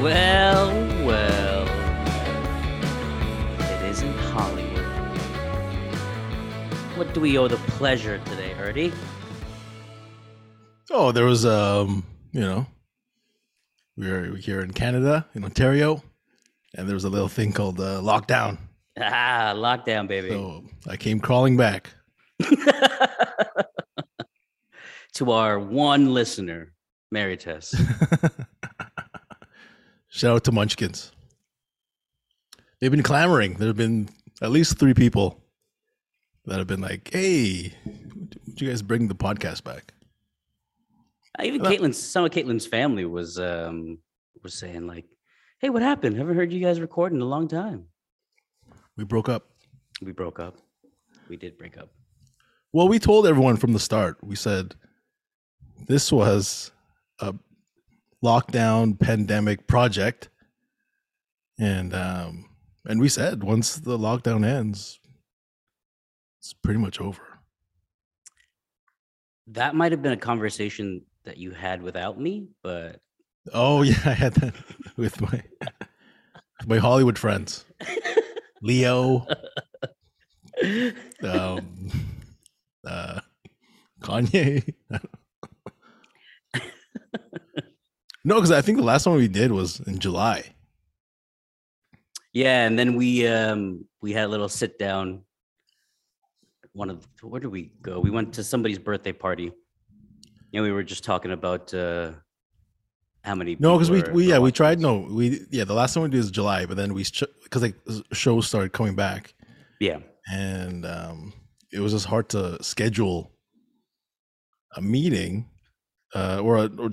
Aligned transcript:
Well, 0.00 0.70
well, 1.04 1.64
it 3.60 3.82
isn't 3.90 4.16
Hollywood. 4.16 4.78
What 6.96 7.12
do 7.12 7.20
we 7.20 7.36
owe 7.36 7.48
the 7.48 7.58
pleasure 7.76 8.18
today, 8.24 8.54
Ernie? 8.54 8.92
Oh, 10.90 11.12
there 11.12 11.26
was 11.26 11.44
um, 11.44 12.02
you 12.32 12.40
know, 12.40 12.66
we 13.98 14.10
were 14.10 14.36
here 14.36 14.62
in 14.62 14.72
Canada, 14.72 15.26
in 15.34 15.44
Ontario, 15.44 16.02
and 16.74 16.88
there 16.88 16.94
was 16.94 17.04
a 17.04 17.10
little 17.10 17.28
thing 17.28 17.52
called 17.52 17.78
uh, 17.78 18.00
lockdown. 18.00 18.56
Ah, 18.98 19.52
lockdown, 19.54 20.08
baby. 20.08 20.30
So 20.30 20.64
I 20.88 20.96
came 20.96 21.20
crawling 21.20 21.58
back. 21.58 21.90
to 25.12 25.30
our 25.30 25.58
one 25.58 26.14
listener, 26.14 26.72
Maritas. 27.14 27.74
Shout 30.10 30.34
out 30.34 30.44
to 30.44 30.52
Munchkins. 30.52 31.12
They've 32.80 32.90
been 32.90 33.02
clamoring. 33.02 33.54
There 33.54 33.68
have 33.68 33.76
been 33.76 34.08
at 34.42 34.50
least 34.50 34.78
three 34.78 34.92
people 34.92 35.40
that 36.46 36.58
have 36.58 36.66
been 36.66 36.80
like, 36.80 37.10
"Hey, 37.12 37.74
would 37.84 38.60
you 38.60 38.68
guys 38.68 38.82
bring 38.82 39.06
the 39.06 39.14
podcast 39.14 39.62
back?" 39.62 39.94
Even 41.40 41.60
Caitlin's 41.62 41.96
some 41.96 42.24
of 42.24 42.32
Caitlin's 42.32 42.66
family 42.66 43.04
was 43.04 43.38
um 43.38 43.98
was 44.42 44.54
saying 44.54 44.88
like, 44.88 45.06
"Hey, 45.60 45.70
what 45.70 45.82
happened? 45.82 46.16
Haven't 46.16 46.34
heard 46.34 46.52
you 46.52 46.60
guys 46.60 46.80
record 46.80 47.12
in 47.12 47.20
a 47.20 47.26
long 47.26 47.46
time." 47.46 47.86
We 48.96 49.04
broke 49.04 49.28
up. 49.28 49.46
We 50.02 50.10
broke 50.10 50.40
up. 50.40 50.56
We 51.28 51.36
did 51.36 51.56
break 51.56 51.78
up. 51.78 51.90
Well, 52.72 52.88
we 52.88 52.98
told 52.98 53.26
everyone 53.26 53.56
from 53.56 53.74
the 53.74 53.78
start. 53.78 54.18
We 54.22 54.34
said 54.34 54.74
this 55.86 56.10
was 56.10 56.72
a 57.20 57.34
lockdown 58.24 58.98
pandemic 58.98 59.66
project, 59.66 60.28
and 61.58 61.94
um, 61.94 62.50
and 62.84 63.00
we 63.00 63.08
said 63.08 63.42
once 63.42 63.76
the 63.76 63.98
lockdown 63.98 64.44
ends, 64.44 65.00
it's 66.38 66.52
pretty 66.52 66.80
much 66.80 67.00
over. 67.00 67.22
That 69.48 69.74
might 69.74 69.92
have 69.92 70.02
been 70.02 70.12
a 70.12 70.16
conversation 70.16 71.02
that 71.24 71.36
you 71.36 71.50
had 71.50 71.82
without 71.82 72.18
me, 72.20 72.48
but 72.62 73.00
Oh 73.52 73.82
yeah, 73.82 73.98
I 74.04 74.12
had 74.12 74.34
that 74.34 74.54
with 74.96 75.20
my 75.20 75.42
with 76.58 76.68
my 76.68 76.78
Hollywood 76.78 77.18
friends, 77.18 77.64
Leo, 78.62 79.26
um, 81.22 81.90
uh, 82.86 83.20
Kanye. 84.02 84.74
No, 88.24 88.34
because 88.36 88.50
I 88.50 88.60
think 88.62 88.78
the 88.78 88.84
last 88.84 89.06
one 89.06 89.16
we 89.16 89.28
did 89.28 89.52
was 89.52 89.80
in 89.80 89.98
July. 89.98 90.54
yeah, 92.32 92.66
and 92.66 92.78
then 92.78 92.94
we 92.96 93.26
um 93.26 93.84
we 94.00 94.12
had 94.12 94.24
a 94.24 94.28
little 94.28 94.48
sit 94.48 94.78
down. 94.78 95.22
One 96.72 96.90
of 96.90 97.06
where 97.22 97.40
did 97.40 97.48
we 97.48 97.72
go? 97.82 97.98
We 98.00 98.10
went 98.10 98.32
to 98.34 98.44
somebody's 98.44 98.78
birthday 98.78 99.12
party, 99.12 99.52
and 100.54 100.62
we 100.62 100.70
were 100.70 100.84
just 100.84 101.02
talking 101.04 101.32
about 101.32 101.74
uh 101.74 102.12
how 103.24 103.34
many. 103.34 103.56
No, 103.58 103.76
because 103.76 103.90
we, 103.90 104.02
we 104.12 104.28
yeah 104.28 104.38
we 104.38 104.52
tried. 104.52 104.80
No, 104.80 105.00
we 105.10 105.40
yeah 105.50 105.64
the 105.64 105.74
last 105.74 105.96
one 105.96 106.04
we 106.04 106.10
did 106.10 106.18
was 106.18 106.30
July, 106.30 106.66
but 106.66 106.76
then 106.76 106.94
we 106.94 107.04
because 107.42 107.62
like 107.62 107.74
shows 108.12 108.46
started 108.46 108.72
coming 108.72 108.94
back, 108.94 109.34
Yeah, 109.80 109.98
and 110.32 110.86
um, 110.86 111.32
it 111.72 111.80
was 111.80 111.92
just 111.92 112.06
hard 112.06 112.28
to 112.30 112.62
schedule 112.62 113.32
a 114.76 114.80
meeting 114.80 115.48
uh, 116.14 116.40
or, 116.40 116.58
a, 116.58 116.70
or 116.78 116.92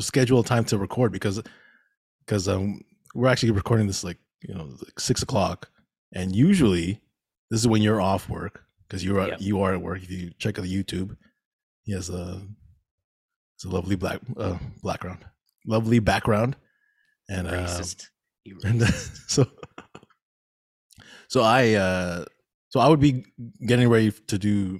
schedule 0.00 0.40
a 0.40 0.44
time 0.44 0.64
to 0.66 0.78
record 0.78 1.12
because 1.12 1.42
because 2.24 2.48
um, 2.48 2.80
we're 3.14 3.28
actually 3.28 3.52
recording 3.52 3.86
this 3.86 4.04
like 4.04 4.18
you 4.42 4.54
know 4.54 4.64
like 4.84 4.98
six 5.00 5.22
o'clock, 5.22 5.70
and 6.14 6.34
usually 6.34 7.00
this 7.50 7.60
is 7.60 7.68
when 7.68 7.82
you're 7.82 8.00
off 8.00 8.28
work 8.28 8.62
because 8.88 9.04
you're 9.04 9.20
at, 9.20 9.28
Yep. 9.28 9.40
you 9.40 9.60
are 9.62 9.74
at 9.74 9.80
work. 9.82 10.02
If 10.02 10.10
you 10.10 10.32
check 10.38 10.58
out 10.58 10.64
the 10.64 10.82
YouTube, 10.82 11.16
he 11.84 11.92
has 11.92 12.10
a 12.10 12.42
it's 13.56 13.64
a 13.64 13.68
lovely 13.68 13.96
black 13.96 14.20
uh, 14.36 14.58
background, 14.82 15.24
lovely 15.66 15.98
background, 15.98 16.56
and 17.28 17.46
uh, 17.46 17.52
racist. 17.52 18.08
And 18.64 18.80
uh, 18.82 18.86
so 19.26 19.44
so 21.28 21.42
i 21.42 21.74
uh 21.74 22.24
so 22.68 22.78
i 22.78 22.88
would 22.88 23.00
be 23.00 23.24
getting 23.66 23.88
ready 23.88 24.12
to 24.12 24.38
do 24.38 24.78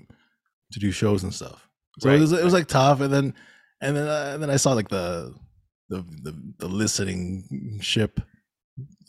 to 0.70 0.78
do 0.78 0.92
shows 0.92 1.24
and 1.24 1.34
stuff 1.34 1.68
so 1.98 2.08
it 2.10 2.20
was 2.20 2.30
it 2.32 2.44
was 2.44 2.52
like 2.52 2.68
tough 2.68 3.00
and 3.00 3.12
then 3.12 3.34
and 3.80 3.96
then 3.96 4.06
uh, 4.08 4.30
and 4.34 4.42
then 4.42 4.50
i 4.50 4.56
saw 4.56 4.72
like 4.72 4.88
the 4.88 5.34
the 5.88 6.04
the, 6.22 6.54
the 6.58 6.68
listening 6.68 7.78
ship 7.80 8.20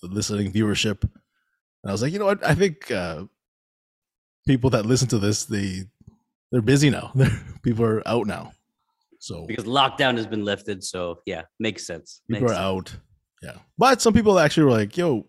the 0.01 0.07
listening 0.07 0.51
viewership 0.51 1.01
and 1.03 1.87
i 1.87 1.91
was 1.91 2.01
like 2.01 2.13
you 2.13 2.19
know 2.19 2.25
what 2.25 2.45
i 2.45 2.53
think 2.53 2.89
uh 2.91 3.23
people 4.47 4.69
that 4.69 4.85
listen 4.85 5.07
to 5.07 5.19
this 5.19 5.45
they 5.45 5.83
they're 6.51 6.61
busy 6.61 6.89
now 6.89 7.13
people 7.63 7.83
are 7.83 8.07
out 8.07 8.27
now 8.27 8.51
so 9.19 9.45
because 9.45 9.65
lockdown 9.65 10.15
has 10.17 10.27
been 10.27 10.45
lifted. 10.45 10.83
So 10.83 11.19
yeah, 11.25 11.43
makes 11.59 11.85
sense. 11.85 12.21
people 12.27 12.41
Makes 12.47 12.51
are 12.51 12.55
sense. 12.55 12.65
out. 12.65 12.97
Yeah, 13.41 13.61
but 13.77 14.01
some 14.01 14.13
people 14.13 14.39
actually 14.39 14.63
were 14.63 14.71
like, 14.71 14.95
"Yo, 14.97 15.25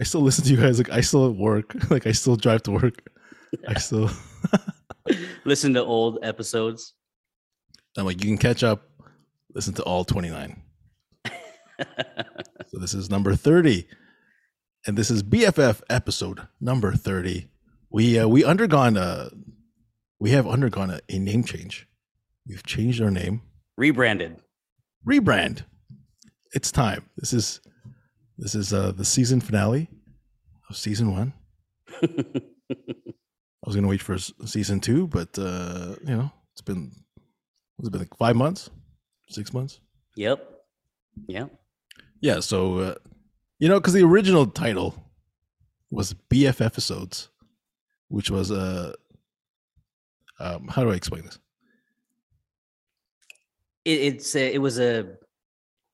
I 0.00 0.04
still 0.04 0.20
listen 0.20 0.44
to 0.44 0.50
you 0.50 0.56
guys. 0.56 0.78
Like, 0.78 0.90
I 0.90 1.00
still 1.00 1.32
work. 1.32 1.74
like, 1.90 2.06
I 2.06 2.12
still 2.12 2.36
drive 2.36 2.62
to 2.64 2.72
work. 2.72 3.02
I 3.66 3.74
still." 3.78 4.10
Listen 5.44 5.72
to 5.74 5.82
old 5.82 6.18
episodes. 6.22 6.94
I'm 7.98 8.06
like, 8.06 8.22
you 8.22 8.30
can 8.30 8.38
catch 8.38 8.62
up. 8.62 8.88
Listen 9.54 9.74
to 9.74 9.82
all 9.82 10.04
29. 10.04 10.62
So 12.70 12.78
this 12.78 12.92
is 12.92 13.08
number 13.08 13.34
30, 13.34 13.86
and 14.86 14.98
this 14.98 15.10
is 15.10 15.22
BFF 15.22 15.80
episode 15.88 16.46
number 16.60 16.92
30. 16.92 17.48
We 17.88 18.18
uh, 18.18 18.28
we 18.28 18.44
undergone 18.44 18.98
a 18.98 19.30
we 20.20 20.32
have 20.32 20.46
undergone 20.46 20.90
a, 20.90 21.00
a 21.08 21.18
name 21.18 21.44
change. 21.44 21.86
We've 22.46 22.66
changed 22.66 23.00
our 23.00 23.10
name. 23.10 23.40
Rebranded. 23.78 24.36
rebrand. 25.08 25.62
It's 26.52 26.70
time. 26.70 27.08
This 27.16 27.32
is 27.32 27.60
this 28.36 28.54
is 28.54 28.74
uh 28.74 28.92
the 28.92 29.04
season 29.04 29.40
finale 29.40 29.88
of 30.68 30.76
season 30.76 31.12
one. 31.12 31.32
I 32.02 32.04
was 33.64 33.76
gonna 33.76 33.88
wait 33.88 34.02
for 34.02 34.18
season 34.18 34.80
two, 34.80 35.06
but 35.06 35.38
uh, 35.38 35.94
you 36.04 36.16
know, 36.16 36.30
it's 36.52 36.60
been 36.62 36.92
what's 37.78 37.88
it 37.88 37.92
been 37.92 38.00
like 38.00 38.16
five 38.18 38.36
months, 38.36 38.68
six 39.28 39.54
months? 39.54 39.80
Yep. 40.16 40.46
Yep. 41.28 41.50
Yeah, 42.20 42.40
so 42.40 42.78
uh, 42.78 42.94
you 43.58 43.68
know, 43.68 43.78
because 43.80 43.94
the 43.94 44.02
original 44.04 44.46
title 44.46 44.94
was 45.90 46.14
BF 46.30 46.60
episodes, 46.64 47.28
which 48.08 48.30
was 48.30 48.50
uh 48.50 48.92
um 50.40 50.68
how 50.68 50.82
do 50.84 50.90
I 50.90 50.94
explain 50.94 51.24
this? 51.24 51.38
It, 53.84 54.00
it's 54.00 54.34
a, 54.34 54.54
it 54.54 54.58
was 54.58 54.78
a 54.78 55.00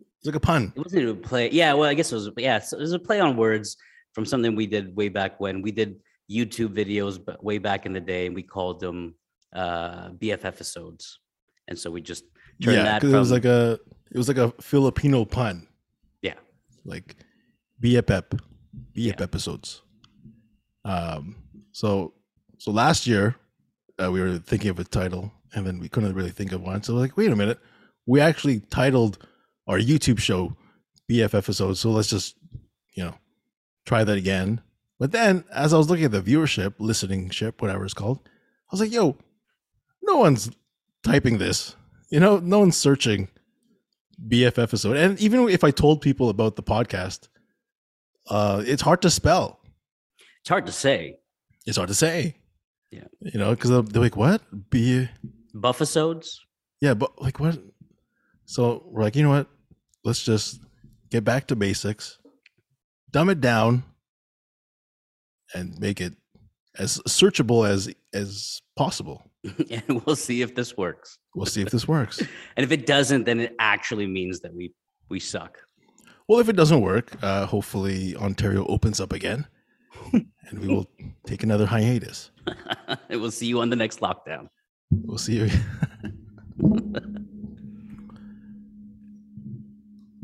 It's 0.01 0.27
like 0.27 0.35
a 0.35 0.41
pun. 0.41 0.73
it 0.75 0.83
wasn't 0.83 1.09
a 1.09 1.15
play. 1.15 1.51
Yeah. 1.51 1.75
Well, 1.75 1.89
I 1.89 1.95
guess 1.95 2.11
it 2.11 2.15
was. 2.17 2.31
Yeah. 2.37 2.59
So 2.59 2.77
it 2.77 2.81
was 2.81 2.93
a 2.93 2.99
play 2.99 3.21
on 3.21 3.37
words 3.37 3.77
from 4.15 4.25
something 4.25 4.57
we 4.57 4.67
did 4.67 4.97
way 4.97 5.09
back 5.09 5.39
when 5.41 5.61
we 5.63 5.71
did 5.73 5.97
YouTube 6.31 6.75
videos, 6.75 7.23
but 7.25 7.45
way 7.45 7.59
back 7.59 7.85
in 7.87 7.93
the 7.93 8.01
day, 8.01 8.27
and 8.27 8.35
we 8.35 8.43
called 8.43 8.81
them 8.81 9.15
uh 9.55 10.09
BF 10.11 10.45
episodes, 10.45 11.21
and 11.69 11.79
so 11.79 11.91
we 11.91 12.01
just 12.01 12.25
turned 12.63 12.77
Yeah, 12.77 12.85
that 12.85 13.01
because 13.01 13.13
it 13.15 13.19
was 13.19 13.31
like 13.33 13.45
a 13.45 13.79
it 14.11 14.17
was 14.19 14.29
like 14.29 14.37
a 14.39 14.51
Filipino 14.61 15.25
pun. 15.25 15.67
Yeah. 16.23 16.35
like 16.85 17.17
BFF, 17.83 18.23
BF 18.33 18.39
Yeah. 18.95 19.15
episodes. 19.19 19.83
Um, 20.85 21.37
so 21.73 22.15
so 22.59 22.71
last 22.71 23.07
year 23.07 23.37
uh, 24.03 24.11
we 24.11 24.21
were 24.21 24.39
thinking 24.39 24.71
of 24.71 24.79
a 24.79 24.85
title, 24.85 25.33
and 25.55 25.67
then 25.67 25.79
we 25.79 25.89
couldn't 25.89 26.15
really 26.15 26.31
think 26.31 26.53
of 26.53 26.61
one. 26.63 26.83
So 26.83 26.95
we're 26.95 27.01
like, 27.01 27.17
wait 27.17 27.31
a 27.31 27.37
minute, 27.37 27.59
we 28.07 28.21
actually 28.21 28.61
titled 28.71 29.19
our 29.67 29.79
YouTube 29.79 30.19
show 30.19 30.57
BF 31.11 31.35
episodes. 31.35 31.81
So 31.81 31.91
let's 31.91 32.09
just 32.09 32.37
you 32.95 33.05
know 33.05 33.15
try 33.87 34.05
that 34.05 34.17
again. 34.19 34.61
But 34.99 35.13
then, 35.13 35.45
as 35.53 35.75
I 35.75 35.79
was 35.79 35.91
looking 35.91 36.05
at 36.05 36.13
the 36.13 36.23
viewership, 36.23 36.75
listening 36.79 37.29
ship, 37.31 37.61
whatever 37.61 37.85
it's 37.85 37.95
called, 37.95 38.21
I 38.25 38.69
was 38.73 38.81
like, 38.81 38.93
yo, 38.93 39.17
no 40.03 40.19
one's 40.19 40.51
typing 41.05 41.39
this. 41.39 41.77
You 42.11 42.19
know, 42.21 42.39
no 42.39 42.59
one's 42.59 42.77
searching 42.77 43.29
BF 44.29 44.61
episode. 44.61 44.97
And 44.97 45.19
even 45.21 45.49
if 45.49 45.63
I 45.63 45.71
told 45.71 46.01
people 46.01 46.29
about 46.29 46.57
the 46.57 46.63
podcast, 46.63 47.29
uh, 48.29 48.63
it's 48.67 48.83
hard 48.83 49.03
to 49.03 49.11
spell. 49.11 49.61
it's 50.41 50.49
hard 50.49 50.67
to 50.67 50.73
say. 50.73 51.19
It's 51.67 51.77
hard 51.77 51.89
to 51.89 51.95
say. 51.95 52.37
Yeah. 52.91 53.05
You 53.21 53.39
know, 53.39 53.51
because 53.51 53.71
they're, 53.71 53.83
they're 53.83 54.03
like, 54.03 54.17
what? 54.17 54.43
B 54.71 55.09
Buffisodes. 55.55 56.41
yeah, 56.81 56.95
but 56.95 57.21
like 57.21 57.39
what? 57.41 57.59
So 58.45 58.85
we're 58.87 59.03
like, 59.03 59.17
you 59.17 59.23
know 59.23 59.31
what? 59.31 59.47
Let's 60.05 60.23
just 60.23 60.61
get 61.11 61.25
back 61.25 61.47
to 61.47 61.57
basics, 61.57 62.19
dumb 63.11 63.31
it 63.31 63.41
down, 63.41 63.85
and 65.55 65.79
make 65.81 66.01
it 66.01 66.15
as 66.79 66.99
searchable 67.09 67.69
as 67.69 67.93
as 68.13 68.61
possible. 68.77 69.31
and 69.71 70.05
we'll 70.05 70.17
see 70.17 70.43
if 70.43 70.55
this 70.55 70.77
works. 70.77 71.19
We'll 71.35 71.47
see 71.47 71.63
if 71.63 71.71
this 71.71 71.87
works. 71.87 72.23
And 72.57 72.65
if 72.65 72.73
it 72.73 72.87
doesn't, 72.87 73.25
then 73.25 73.41
it 73.41 73.55
actually 73.59 74.07
means 74.07 74.41
that 74.41 74.55
we 74.55 74.73
we 75.09 75.21
suck. 75.21 75.59
Well, 76.29 76.41
if 76.41 76.49
it 76.49 76.57
doesn't 76.57 76.81
work, 76.81 77.17
uh, 77.23 77.47
hopefully 77.47 78.17
Ontario 78.17 78.65
opens 78.67 79.01
up 79.01 79.13
again, 79.13 79.47
and 80.13 80.59
we 80.59 80.69
will 80.69 80.89
take 81.27 81.43
another 81.43 81.67
hiatus. 81.67 82.31
and 83.09 83.21
we'll 83.21 83.31
see 83.31 83.47
you 83.47 83.61
on 83.61 83.69
the 83.69 83.77
next 83.77 84.01
lockdown. 84.01 84.49
We'll 84.91 85.19
see 85.19 85.37
you. 85.37 85.51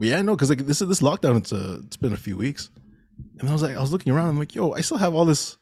But 0.00 0.08
yeah, 0.08 0.22
no, 0.22 0.34
because 0.34 0.48
like 0.48 0.66
this 0.66 0.80
is 0.80 0.88
this 0.88 1.00
lockdown. 1.00 1.36
It's 1.36 1.52
uh, 1.52 1.80
it's 1.84 1.98
been 1.98 2.14
a 2.14 2.16
few 2.16 2.34
weeks, 2.34 2.70
and 3.38 3.46
I 3.46 3.52
was 3.52 3.60
like, 3.60 3.76
I 3.76 3.80
was 3.80 3.92
looking 3.92 4.14
around. 4.14 4.30
I'm 4.30 4.38
like, 4.38 4.54
yo, 4.54 4.72
I 4.72 4.80
still 4.80 4.96
have 4.96 5.14
all 5.14 5.26
this, 5.26 5.58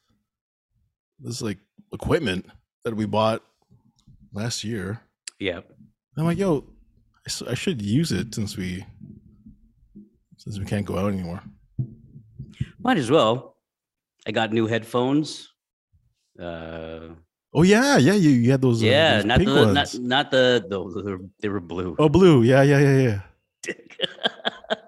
this 1.19 1.43
like 1.43 1.59
equipment 1.93 2.47
that 2.85 2.95
we 2.95 3.05
bought 3.05 3.43
last 4.33 4.65
year. 4.65 5.01
Yeah. 5.39 5.57
And 5.59 6.19
I'm 6.19 6.25
like, 6.25 6.39
yo, 6.39 6.65
I 7.47 7.55
should 7.55 7.81
use 7.83 8.13
it 8.13 8.35
since 8.35 8.57
we 8.57 8.85
since 10.37 10.59
we 10.59 10.65
can't 10.65 10.87
go 10.87 10.99
out 10.99 11.13
anymore. 11.13 11.43
Might 12.81 12.97
as 12.99 13.11
well. 13.11 13.57
I 14.27 14.31
got 14.33 14.53
new 14.53 14.67
headphones. 14.67 15.49
Uh, 16.41 17.15
Oh 17.55 17.63
yeah, 17.63 17.97
yeah, 17.97 18.13
you, 18.13 18.29
you 18.29 18.51
had 18.51 18.61
those. 18.61 18.83
uh, 18.83 18.87
yeah, 18.87 19.17
those 19.17 19.25
not 19.25 19.39
the 19.39 19.73
not, 19.73 19.99
not 20.01 20.31
the 20.31 20.67
those 20.69 20.95
they 21.03 21.11
were, 21.13 21.21
they 21.41 21.49
were 21.49 21.61
blue. 21.61 21.97
Oh, 21.99 22.09
blue. 22.09 22.43
Yeah, 22.43 22.63
yeah, 22.63 22.79
yeah, 22.79 22.99
yeah. 23.67 23.75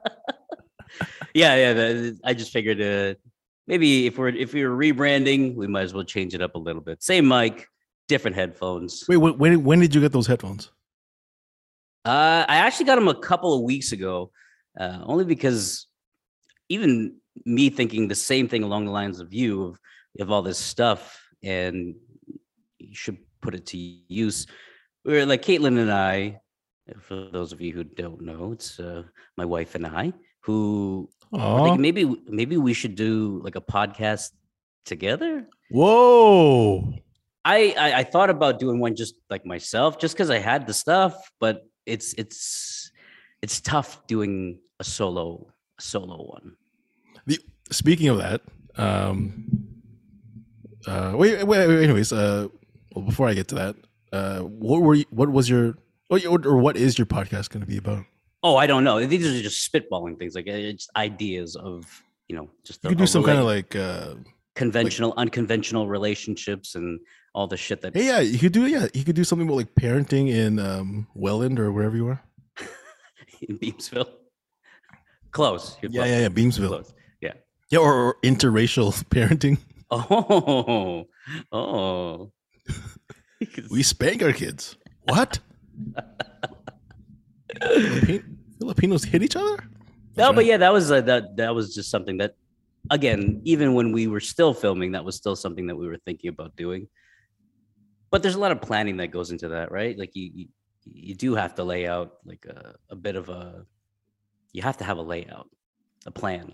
yeah, 1.35 1.55
yeah. 1.57 1.73
the- 1.73 2.21
I 2.23 2.35
just 2.35 2.53
figured 2.53 2.81
uh, 2.81 3.15
maybe 3.67 4.07
if 4.07 4.19
we're 4.19 4.29
if 4.29 4.53
we 4.53 4.65
were 4.67 4.77
rebranding, 4.77 5.55
we 5.55 5.67
might 5.67 5.83
as 5.83 5.95
well 5.95 6.05
change 6.05 6.35
it 6.35 6.43
up 6.43 6.55
a 6.55 6.59
little 6.59 6.83
bit. 6.83 7.03
Same 7.03 7.27
mic, 7.27 7.67
different 8.11 8.37
headphones. 8.37 9.05
Wait, 9.09 9.17
when 9.17 9.39
when, 9.39 9.65
when 9.65 9.81
did 9.81 9.95
you 9.95 10.01
get 10.03 10.13
those 10.13 10.27
headphones? 10.27 10.71
Uh, 12.05 12.45
I 12.49 12.57
actually 12.57 12.87
got 12.87 12.97
them 12.97 13.09
a 13.09 13.15
couple 13.15 13.55
of 13.55 13.63
weeks 13.63 13.93
ago, 13.93 14.33
uh, 14.79 14.99
only 15.05 15.25
because 15.25 15.87
even 16.69 17.17
me 17.47 17.71
thinking 17.71 18.09
the 18.09 18.15
same 18.15 18.49
thing 18.49 18.63
along 18.65 18.85
the 18.85 18.91
lines 18.91 19.21
of 19.21 19.33
you 19.33 19.63
of 19.69 19.81
of 20.19 20.31
all 20.31 20.43
this 20.43 20.59
stuff, 20.59 21.03
and 21.43 21.95
you 22.79 22.95
should 22.95 23.19
put 23.41 23.55
it 23.55 23.65
to 23.67 23.79
use. 23.79 24.47
We 25.05 25.19
are 25.19 25.27
like 25.27 25.43
Caitlin 25.43 25.79
and 25.79 25.93
I. 25.93 26.41
For 26.99 27.31
those 27.31 27.53
of 27.53 27.61
you 27.61 27.73
who 27.73 27.85
don't 27.85 28.21
know, 28.21 28.51
it's 28.51 28.81
uh, 28.81 29.05
my 29.37 29.45
wife 29.45 29.77
and 29.77 29.87
I 29.87 30.13
who 30.41 31.09
maybe 31.79 32.05
maybe 32.27 32.57
we 32.57 32.75
should 32.75 32.97
do 32.97 33.41
like 33.45 33.57
a 33.57 33.61
podcast 33.61 34.31
together. 34.85 35.47
whoa! 35.71 36.93
I, 37.45 37.75
I 37.79 37.99
I 38.01 38.05
thought 38.05 38.31
about 38.31 38.59
doing 38.59 38.81
one 38.81 38.95
just 38.95 39.15
like 39.31 39.47
myself, 39.47 39.99
just 39.99 40.15
because 40.15 40.31
I 40.31 40.39
had 40.39 40.67
the 40.67 40.75
stuff, 40.75 41.15
but 41.41 41.67
it's 41.87 42.15
it's 42.19 42.91
it's 43.43 43.61
tough 43.61 44.07
doing 44.07 44.59
a 44.79 44.85
solo 44.85 45.47
a 45.79 45.83
solo 45.83 46.17
one. 46.17 46.57
Speaking 47.71 48.09
of 48.09 48.19
that, 48.19 48.41
um, 48.77 49.47
uh, 50.87 51.15
wait, 51.15 51.47
wait, 51.47 51.69
wait, 51.69 51.85
anyways, 51.85 52.13
uh, 52.13 52.49
well, 52.95 53.05
before 53.05 53.29
I 53.29 53.35
get 53.35 53.47
to 53.49 53.55
that, 53.55 53.77
uh, 54.13 54.41
what 54.41 54.83
were 54.83 54.95
you, 54.97 55.05
what 55.11 55.31
was 55.31 55.49
your 55.49 55.77
or 56.11 56.57
what 56.59 56.77
is 56.77 56.99
your 56.99 57.07
podcast 57.07 57.51
going 57.51 57.61
to 57.61 57.67
be 57.67 57.77
about? 57.77 58.05
Oh, 58.43 58.57
I 58.57 58.67
don't 58.67 58.83
know. 58.83 59.05
These 59.07 59.27
are 59.27 59.43
just 59.43 59.71
spitballing 59.71 60.19
things, 60.19 60.35
like 60.35 60.49
uh, 60.49 60.53
it's 60.53 60.89
ideas 60.97 61.55
of 61.55 61.87
you 62.29 62.37
know 62.37 62.51
just 62.65 62.83
You 62.83 62.91
could 62.91 62.99
do 62.99 63.07
some 63.07 63.23
kind 63.23 63.39
of 63.39 63.45
like, 63.45 63.77
uh, 63.77 64.15
conventional, 64.61 65.15
unconventional 65.17 65.89
relationships 65.89 66.75
and 66.75 67.01
all 67.35 67.47
the 67.47 67.57
shit 67.57 67.81
that 67.81 67.97
hey, 67.97 68.07
yeah, 68.07 68.21
you 68.21 68.39
could 68.39 68.53
do, 68.53 68.67
yeah, 68.67 68.87
you 68.93 69.05
could 69.05 69.17
do 69.17 69.25
something 69.25 69.49
about 69.49 69.57
like 69.57 69.75
parenting 69.75 70.29
in 70.29 70.59
um, 70.59 71.07
Welland 71.15 71.59
or 71.59 71.73
wherever 71.73 71.97
you 71.97 72.09
are. 72.09 72.23
in 73.49 73.59
Beamsville. 73.59 74.11
Close. 75.31 75.79
You're 75.81 75.91
Yeah, 75.93 76.01
close. 76.03 76.11
yeah, 76.11 76.21
yeah, 76.21 76.29
Beamsville. 76.29 76.69
Close. 76.69 76.93
Yeah. 77.23 77.33
Yeah, 77.71 77.79
or, 77.79 77.95
or 77.95 78.17
interracial 78.23 78.93
parenting. 79.15 79.59
Oh, 79.93 81.09
oh. 81.51 82.31
We 83.73 83.83
spank 83.83 84.23
our 84.23 84.33
kids. 84.33 84.77
What? 85.09 85.41
Filipinos 88.61 89.03
hit 89.03 89.25
each 89.25 89.35
other? 89.35 89.57
No, 90.17 90.27
That's 90.27 90.35
but 90.37 90.45
yeah, 90.45 90.59
that 90.59 90.73
was 90.73 90.93
uh, 90.93 91.01
that 91.01 91.37
that 91.39 91.55
was 91.57 91.75
just 91.75 91.91
something 91.91 92.19
that, 92.19 92.37
again, 92.91 93.41
even 93.45 93.75
when 93.75 93.93
we 93.93 94.07
were 94.07 94.21
still 94.21 94.53
filming, 94.53 94.93
that 94.93 95.05
was 95.05 95.17
still 95.17 95.37
something 95.37 95.67
that 95.69 95.77
we 95.77 95.87
were 95.87 95.99
thinking 96.05 96.29
about 96.29 96.57
doing. 96.57 96.89
But 98.11 98.23
there's 98.23 98.35
a 98.35 98.41
lot 98.41 98.53
of 98.53 98.61
planning 98.61 98.97
that 98.99 99.13
goes 99.13 99.31
into 99.31 99.49
that, 99.49 99.71
right? 99.71 99.97
Like 99.97 100.15
you 100.15 100.31
you, 100.35 100.47
you 100.85 101.15
do 101.15 101.35
have 101.35 101.55
to 101.55 101.65
lay 101.65 101.87
out 101.87 102.15
like 102.25 102.45
a, 102.47 102.75
a 102.91 102.97
bit 102.97 103.17
of 103.17 103.29
a, 103.29 103.65
you 104.53 104.63
have 104.63 104.79
to 104.79 104.85
have 104.85 104.99
a 104.99 105.03
layout, 105.03 105.49
a 106.07 106.11
plan. 106.11 106.53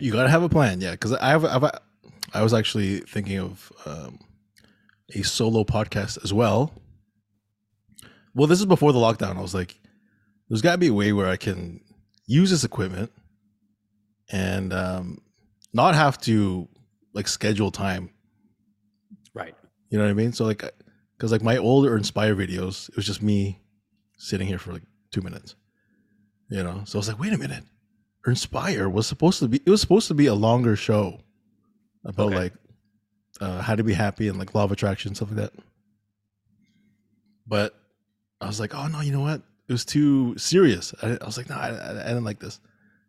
You 0.00 0.12
gotta 0.12 0.28
have 0.28 0.42
a 0.42 0.48
plan, 0.48 0.80
yeah. 0.80 0.92
Because 0.92 1.12
I 1.12 1.28
have, 1.28 1.44
I've, 1.44 1.70
I 2.34 2.42
was 2.42 2.52
actually 2.52 3.00
thinking 3.00 3.38
of 3.38 3.72
um, 3.84 4.18
a 5.14 5.22
solo 5.22 5.62
podcast 5.62 6.22
as 6.24 6.32
well. 6.32 6.72
Well, 8.34 8.48
this 8.48 8.58
is 8.58 8.66
before 8.66 8.92
the 8.92 8.98
lockdown. 8.98 9.36
I 9.36 9.42
was 9.42 9.54
like, 9.54 9.78
there's 10.48 10.62
got 10.62 10.72
to 10.72 10.78
be 10.78 10.88
a 10.88 10.94
way 10.94 11.12
where 11.12 11.28
I 11.28 11.36
can 11.36 11.80
use 12.26 12.50
this 12.50 12.64
equipment 12.64 13.12
and 14.30 14.72
um, 14.72 15.20
not 15.76 15.94
have 15.94 16.18
to 16.22 16.68
like 17.12 17.28
schedule 17.28 17.70
time. 17.70 18.10
Right. 19.34 19.54
You 19.90 19.98
know 19.98 20.04
what 20.04 20.10
I 20.10 20.14
mean? 20.14 20.32
So 20.32 20.44
like, 20.44 20.64
because 21.16 21.30
like 21.32 21.42
my 21.42 21.56
older 21.58 21.96
Inspire 21.96 22.34
videos, 22.34 22.88
it 22.88 22.96
was 22.96 23.06
just 23.06 23.22
me 23.22 23.60
sitting 24.18 24.46
here 24.48 24.58
for 24.58 24.72
like 24.72 24.82
two 25.12 25.20
minutes. 25.22 25.54
You 26.48 26.62
know, 26.62 26.82
so 26.84 26.98
I 26.98 27.00
was 27.00 27.08
like, 27.08 27.18
wait 27.20 27.32
a 27.32 27.38
minute, 27.38 27.64
Inspire 28.26 28.88
was 28.88 29.06
supposed 29.06 29.38
to 29.40 29.48
be. 29.48 29.60
It 29.64 29.70
was 29.70 29.80
supposed 29.80 30.08
to 30.08 30.14
be 30.14 30.26
a 30.26 30.34
longer 30.34 30.74
show 30.76 31.20
about 32.04 32.26
Okay. 32.28 32.36
like 32.36 32.52
uh, 33.40 33.60
how 33.62 33.74
to 33.76 33.84
be 33.84 33.92
happy 33.94 34.28
and 34.28 34.38
like 34.38 34.54
law 34.54 34.64
of 34.64 34.72
attraction 34.72 35.14
stuff 35.14 35.28
like 35.30 35.36
that. 35.38 35.52
But 37.46 37.74
I 38.40 38.46
was 38.46 38.58
like, 38.60 38.74
oh 38.74 38.86
no, 38.88 39.00
you 39.00 39.12
know 39.12 39.20
what? 39.20 39.42
It 39.68 39.72
was 39.72 39.84
too 39.84 40.36
serious. 40.38 40.94
I, 41.02 41.18
I 41.20 41.24
was 41.24 41.36
like, 41.36 41.48
no, 41.48 41.56
I, 41.56 41.68
I, 41.70 41.90
I 41.90 42.08
didn't 42.08 42.24
like 42.24 42.38
this 42.40 42.60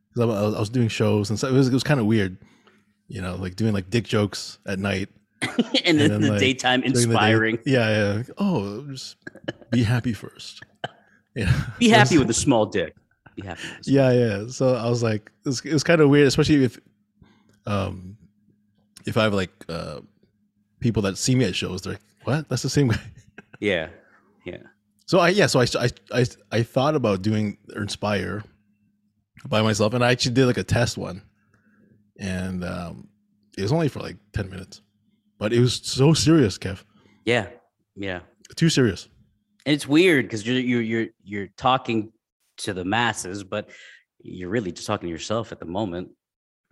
because 0.09 0.21
I, 0.23 0.25
was- 0.25 0.55
I 0.55 0.59
was 0.59 0.69
doing 0.69 0.87
shows 0.87 1.29
and 1.29 1.39
so 1.39 1.47
it 1.47 1.53
was 1.53 1.67
it 1.67 1.73
was 1.73 1.83
kind 1.83 1.99
of 1.99 2.05
weird. 2.05 2.37
You 3.07 3.21
know, 3.21 3.35
like 3.35 3.55
doing 3.55 3.73
like 3.73 3.89
dick 3.89 4.05
jokes 4.05 4.59
at 4.65 4.79
night 4.79 5.09
and 5.85 5.99
then 5.99 6.09
then, 6.09 6.21
the 6.21 6.31
like, 6.31 6.39
daytime 6.39 6.81
during 6.81 6.93
the 6.93 6.99
day. 6.99 7.03
inspiring. 7.11 7.59
Yeah, 7.65 7.89
yeah. 7.89 8.23
Oh, 8.37 8.85
just 8.89 9.15
be 9.71 9.83
happy 9.83 10.13
first. 10.13 10.63
Yeah. 11.35 11.53
Be 11.77 11.89
happy 11.89 12.17
with 12.17 12.31
a 12.31 12.33
small 12.33 12.65
dick. 12.65 12.95
Be 13.35 13.43
happy. 13.43 13.61
With 13.61 13.81
a 13.81 13.83
small 13.83 13.95
Yeah, 13.95 14.11
yeah. 14.11 14.47
So 14.47 14.73
I 14.73 14.89
was 14.89 15.03
like, 15.03 15.31
it 15.45 15.49
was, 15.49 15.63
it 15.63 15.71
was 15.71 15.83
kind 15.83 16.01
of 16.01 16.09
weird, 16.09 16.25
especially 16.25 16.63
if, 16.63 16.79
um, 17.67 18.17
if 19.05 19.17
I 19.17 19.23
have 19.23 19.35
like 19.35 19.51
uh, 19.69 20.01
people 20.79 21.03
that 21.03 21.15
see 21.15 21.35
me 21.35 21.45
at 21.45 21.55
shows, 21.55 21.83
they're 21.83 21.93
like, 21.93 22.01
"What? 22.23 22.49
That's 22.49 22.63
the 22.63 22.69
same 22.69 22.87
guy." 22.89 22.99
Yeah. 23.59 23.89
Yeah. 24.45 24.57
So 25.05 25.19
I 25.19 25.29
yeah, 25.29 25.45
so 25.47 25.59
I 25.59 25.65
I 25.79 25.89
I, 26.11 26.25
I 26.51 26.63
thought 26.63 26.95
about 26.95 27.21
doing 27.21 27.57
Inspire 27.75 28.43
by 29.47 29.61
myself, 29.61 29.93
and 29.93 30.03
I 30.03 30.11
actually 30.11 30.33
did 30.33 30.45
like 30.47 30.57
a 30.57 30.63
test 30.63 30.97
one, 30.97 31.21
and 32.19 32.63
um, 32.63 33.07
it 33.57 33.61
was 33.61 33.71
only 33.71 33.87
for 33.89 33.99
like 33.99 34.17
ten 34.33 34.49
minutes, 34.49 34.81
but 35.39 35.53
it 35.53 35.59
was 35.59 35.75
so 35.83 36.13
serious, 36.13 36.57
Kev. 36.57 36.83
Yeah. 37.25 37.47
Yeah. 37.95 38.21
Too 38.55 38.69
serious. 38.69 39.07
And 39.65 39.73
it's 39.73 39.87
weird 39.87 40.25
because 40.25 40.45
you're 40.47 40.59
you're 40.59 40.81
you're 40.81 41.07
you're 41.23 41.47
talking 41.57 42.11
to 42.59 42.73
the 42.73 42.85
masses, 42.85 43.43
but 43.43 43.69
you're 44.21 44.49
really 44.49 44.71
just 44.71 44.87
talking 44.87 45.07
to 45.07 45.11
yourself 45.11 45.51
at 45.51 45.59
the 45.59 45.65
moment, 45.65 46.09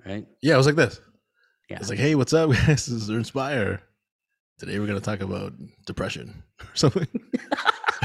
right? 0.06 0.26
Yeah, 0.42 0.54
it 0.56 0.58
was 0.58 0.66
like 0.66 0.76
this. 0.76 1.00
Yeah. 1.70 1.78
It's 1.80 1.90
like, 1.90 2.00
hey, 2.00 2.16
what's 2.16 2.34
up, 2.34 2.50
guys? 2.52 2.66
This 2.66 2.90
is 2.90 3.10
Inspire. 3.10 3.82
Today 4.60 4.80
we're 4.80 4.88
gonna 4.88 5.02
talk 5.02 5.20
about 5.20 5.52
depression 5.86 6.44
or 6.62 6.76
something. 6.76 7.08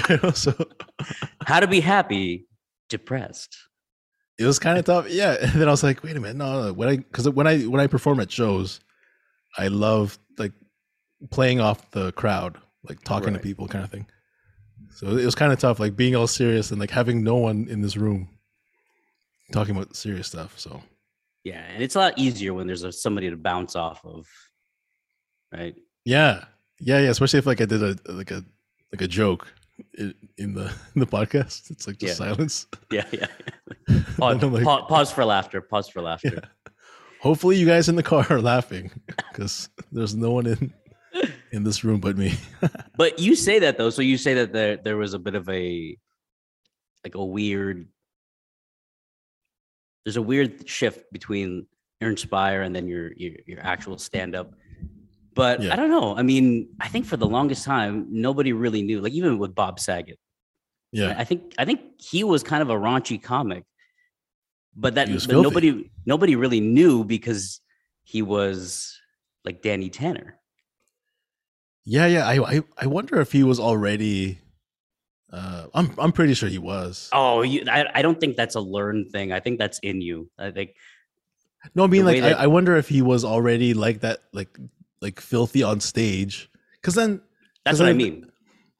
You 0.08 0.18
know, 0.22 0.30
so 0.34 0.52
How 1.46 1.60
to 1.60 1.68
be 1.68 1.80
happy, 1.80 2.48
depressed. 2.88 3.56
It 4.40 4.46
was 4.46 4.58
kind 4.58 4.78
of 4.78 4.84
tough. 4.86 5.06
Yeah. 5.08 5.36
And 5.40 5.52
then 5.60 5.68
I 5.68 5.70
was 5.70 5.82
like, 5.84 6.02
wait 6.02 6.16
a 6.16 6.20
minute, 6.20 6.36
no, 6.36 6.64
no. 6.64 6.72
When 6.72 6.88
I 6.88 6.96
because 6.96 7.28
when 7.28 7.46
I 7.46 7.60
when 7.62 7.80
I 7.80 7.86
perform 7.86 8.18
at 8.20 8.32
shows, 8.32 8.80
I 9.58 9.68
love 9.68 10.18
like 10.38 10.52
playing 11.30 11.60
off 11.60 11.90
the 11.92 12.12
crowd, 12.12 12.58
like 12.82 13.02
talking 13.04 13.34
Right. 13.34 13.42
to 13.42 13.48
people 13.48 13.68
kind 13.68 13.84
of 13.84 13.90
thing. 13.90 14.06
So 14.96 15.16
it 15.16 15.24
was 15.24 15.34
kind 15.34 15.52
of 15.52 15.58
tough, 15.58 15.78
like 15.78 15.94
being 15.94 16.16
all 16.16 16.26
serious 16.26 16.70
and 16.70 16.80
like 16.80 16.90
having 16.90 17.22
no 17.22 17.36
one 17.36 17.68
in 17.68 17.80
this 17.82 17.96
room 17.96 18.28
talking 19.52 19.76
about 19.76 19.94
serious 19.94 20.26
stuff. 20.28 20.58
So 20.58 20.82
Yeah, 21.44 21.62
and 21.74 21.82
it's 21.82 21.94
a 21.94 21.98
lot 21.98 22.18
easier 22.18 22.54
when 22.54 22.66
there's 22.66 22.82
a, 22.82 22.92
somebody 22.92 23.28
to 23.30 23.36
bounce 23.36 23.76
off 23.76 24.04
of, 24.04 24.26
right? 25.52 25.74
yeah. 26.04 26.44
Yeah, 26.82 26.98
yeah. 27.00 27.10
Especially 27.10 27.38
if 27.38 27.46
like 27.46 27.60
I 27.60 27.66
did 27.66 27.82
a 27.82 27.94
like 28.10 28.30
a 28.30 28.42
like 28.92 29.02
a 29.02 29.08
joke 29.08 29.46
in, 29.98 30.14
in 30.38 30.54
the 30.54 30.72
in 30.94 31.00
the 31.00 31.06
podcast. 31.06 31.70
It's 31.70 31.86
like 31.86 31.98
just 31.98 32.18
Yeah. 32.20 32.26
silence. 32.26 32.66
Yeah, 32.92 33.04
yeah. 33.12 33.26
Pause, 34.18 34.42
like, 34.44 34.64
pa- 34.64 34.86
pause 34.86 35.10
for 35.12 35.24
laughter. 35.24 35.60
Pause 35.60 35.88
for 35.88 36.02
laughter. 36.02 36.30
Yeah. 36.34 36.70
Hopefully, 37.20 37.56
you 37.56 37.66
guys 37.66 37.88
in 37.88 37.96
the 37.96 38.02
car 38.02 38.26
are 38.30 38.40
laughing 38.40 38.90
because 39.32 39.68
there's 39.92 40.14
no 40.14 40.30
one 40.32 40.46
in 40.46 40.72
in 41.52 41.64
this 41.64 41.84
room 41.84 42.00
but 42.00 42.16
me. 42.16 42.34
But 42.96 43.18
you 43.18 43.34
say 43.36 43.58
that 43.60 43.76
though, 43.78 43.90
so 43.90 44.00
you 44.02 44.16
say 44.16 44.34
that 44.34 44.52
there 44.52 44.76
there 44.76 44.96
was 44.96 45.14
a 45.14 45.18
bit 45.18 45.34
of 45.34 45.48
a 45.48 45.96
like 47.04 47.14
a 47.14 47.24
weird 47.24 47.88
there's 50.04 50.16
a 50.16 50.22
weird 50.22 50.68
shift 50.68 51.12
between 51.12 51.66
your 52.00 52.10
Inspire 52.10 52.62
and 52.62 52.74
then 52.74 52.88
your 52.88 53.12
your, 53.16 53.32
your 53.46 53.60
actual 53.60 53.98
stand 53.98 54.34
up. 54.34 54.54
But 55.34 55.62
Yeah. 55.62 55.72
I 55.72 55.76
don't 55.76 55.90
know. 55.90 56.16
I 56.16 56.22
mean, 56.22 56.68
I 56.80 56.88
think 56.88 57.06
for 57.06 57.16
the 57.16 57.26
longest 57.26 57.64
time, 57.64 58.06
nobody 58.10 58.52
really 58.52 58.82
knew. 58.82 59.00
Like 59.00 59.12
even 59.12 59.38
with 59.38 59.54
Bob 59.54 59.78
Saget, 59.78 60.18
Yeah. 60.92 61.14
I 61.16 61.24
think 61.24 61.54
I 61.58 61.64
think 61.64 61.80
he 61.98 62.24
was 62.24 62.42
kind 62.42 62.62
of 62.62 62.70
a 62.70 62.74
raunchy 62.74 63.22
comic, 63.22 63.64
but 64.74 64.94
that 64.96 65.08
but 65.08 65.22
filthy. 65.22 65.42
nobody 65.42 65.90
nobody 66.04 66.34
really 66.36 66.60
knew 66.60 67.04
because 67.04 67.60
he 68.02 68.22
was 68.22 68.98
like 69.44 69.62
Danny 69.62 69.88
Tanner. 69.88 70.36
Yeah, 71.84 72.06
yeah. 72.06 72.26
I, 72.26 72.56
I 72.56 72.62
I 72.76 72.86
wonder 72.86 73.20
if 73.20 73.32
he 73.32 73.42
was 73.42 73.58
already. 73.60 74.38
Uh, 75.32 75.66
I'm 75.74 75.94
I'm 75.96 76.10
pretty 76.12 76.34
sure 76.34 76.48
he 76.48 76.58
was. 76.58 77.08
Oh, 77.12 77.42
you, 77.42 77.64
I 77.70 77.86
I 77.94 78.02
don't 78.02 78.18
think 78.18 78.36
that's 78.36 78.56
a 78.56 78.60
learned 78.60 79.12
thing. 79.12 79.32
I 79.32 79.38
think 79.38 79.58
that's 79.58 79.78
in 79.78 80.00
you. 80.02 80.28
I 80.36 80.50
think 80.50 80.74
no, 81.74 81.84
I 81.84 81.86
mean 81.86 82.04
like 82.04 82.20
that- 82.20 82.38
I, 82.38 82.44
I 82.44 82.46
wonder 82.48 82.74
if 82.76 82.88
he 82.88 83.00
was 83.00 83.24
already 83.24 83.74
like 83.74 84.00
that, 84.00 84.18
like 84.32 84.58
like 85.00 85.20
filthy 85.20 85.62
on 85.62 85.80
stage. 85.80 86.50
Because 86.80 86.94
then 86.94 87.20
that's 87.64 87.78
what 87.78 87.88
I 87.88 87.90
I- 87.90 87.94
mean. 87.94 88.30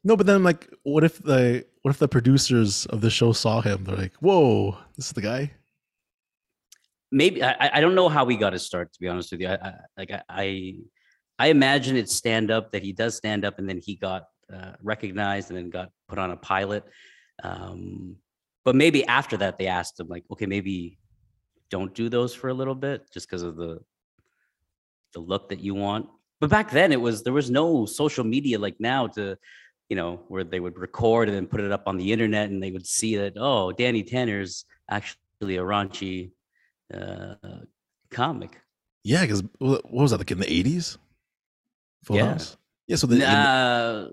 no, 0.04 0.16
but 0.16 0.26
then 0.26 0.36
I'm 0.36 0.44
like, 0.44 0.68
what 0.82 1.04
if 1.04 1.22
the 1.22 1.64
what 1.82 1.90
if 1.90 1.98
the 1.98 2.08
producers 2.08 2.86
of 2.86 3.00
the 3.00 3.10
show 3.10 3.32
saw 3.32 3.60
him? 3.62 3.84
They're 3.84 3.96
like, 3.96 4.14
"Whoa, 4.20 4.76
this 4.96 5.06
is 5.06 5.12
the 5.12 5.22
guy." 5.22 5.52
maybe 7.12 7.42
I, 7.42 7.70
I- 7.78 7.80
don't 7.80 7.94
know 7.96 8.08
how 8.08 8.24
we 8.24 8.36
got 8.36 8.52
his 8.52 8.64
start 8.64 8.92
to 8.92 9.00
be 9.00 9.08
honest 9.08 9.32
with 9.32 9.40
you. 9.40 9.48
I, 9.48 9.54
I 9.54 9.72
like 9.96 10.10
I, 10.12 10.22
I 10.28 10.74
I 11.38 11.46
imagine 11.48 11.96
it's 11.96 12.14
stand 12.14 12.50
up 12.50 12.70
that 12.72 12.82
he 12.82 12.92
does 12.92 13.16
stand 13.16 13.44
up 13.44 13.58
and 13.58 13.68
then 13.68 13.78
he 13.78 13.96
got 13.96 14.24
uh, 14.52 14.72
recognized 14.82 15.48
and 15.50 15.56
then 15.58 15.70
got 15.70 15.90
put 16.08 16.18
on 16.18 16.30
a 16.30 16.36
pilot. 16.36 16.84
Um, 17.42 18.16
but 18.64 18.76
maybe 18.76 19.04
after 19.06 19.36
that 19.38 19.58
they 19.58 19.66
asked 19.66 19.98
him 19.98 20.06
like, 20.08 20.24
okay, 20.30 20.46
maybe 20.46 20.98
don't 21.70 21.94
do 21.94 22.08
those 22.10 22.34
for 22.34 22.48
a 22.48 22.54
little 22.54 22.74
bit 22.74 23.10
just 23.12 23.26
because 23.28 23.42
of 23.42 23.56
the 23.56 23.80
the 25.12 25.20
look 25.20 25.48
that 25.50 25.60
you 25.60 25.74
want. 25.74 26.06
But 26.40 26.50
back 26.50 26.70
then 26.70 26.92
it 26.92 27.00
was 27.00 27.22
there 27.22 27.32
was 27.32 27.50
no 27.50 27.86
social 27.86 28.24
media 28.24 28.58
like 28.58 28.76
now 28.80 29.06
to 29.08 29.36
you 29.88 29.96
know 29.96 30.22
where 30.28 30.44
they 30.44 30.60
would 30.60 30.78
record 30.78 31.28
and 31.28 31.36
then 31.36 31.46
put 31.46 31.60
it 31.60 31.72
up 31.72 31.84
on 31.86 31.96
the 31.96 32.12
internet 32.12 32.48
and 32.50 32.62
they 32.62 32.70
would 32.70 32.86
see 32.86 33.16
that 33.16 33.34
oh 33.36 33.72
Danny 33.72 34.02
Tanner's 34.02 34.64
actually 34.90 35.56
a 35.56 35.62
raunchy 35.62 36.30
uh, 36.94 37.34
comic. 38.10 38.60
Yeah, 39.04 39.22
because 39.22 39.42
what 39.58 39.90
was 39.92 40.10
that 40.12 40.18
like 40.18 40.30
in 40.30 40.38
the 40.38 40.46
'80s? 40.46 40.96
Full 42.04 42.16
Yeah. 42.16 42.32
House. 42.32 42.56
Yeah, 42.86 42.96
so 42.96 43.06
the, 43.06 43.14
in 43.14 43.20
the 43.20 43.26
Uh, 43.28 44.08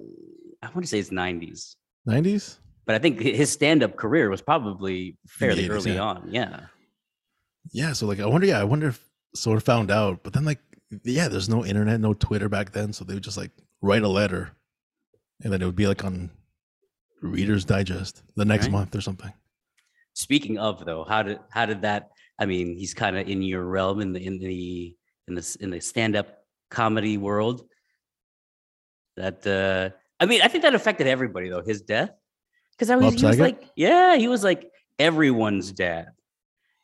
I 0.62 0.68
want 0.68 0.82
to 0.84 0.88
say 0.88 1.00
it's 1.00 1.10
90s, 1.10 1.75
'90s. 2.08 2.58
but 2.86 2.96
I 2.96 3.00
think 3.00 3.20
his 3.22 3.51
stand-up 3.51 3.96
career 3.96 4.30
was 4.30 4.42
probably 4.42 5.18
fairly 5.27 5.68
early 5.70 5.98
on. 5.98 6.30
Yeah. 6.32 6.68
Yeah, 7.72 7.94
so 7.94 8.06
like 8.08 8.20
I 8.20 8.25
wonder. 8.25 8.48
Yeah, 8.48 8.60
I 8.60 8.63
wonder 8.63 8.88
if 8.89 9.04
sort 9.36 9.58
of 9.58 9.63
found 9.63 9.92
out, 9.92 10.24
but 10.24 10.34
then 10.34 10.46
like 10.46 10.60
yeah, 11.03 11.27
there's 11.27 11.50
no 11.50 11.65
internet, 11.65 12.00
no 12.00 12.13
Twitter 12.13 12.50
back 12.50 12.72
then, 12.72 12.94
so 12.94 13.03
they 13.06 13.13
would 13.13 13.24
just 13.24 13.38
like 13.38 13.51
write 13.82 14.03
a 14.03 14.08
letter, 14.08 14.51
and 15.44 15.51
then 15.51 15.62
it 15.62 15.65
would 15.65 15.75
be 15.75 15.88
like 15.88 16.03
on 16.03 16.29
Reader's 17.22 17.65
Digest 17.65 18.24
the 18.36 18.46
next 18.46 18.65
Right. 18.65 18.72
month 18.74 18.96
or 18.96 19.01
something. 19.01 19.32
Speaking 20.13 20.58
of 20.58 20.84
though, 20.86 21.03
how 21.03 21.24
did 21.24 21.39
how 21.51 21.65
did 21.65 21.82
that? 21.82 22.10
I 22.39 22.46
mean, 22.46 22.75
he's 22.77 22.94
kind 22.94 23.17
of 23.17 23.27
in 23.27 23.41
your 23.41 23.65
realm 23.65 24.01
in 24.01 24.13
the 24.13 24.24
in 24.25 24.39
the 24.39 24.96
in 25.27 25.36
the 25.36 25.58
in 25.60 25.70
the 25.72 25.79
stand-up 25.82 26.27
comedy 26.70 27.17
world. 27.17 27.67
That 29.15 29.46
uh, 29.46 29.96
I 30.20 30.25
mean, 30.25 30.41
I 30.41 30.48
think 30.48 30.63
that 30.63 30.75
affected 30.75 31.08
everybody 31.08 31.50
though. 31.50 31.62
His 31.63 31.82
death, 31.82 32.12
because 32.72 32.89
I 32.89 32.96
was, 32.96 33.13
Bob 33.13 33.20
he 33.20 33.25
was 33.25 33.38
Saget? 33.38 33.39
like, 33.62 33.70
yeah, 33.75 34.15
he 34.15 34.27
was 34.27 34.44
like 34.44 34.72
everyone's 35.00 35.72
dad. 35.72 36.08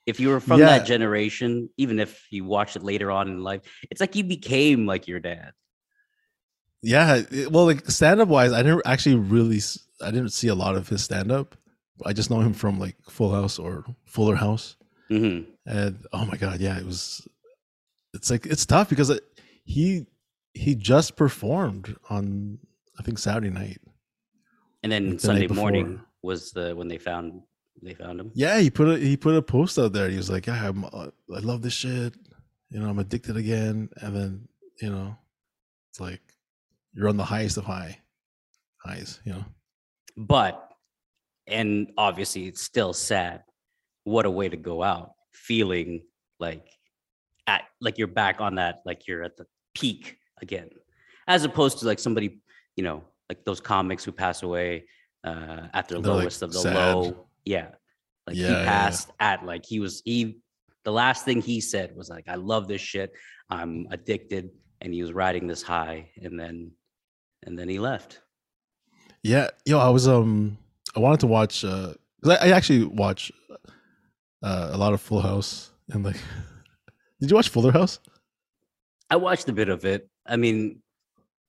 If 0.05 0.19
you 0.19 0.29
were 0.29 0.39
from 0.39 0.59
Yeah. 0.59 0.77
that 0.77 0.85
generation, 0.85 1.69
even 1.77 1.99
if 1.99 2.27
you 2.29 2.43
watched 2.43 2.75
it 2.75 2.83
later 2.83 3.09
on 3.11 3.29
in 3.29 3.41
life, 3.41 3.61
it's 3.89 4.01
like 4.01 4.15
you 4.15 4.23
became 4.23 4.85
like 4.85 5.07
your 5.07 5.19
dad. 5.19 5.51
Yeah, 6.81 7.21
it- 7.31 7.51
well, 7.51 7.65
like 7.65 7.89
stand 7.89 8.19
up 8.19 8.27
wise, 8.27 8.51
I 8.51 8.61
didn't 8.61 8.81
actually 8.85 9.15
really, 9.15 9.59
I 10.01 10.11
didn't 10.11 10.29
see 10.33 10.49
a 10.49 10.55
lot 10.55 10.75
of 10.75 10.89
his 10.89 11.03
stand 11.03 11.31
up. 11.31 11.55
I 12.05 12.11
just 12.11 12.29
know 12.29 12.41
him 12.41 12.53
from 12.53 12.79
like 12.79 12.97
Full 13.09 13.31
House 13.31 13.57
or 13.59 13.85
Fuller 14.05 14.35
House, 14.35 14.75
hmm 15.09 15.41
and 15.65 16.05
oh 16.11 16.25
my 16.25 16.35
god, 16.35 16.59
yeah, 16.59 16.77
it 16.77 16.85
was. 16.85 17.25
It's 18.13 18.29
like 18.29 18.45
it's 18.45 18.65
tough 18.65 18.89
because 18.89 19.09
it, 19.09 19.23
he 19.63 20.05
he 20.53 20.75
just 20.75 21.15
performed 21.15 21.95
on 22.09 22.59
I 22.99 23.03
think 23.03 23.17
Saturday 23.19 23.49
night. 23.49 23.79
And 24.81 24.91
then 24.91 25.11
the 25.11 25.19
Sunday 25.19 25.47
morning 25.47 26.01
was 26.21 26.51
the 26.51 26.75
when 26.75 26.89
they 26.89 26.97
found 26.97 27.43
they 27.85 27.93
found 27.93 28.19
him. 28.19 28.31
Yeah, 28.33 28.59
he 28.59 28.69
put 28.69 28.87
a 28.89 28.97
he 28.97 29.17
put 29.17 29.35
a 29.35 29.41
post 29.41 29.77
out 29.79 29.93
there. 29.93 30.09
He 30.09 30.17
was 30.17 30.29
like, 30.29 30.47
"Yeah, 30.47 30.69
I'm, 30.69 30.85
uh, 30.85 31.09
I 31.33 31.39
love 31.39 31.61
this 31.61 31.73
shit. 31.73 32.13
You 32.69 32.79
know, 32.79 32.89
I'm 32.89 32.99
addicted 32.99 33.37
again." 33.37 33.89
And 33.97 34.15
then 34.15 34.47
you 34.81 34.89
know, 34.89 35.15
it's 35.91 35.99
like 35.99 36.21
you're 36.93 37.09
on 37.09 37.17
the 37.17 37.23
highest 37.25 37.57
of 37.57 37.65
high 37.65 37.99
highs. 38.77 39.19
You 39.25 39.33
know, 39.33 39.45
But 40.17 40.71
and 41.47 41.91
obviously 41.97 42.47
it's 42.47 42.61
still 42.61 42.93
sad. 42.93 43.43
What 44.05 44.25
a 44.25 44.31
way 44.31 44.49
to 44.49 44.57
go 44.57 44.83
out, 44.83 45.13
feeling 45.31 46.03
like 46.39 46.67
at 47.47 47.63
like 47.81 47.97
you're 47.97 48.07
back 48.07 48.41
on 48.41 48.55
that, 48.55 48.81
like 48.85 49.07
you're 49.07 49.23
at 49.23 49.37
the 49.37 49.45
peak 49.73 50.17
again, 50.41 50.69
as 51.27 51.43
opposed 51.43 51.79
to 51.79 51.85
like 51.85 51.99
somebody, 51.99 52.41
you 52.75 52.83
know, 52.83 53.03
like 53.29 53.43
those 53.45 53.59
comics 53.59 54.03
who 54.03 54.11
pass 54.11 54.43
away 54.43 54.85
uh, 55.23 55.67
at 55.73 55.87
their 55.87 56.01
They're, 56.01 56.11
like, 56.13 56.21
lowest 56.23 56.41
of 56.41 56.51
the 56.51 56.59
sad. 56.59 56.75
low. 56.75 57.27
Yeah, 57.45 57.69
like 58.27 58.35
Yeah, 58.35 58.47
he 58.47 58.51
yeah, 58.53 58.59
yeah. 58.59 58.65
passed 58.65 59.11
at 59.19 59.45
like 59.45 59.65
he 59.65 59.79
was 59.79 60.01
he. 60.05 60.39
The 60.85 60.91
last 60.91 61.23
thing 61.25 61.41
he 61.41 61.61
said 61.61 61.95
was 61.95 62.09
like, 62.09 62.25
"I 62.27 62.35
love 62.35 62.67
this 62.67 62.81
shit. 62.81 63.11
I'm 63.49 63.87
addicted," 63.91 64.49
and 64.81 64.93
he 64.93 65.01
was 65.01 65.13
riding 65.13 65.47
this 65.47 65.61
high, 65.63 66.09
and 66.21 66.39
then 66.39 66.71
and 67.45 67.57
then 67.57 67.69
he 67.69 67.79
left. 67.79 68.19
yeah. 69.23 69.49
Yo, 69.65 69.79
I 69.79 69.89
was 69.89 70.07
um, 70.07 70.57
I 70.95 70.99
wanted 70.99 71.19
to 71.21 71.27
watch. 71.27 71.63
uh 71.63 71.93
I, 72.25 72.35
I 72.35 72.49
actually 72.51 72.85
watch 72.85 73.31
uh, 74.41 74.69
a 74.71 74.77
lot 74.77 74.93
of 74.93 75.01
Full 75.01 75.21
House 75.21 75.71
and 75.89 76.03
like. 76.03 76.17
Did 77.19 77.29
you 77.31 77.35
watch 77.37 77.47
Fuller 77.49 77.71
House? 77.71 77.99
I 79.09 79.15
watched 79.15 79.47
a 79.47 79.53
bit 79.53 79.69
of 79.69 79.85
it. 79.85 80.09
I 80.25 80.35
mean, 80.35 80.81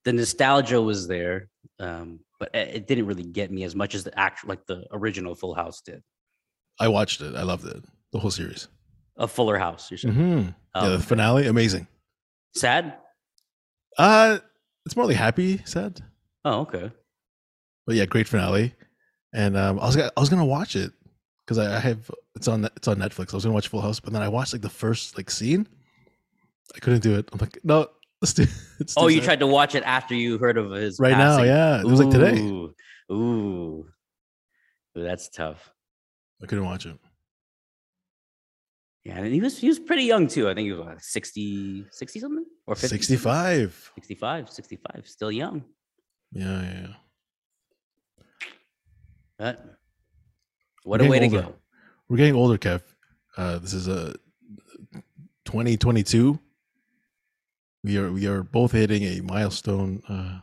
the 0.04 0.12
nostalgia 0.12 0.80
was 0.80 1.08
there, 1.08 1.48
um, 1.80 2.20
but 2.38 2.54
it 2.54 2.86
didn't 2.86 3.06
really 3.06 3.22
get 3.22 3.50
me 3.50 3.64
as 3.64 3.74
much 3.74 3.94
as 3.94 4.04
the 4.04 4.18
actual, 4.18 4.48
like 4.50 4.66
the 4.66 4.84
original 4.92 5.34
Full 5.34 5.54
House 5.54 5.80
did. 5.80 6.02
I 6.80 6.88
watched 6.88 7.20
it. 7.20 7.34
I 7.34 7.42
loved 7.42 7.66
it. 7.66 7.84
The 8.12 8.18
whole 8.18 8.30
series. 8.30 8.68
A 9.16 9.28
Fuller 9.28 9.58
House, 9.58 9.90
you're 9.90 9.98
saying? 9.98 10.14
Mm-hmm. 10.14 10.48
Yeah, 10.74 10.88
the 10.88 10.98
finale, 10.98 11.46
amazing. 11.46 11.86
sad. 12.56 12.94
Uh, 13.96 14.38
it's 14.84 14.96
more 14.96 15.06
like 15.06 15.16
happy, 15.16 15.62
sad. 15.64 16.00
Oh, 16.44 16.60
okay. 16.60 16.90
but 17.86 17.94
yeah, 17.96 18.06
great 18.06 18.28
finale. 18.28 18.74
And 19.32 19.56
um, 19.56 19.78
I 19.78 19.86
was 19.86 19.96
gonna, 19.96 20.10
I 20.16 20.20
was 20.20 20.28
gonna 20.28 20.44
watch 20.44 20.76
it 20.76 20.92
because 21.44 21.58
I, 21.58 21.76
I 21.76 21.78
have 21.78 22.10
it's 22.34 22.48
on 22.48 22.64
it's 22.64 22.88
on 22.88 22.96
Netflix. 22.98 23.32
I 23.32 23.36
was 23.36 23.44
gonna 23.44 23.54
watch 23.54 23.68
Full 23.68 23.80
House, 23.80 24.00
but 24.00 24.12
then 24.12 24.22
I 24.22 24.28
watched 24.28 24.52
like 24.52 24.62
the 24.62 24.68
first 24.68 25.16
like 25.16 25.30
scene. 25.30 25.66
I 26.74 26.78
couldn't 26.80 27.02
do 27.02 27.14
it. 27.14 27.28
I'm 27.32 27.38
like, 27.38 27.58
no, 27.62 27.88
let's 28.24 28.32
do. 28.32 28.46
It's 28.80 28.94
Oh, 28.96 29.06
too 29.08 29.14
you 29.14 29.20
sad." 29.20 29.24
tried 29.26 29.40
to 29.40 29.46
watch 29.46 29.74
it 29.74 29.82
after 29.84 30.14
you 30.14 30.38
heard 30.38 30.56
of 30.58 30.70
his 30.72 30.98
right 30.98 31.16
now? 31.16 31.42
Yeah, 31.42 31.80
it 31.80 31.86
was 31.86 32.00
like 32.00 32.10
today. 32.10 32.40
Ooh, 32.40 32.74
ooh, 33.12 33.14
Ooh, 33.16 33.86
that's 34.94 35.28
tough. 35.28 35.70
I 36.42 36.46
couldn't 36.46 36.64
watch 36.64 36.86
it. 36.86 36.96
Yeah, 39.04 39.18
and 39.18 39.26
he 39.32 39.40
was 39.40 39.58
he 39.58 39.68
was 39.68 39.78
pretty 39.78 40.04
young 40.04 40.26
too. 40.26 40.48
I 40.48 40.54
think 40.54 40.64
he 40.66 40.72
was 40.72 40.80
like 40.86 41.00
60, 41.02 41.86
60 41.90 42.20
something 42.20 42.44
or 42.66 42.74
50 42.74 42.88
something? 42.88 43.02
65. 43.02 43.90
65, 43.96 44.50
65, 44.50 45.02
still 45.06 45.30
young. 45.30 45.62
Yeah, 46.32 46.62
yeah. 46.62 46.86
yeah. 48.18 48.26
But 49.38 49.64
what 50.84 51.00
We're 51.00 51.06
a 51.06 51.10
way 51.10 51.18
to 51.20 51.28
go. 51.28 51.54
We're 52.08 52.16
getting 52.16 52.34
older, 52.34 52.56
Kev. 52.56 52.80
Uh, 53.36 53.58
this 53.58 53.74
is 53.74 53.88
a 53.88 54.14
2022. 55.44 56.38
We 57.84 57.98
are 57.98 58.10
we 58.10 58.26
are 58.26 58.42
both 58.42 58.72
hitting 58.72 59.02
a 59.02 59.20
milestone 59.20 60.00
uh, 60.08 60.40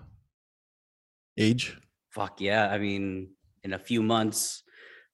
age. 1.39 1.75
Fuck 2.11 2.39
yeah. 2.39 2.69
I 2.69 2.77
mean, 2.77 3.29
in 3.63 3.73
a 3.73 3.79
few 3.79 4.03
months, 4.03 4.61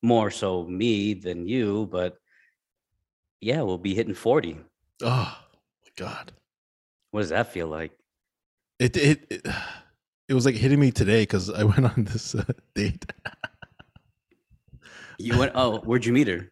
more 0.04 0.30
so 0.30 0.66
me 0.66 1.14
than 1.14 1.48
you, 1.48 1.88
but 1.90 2.18
yeah, 3.40 3.62
we'll 3.62 3.78
be 3.78 3.96
hitting 3.96 4.14
40. 4.14 4.60
Oh 5.04 5.38
my 5.86 5.92
god! 5.96 6.34
What 7.12 7.22
does 7.22 7.30
that 7.30 7.54
feel 7.54 7.68
like? 7.68 7.94
It 8.78 8.98
it 8.98 9.26
it, 9.30 9.48
it 10.28 10.34
was 10.34 10.46
like 10.46 10.56
hitting 10.56 10.82
me 10.82 10.92
today 10.92 11.22
because 11.22 11.50
I 11.50 11.64
went 11.72 11.86
on 11.86 12.04
this 12.04 12.36
uh, 12.36 12.44
date. 12.76 13.06
You 15.18 15.40
went, 15.40 15.54
oh, 15.56 15.80
where'd 15.80 16.06
you 16.06 16.14
meet 16.14 16.28
her? 16.28 16.52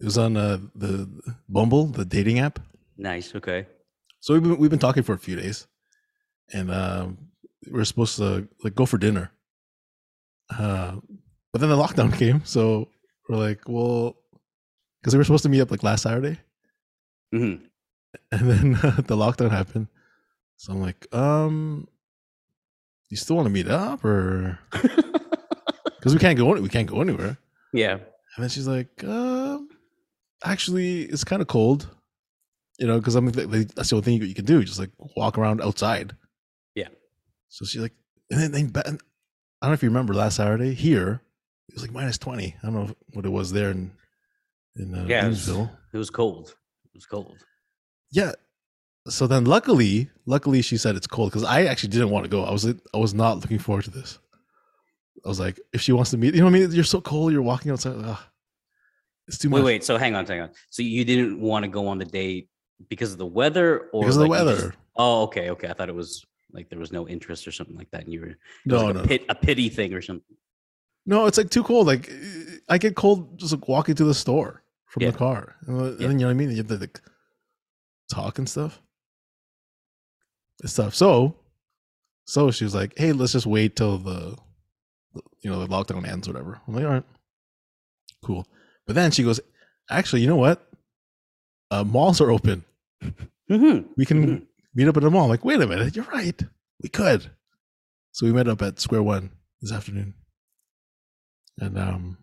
It 0.00 0.04
was 0.04 0.18
on 0.18 0.36
uh, 0.36 0.58
the 0.74 1.08
Bumble, 1.48 1.86
the 1.86 2.04
dating 2.04 2.40
app. 2.40 2.58
Nice. 2.98 3.34
Okay. 3.34 3.66
So 4.24 4.32
we've 4.32 4.42
been 4.42 4.56
we've 4.56 4.70
been 4.70 4.78
talking 4.78 5.02
for 5.02 5.12
a 5.12 5.18
few 5.18 5.36
days, 5.36 5.66
and 6.50 6.70
um, 6.70 7.18
we 7.70 7.78
are 7.78 7.84
supposed 7.84 8.16
to 8.16 8.48
like 8.62 8.74
go 8.74 8.86
for 8.86 8.96
dinner. 8.96 9.30
Uh, 10.48 10.96
but 11.52 11.60
then 11.60 11.68
the 11.68 11.76
lockdown 11.76 12.10
came, 12.18 12.42
so 12.42 12.88
we're 13.28 13.36
like, 13.36 13.68
well, 13.68 14.16
because 14.98 15.12
we 15.12 15.18
were 15.18 15.24
supposed 15.24 15.42
to 15.42 15.50
meet 15.50 15.60
up 15.60 15.70
like 15.70 15.82
last 15.82 16.04
Saturday, 16.04 16.40
hmm 17.32 17.56
and 18.32 18.50
then 18.50 18.72
the 18.72 19.14
lockdown 19.14 19.50
happened. 19.50 19.88
So 20.56 20.72
I'm 20.72 20.80
like, 20.80 21.06
um, 21.14 21.86
you 23.10 23.18
still 23.18 23.36
want 23.36 23.44
to 23.44 23.52
meet 23.52 23.68
up 23.68 24.06
or 24.06 24.58
because 24.72 26.14
we 26.14 26.18
can't 26.18 26.38
go 26.38 26.58
we 26.58 26.70
can't 26.70 26.88
go 26.88 27.02
anywhere. 27.02 27.36
Yeah. 27.74 27.92
And 27.92 28.42
then 28.42 28.48
she's 28.48 28.66
like, 28.66 29.04
um, 29.04 29.68
actually, 30.42 31.02
it's 31.02 31.24
kind 31.24 31.42
of 31.42 31.48
cold, 31.48 31.90
you 32.78 32.86
know, 32.86 32.98
because 32.98 33.14
I'm 33.14 33.26
like, 33.26 33.74
that's 33.74 33.90
the 33.90 33.96
only 33.96 34.04
thing 34.04 34.22
you 34.22 34.34
can 34.34 34.44
do, 34.44 34.62
just 34.64 34.78
like 34.78 34.90
walk 35.16 35.38
around 35.38 35.60
outside. 35.62 36.14
Yeah. 36.74 36.88
So 37.48 37.64
she's 37.64 37.80
like, 37.82 37.92
and 38.30 38.52
then, 38.54 38.72
I 38.74 38.80
don't 38.82 38.98
know 39.62 39.72
if 39.72 39.82
you 39.82 39.88
remember 39.88 40.14
last 40.14 40.36
Saturday 40.36 40.74
here, 40.74 41.20
it 41.68 41.74
was 41.74 41.82
like 41.82 41.92
minus 41.92 42.18
twenty. 42.18 42.56
I 42.62 42.66
don't 42.66 42.74
know 42.74 42.94
what 43.12 43.24
it 43.24 43.30
was 43.30 43.52
there 43.52 43.70
in 43.70 43.92
in 44.76 44.94
uh, 44.94 45.04
Yeah, 45.08 45.26
it 45.26 45.28
was- 45.30 45.48
It 45.48 45.68
was 45.98 46.10
cold. 46.10 46.48
It 46.86 46.94
was 46.94 47.06
cold. 47.06 47.36
Yeah. 48.10 48.32
So 49.08 49.26
then, 49.26 49.44
luckily, 49.44 50.10
luckily, 50.26 50.62
she 50.62 50.76
said 50.78 50.96
it's 50.96 51.06
cold 51.06 51.30
because 51.30 51.44
I 51.44 51.64
actually 51.66 51.90
didn't 51.90 52.10
want 52.10 52.24
to 52.24 52.28
go. 52.30 52.42
I 52.44 52.50
was 52.50 52.66
I 52.66 52.96
was 52.96 53.12
not 53.14 53.38
looking 53.40 53.58
forward 53.58 53.84
to 53.84 53.90
this. 53.90 54.18
I 55.24 55.28
was 55.28 55.38
like, 55.38 55.60
if 55.72 55.80
she 55.80 55.92
wants 55.92 56.10
to 56.10 56.16
meet, 56.16 56.34
you 56.34 56.40
know 56.40 56.46
what 56.46 56.56
I 56.56 56.60
mean? 56.60 56.72
You're 56.72 56.84
so 56.84 57.00
cold. 57.00 57.32
You're 57.32 57.42
walking 57.42 57.70
outside. 57.70 57.96
Ugh, 58.02 58.18
it's 59.28 59.38
too 59.38 59.48
Wait, 59.50 59.60
much 59.60 59.64
wait. 59.66 59.84
So 59.84 59.96
hang 59.98 60.14
on, 60.14 60.26
hang 60.26 60.40
on. 60.40 60.50
So 60.70 60.82
you 60.82 61.04
didn't 61.04 61.40
want 61.40 61.64
to 61.64 61.68
go 61.68 61.86
on 61.86 61.98
the 61.98 62.04
date 62.04 62.48
because 62.88 63.12
of 63.12 63.18
the 63.18 63.26
weather, 63.26 63.88
or 63.92 64.02
because 64.02 64.16
of 64.16 64.22
the 64.22 64.28
weather. 64.28 64.56
just- 64.56 64.78
oh, 64.96 65.22
okay, 65.24 65.50
okay. 65.50 65.68
I 65.68 65.72
thought 65.72 65.88
it 65.88 65.94
was 65.94 66.24
like 66.52 66.68
there 66.70 66.78
was 66.78 66.92
no 66.92 67.08
interest 67.08 67.46
or 67.48 67.52
something 67.52 67.76
like 67.76 67.90
that, 67.90 68.04
and 68.04 68.12
you 68.12 68.20
were 68.20 68.36
no, 68.64 68.84
like 68.86 68.94
no, 68.94 69.02
a, 69.02 69.06
pit, 69.06 69.24
a 69.28 69.34
pity 69.34 69.68
thing 69.68 69.92
or 69.94 70.00
something. 70.02 70.36
no. 71.06 71.26
It's 71.26 71.38
like 71.38 71.50
too 71.50 71.62
cold. 71.64 71.86
Like 71.86 72.10
I 72.68 72.78
get 72.78 72.94
cold 72.94 73.38
just 73.38 73.52
like 73.52 73.66
walking 73.68 73.94
to 73.96 74.04
the 74.04 74.14
store 74.14 74.62
from 74.86 75.02
Yeah. 75.02 75.10
the 75.10 75.18
car, 75.18 75.56
and 75.66 75.78
then 75.80 75.96
Yeah. 75.98 76.08
you 76.08 76.14
know 76.14 76.26
what 76.26 76.30
I 76.30 76.34
mean. 76.34 76.50
You 76.50 76.56
have 76.58 76.68
to 76.68 76.76
like 76.78 77.00
talk 78.10 78.38
and 78.38 78.48
stuff. 78.48 78.80
It's 80.62 80.74
tough. 80.74 80.94
So, 80.94 81.36
so 82.26 82.50
she 82.50 82.64
was 82.64 82.74
like, 82.74 82.94
"Hey, 82.96 83.12
let's 83.12 83.32
just 83.32 83.46
wait 83.46 83.76
till 83.76 83.98
the, 83.98 84.36
you 85.42 85.50
know, 85.50 85.58
the 85.58 85.66
lockdown 85.66 86.06
ends, 86.06 86.28
whatever." 86.28 86.60
I'm 86.66 86.74
like, 86.74 86.84
"All 86.84 86.90
right, 86.92 87.04
cool." 88.24 88.46
But 88.86 88.94
then 88.94 89.10
she 89.10 89.24
goes, 89.24 89.40
"Actually, 89.90 90.22
you 90.22 90.28
know 90.28 90.36
what? 90.36 90.70
Uh, 91.74 91.84
malls 91.84 92.20
are 92.20 92.30
open. 92.30 92.64
hmm 93.48 93.78
We 93.96 94.04
can 94.06 94.26
Mhm. 94.26 94.46
meet 94.74 94.88
up 94.88 94.96
at 94.96 95.04
a 95.04 95.10
mall." 95.10 95.28
Like, 95.28 95.44
wait 95.44 95.60
a 95.60 95.66
minute, 95.66 95.96
you're 95.96 96.04
right. 96.06 96.40
We 96.82 96.88
could. 96.88 97.30
So 98.12 98.26
we 98.26 98.32
met 98.32 98.48
up 98.48 98.62
at 98.62 98.78
Square 98.80 99.02
One 99.02 99.30
this 99.60 99.72
afternoon, 99.72 100.14
and 101.58 101.76
um, 101.78 102.18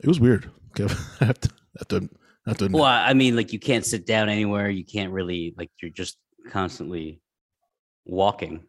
it 0.00 0.06
was 0.06 0.20
weird. 0.20 0.50
Okay, 0.70 0.86
I 1.20 1.24
have 1.24 1.40
to, 1.40 1.48
I 1.50 1.78
have 1.80 1.88
to, 1.88 2.08
I 2.46 2.50
have 2.50 2.58
to. 2.58 2.68
Well, 2.68 2.84
I 2.84 3.12
mean, 3.14 3.34
like 3.34 3.52
you 3.52 3.58
can't 3.58 3.84
sit 3.84 4.06
down 4.06 4.28
anywhere. 4.28 4.70
You 4.70 4.84
can't 4.84 5.12
really 5.12 5.54
like 5.56 5.70
you're 5.82 5.90
just 5.90 6.16
constantly 6.50 7.20
walking. 8.06 8.64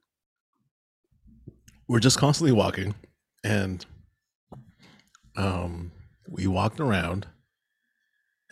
we're 1.88 2.00
just 2.00 2.20
constantly 2.20 2.52
walking 2.52 2.94
and 3.44 3.86
um 5.38 5.92
we 6.28 6.46
walked 6.46 6.80
around 6.80 7.26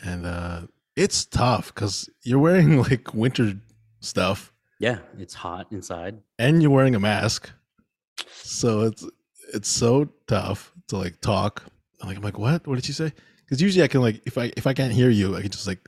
and 0.03 0.25
uh 0.25 0.61
it's 0.95 1.25
tough 1.25 1.73
because 1.73 2.09
you're 2.23 2.39
wearing 2.39 2.81
like 2.89 3.13
winter 3.13 3.53
stuff 3.99 4.51
Yeah, 4.79 4.99
it's 5.17 5.33
hot 5.33 5.67
inside. 5.71 6.19
and 6.39 6.61
you're 6.61 6.71
wearing 6.71 6.95
a 6.95 6.99
mask 6.99 7.49
so 8.31 8.81
it's 8.81 9.05
it's 9.53 9.69
so 9.69 10.09
tough 10.27 10.71
to 10.87 10.97
like 10.97 11.21
talk 11.21 11.63
I'm 12.01 12.07
like, 12.09 12.17
I'm 12.17 12.23
like 12.23 12.37
what 12.37 12.67
what 12.67 12.75
did 12.75 12.85
she 12.85 12.93
say 12.93 13.11
because 13.45 13.61
usually 13.61 13.83
i 13.83 13.87
can 13.87 14.01
like 14.01 14.21
if 14.25 14.37
i 14.37 14.51
if 14.57 14.67
i 14.67 14.73
can't 14.73 14.93
hear 14.93 15.09
you 15.09 15.35
i 15.35 15.41
can 15.41 15.49
just 15.51 15.67
like 15.67 15.79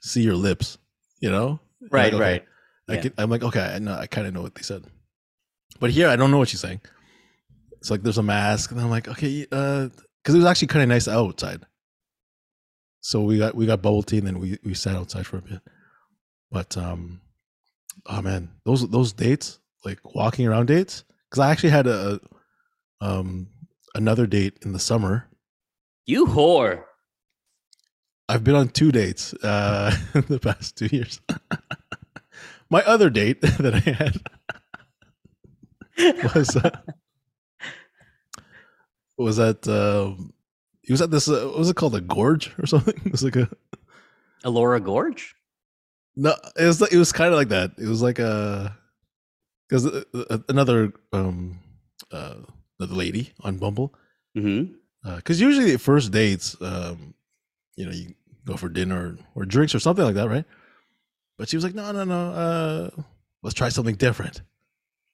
see 0.00 0.22
your 0.22 0.34
lips 0.36 0.78
you 1.20 1.30
know 1.30 1.60
Like, 1.80 1.92
Right, 1.92 2.14
okay, 2.14 2.22
right. 2.22 2.44
I 2.88 2.94
Yeah. 2.94 3.00
can, 3.02 3.12
I'm 3.18 3.30
like, 3.30 3.42
okay, 3.44 3.60
I 3.74 3.78
know, 3.78 3.94
I 3.94 4.06
kind 4.08 4.26
of 4.26 4.34
know 4.34 4.42
what 4.42 4.54
they 4.56 4.62
said, 4.62 4.84
but 5.80 5.90
here 5.90 6.08
I 6.08 6.16
don't 6.16 6.30
know 6.32 6.38
what 6.38 6.48
she's 6.48 6.60
saying. 6.60 6.80
It's 7.78 7.90
like 7.90 8.02
there's 8.02 8.18
a 8.18 8.22
mask, 8.22 8.70
and 8.72 8.80
I'm 8.80 8.90
like, 8.90 9.06
okay, 9.08 9.46
uh, 9.52 9.88
because 10.22 10.34
it 10.34 10.38
was 10.38 10.46
actually 10.46 10.68
kind 10.68 10.82
of 10.82 10.88
nice 10.88 11.06
outside. 11.08 11.62
So 13.02 13.20
we 13.20 13.36
got 13.36 13.56
we 13.56 13.66
got 13.66 13.82
bubble 13.82 14.04
tea, 14.04 14.18
and 14.18 14.26
then 14.26 14.38
we 14.38 14.58
we 14.64 14.74
sat 14.74 14.94
outside 14.94 15.26
for 15.26 15.38
a 15.38 15.42
bit. 15.42 15.60
But 16.52 16.76
um, 16.76 17.20
oh 18.06 18.22
man, 18.22 18.48
those 18.64 18.88
those 18.88 19.12
dates, 19.12 19.58
like 19.84 20.14
walking 20.14 20.46
around 20.46 20.66
dates, 20.66 21.04
because 21.28 21.40
I 21.40 21.50
actually 21.50 21.70
had 21.70 21.88
a 21.88 22.20
um 23.00 23.48
another 23.96 24.26
date 24.28 24.58
in 24.62 24.72
the 24.72 24.78
summer. 24.78 25.28
You 26.06 26.26
whore. 26.26 26.84
I've 28.28 28.44
been 28.44 28.54
on 28.54 28.68
two 28.68 28.92
dates 28.92 29.34
uh 29.34 29.94
in 30.14 30.24
the 30.28 30.38
past 30.38 30.76
two 30.78 30.86
years. 30.86 31.20
My 32.70 32.82
other 32.84 33.10
date 33.10 33.40
that 33.40 33.74
I 33.74 33.80
had 33.80 34.20
was 36.34 36.56
uh, 36.56 36.78
was 39.18 39.40
at 39.40 39.66
um 39.66 40.32
he 40.82 40.92
was 40.92 41.00
at 41.00 41.10
this 41.10 41.28
uh, 41.28 41.46
what 41.46 41.58
was 41.58 41.70
it 41.70 41.76
called? 41.76 41.94
A 41.94 42.00
gorge 42.00 42.52
or 42.58 42.66
something? 42.66 43.00
It 43.06 43.12
was 43.12 43.22
like 43.24 43.36
a 43.36 43.48
Elora 44.44 44.82
Gorge? 44.82 45.34
no 46.14 46.34
it 46.56 46.66
was 46.66 46.80
like 46.80 46.92
it 46.92 46.98
was 46.98 47.12
kind 47.12 47.32
of 47.32 47.38
like 47.38 47.48
that. 47.48 47.72
It 47.78 47.88
was 47.88 48.02
like 48.02 48.18
a 48.18 48.76
because 49.68 50.04
another 50.48 50.92
um 51.12 51.60
uh 52.10 52.34
the 52.78 52.86
lady 52.86 53.32
on 53.40 53.58
bumble. 53.58 53.94
Mm-hmm. 54.36 54.72
because 55.16 55.40
usually 55.40 55.74
at 55.74 55.80
first 55.80 56.10
dates 56.10 56.56
um 56.60 57.14
you 57.76 57.86
know 57.86 57.92
you 57.92 58.14
go 58.44 58.56
for 58.56 58.68
dinner 58.68 59.16
or, 59.36 59.42
or 59.42 59.44
drinks 59.44 59.74
or 59.74 59.78
something 59.78 60.04
like 60.04 60.16
that 60.16 60.28
right? 60.28 60.44
But 61.38 61.48
she 61.48 61.56
was 61.56 61.64
like 61.64 61.74
no 61.74 61.92
no 61.92 62.04
no 62.04 62.30
uh 62.32 62.90
let's 63.42 63.54
try 63.54 63.68
something 63.70 63.94
different. 63.96 64.42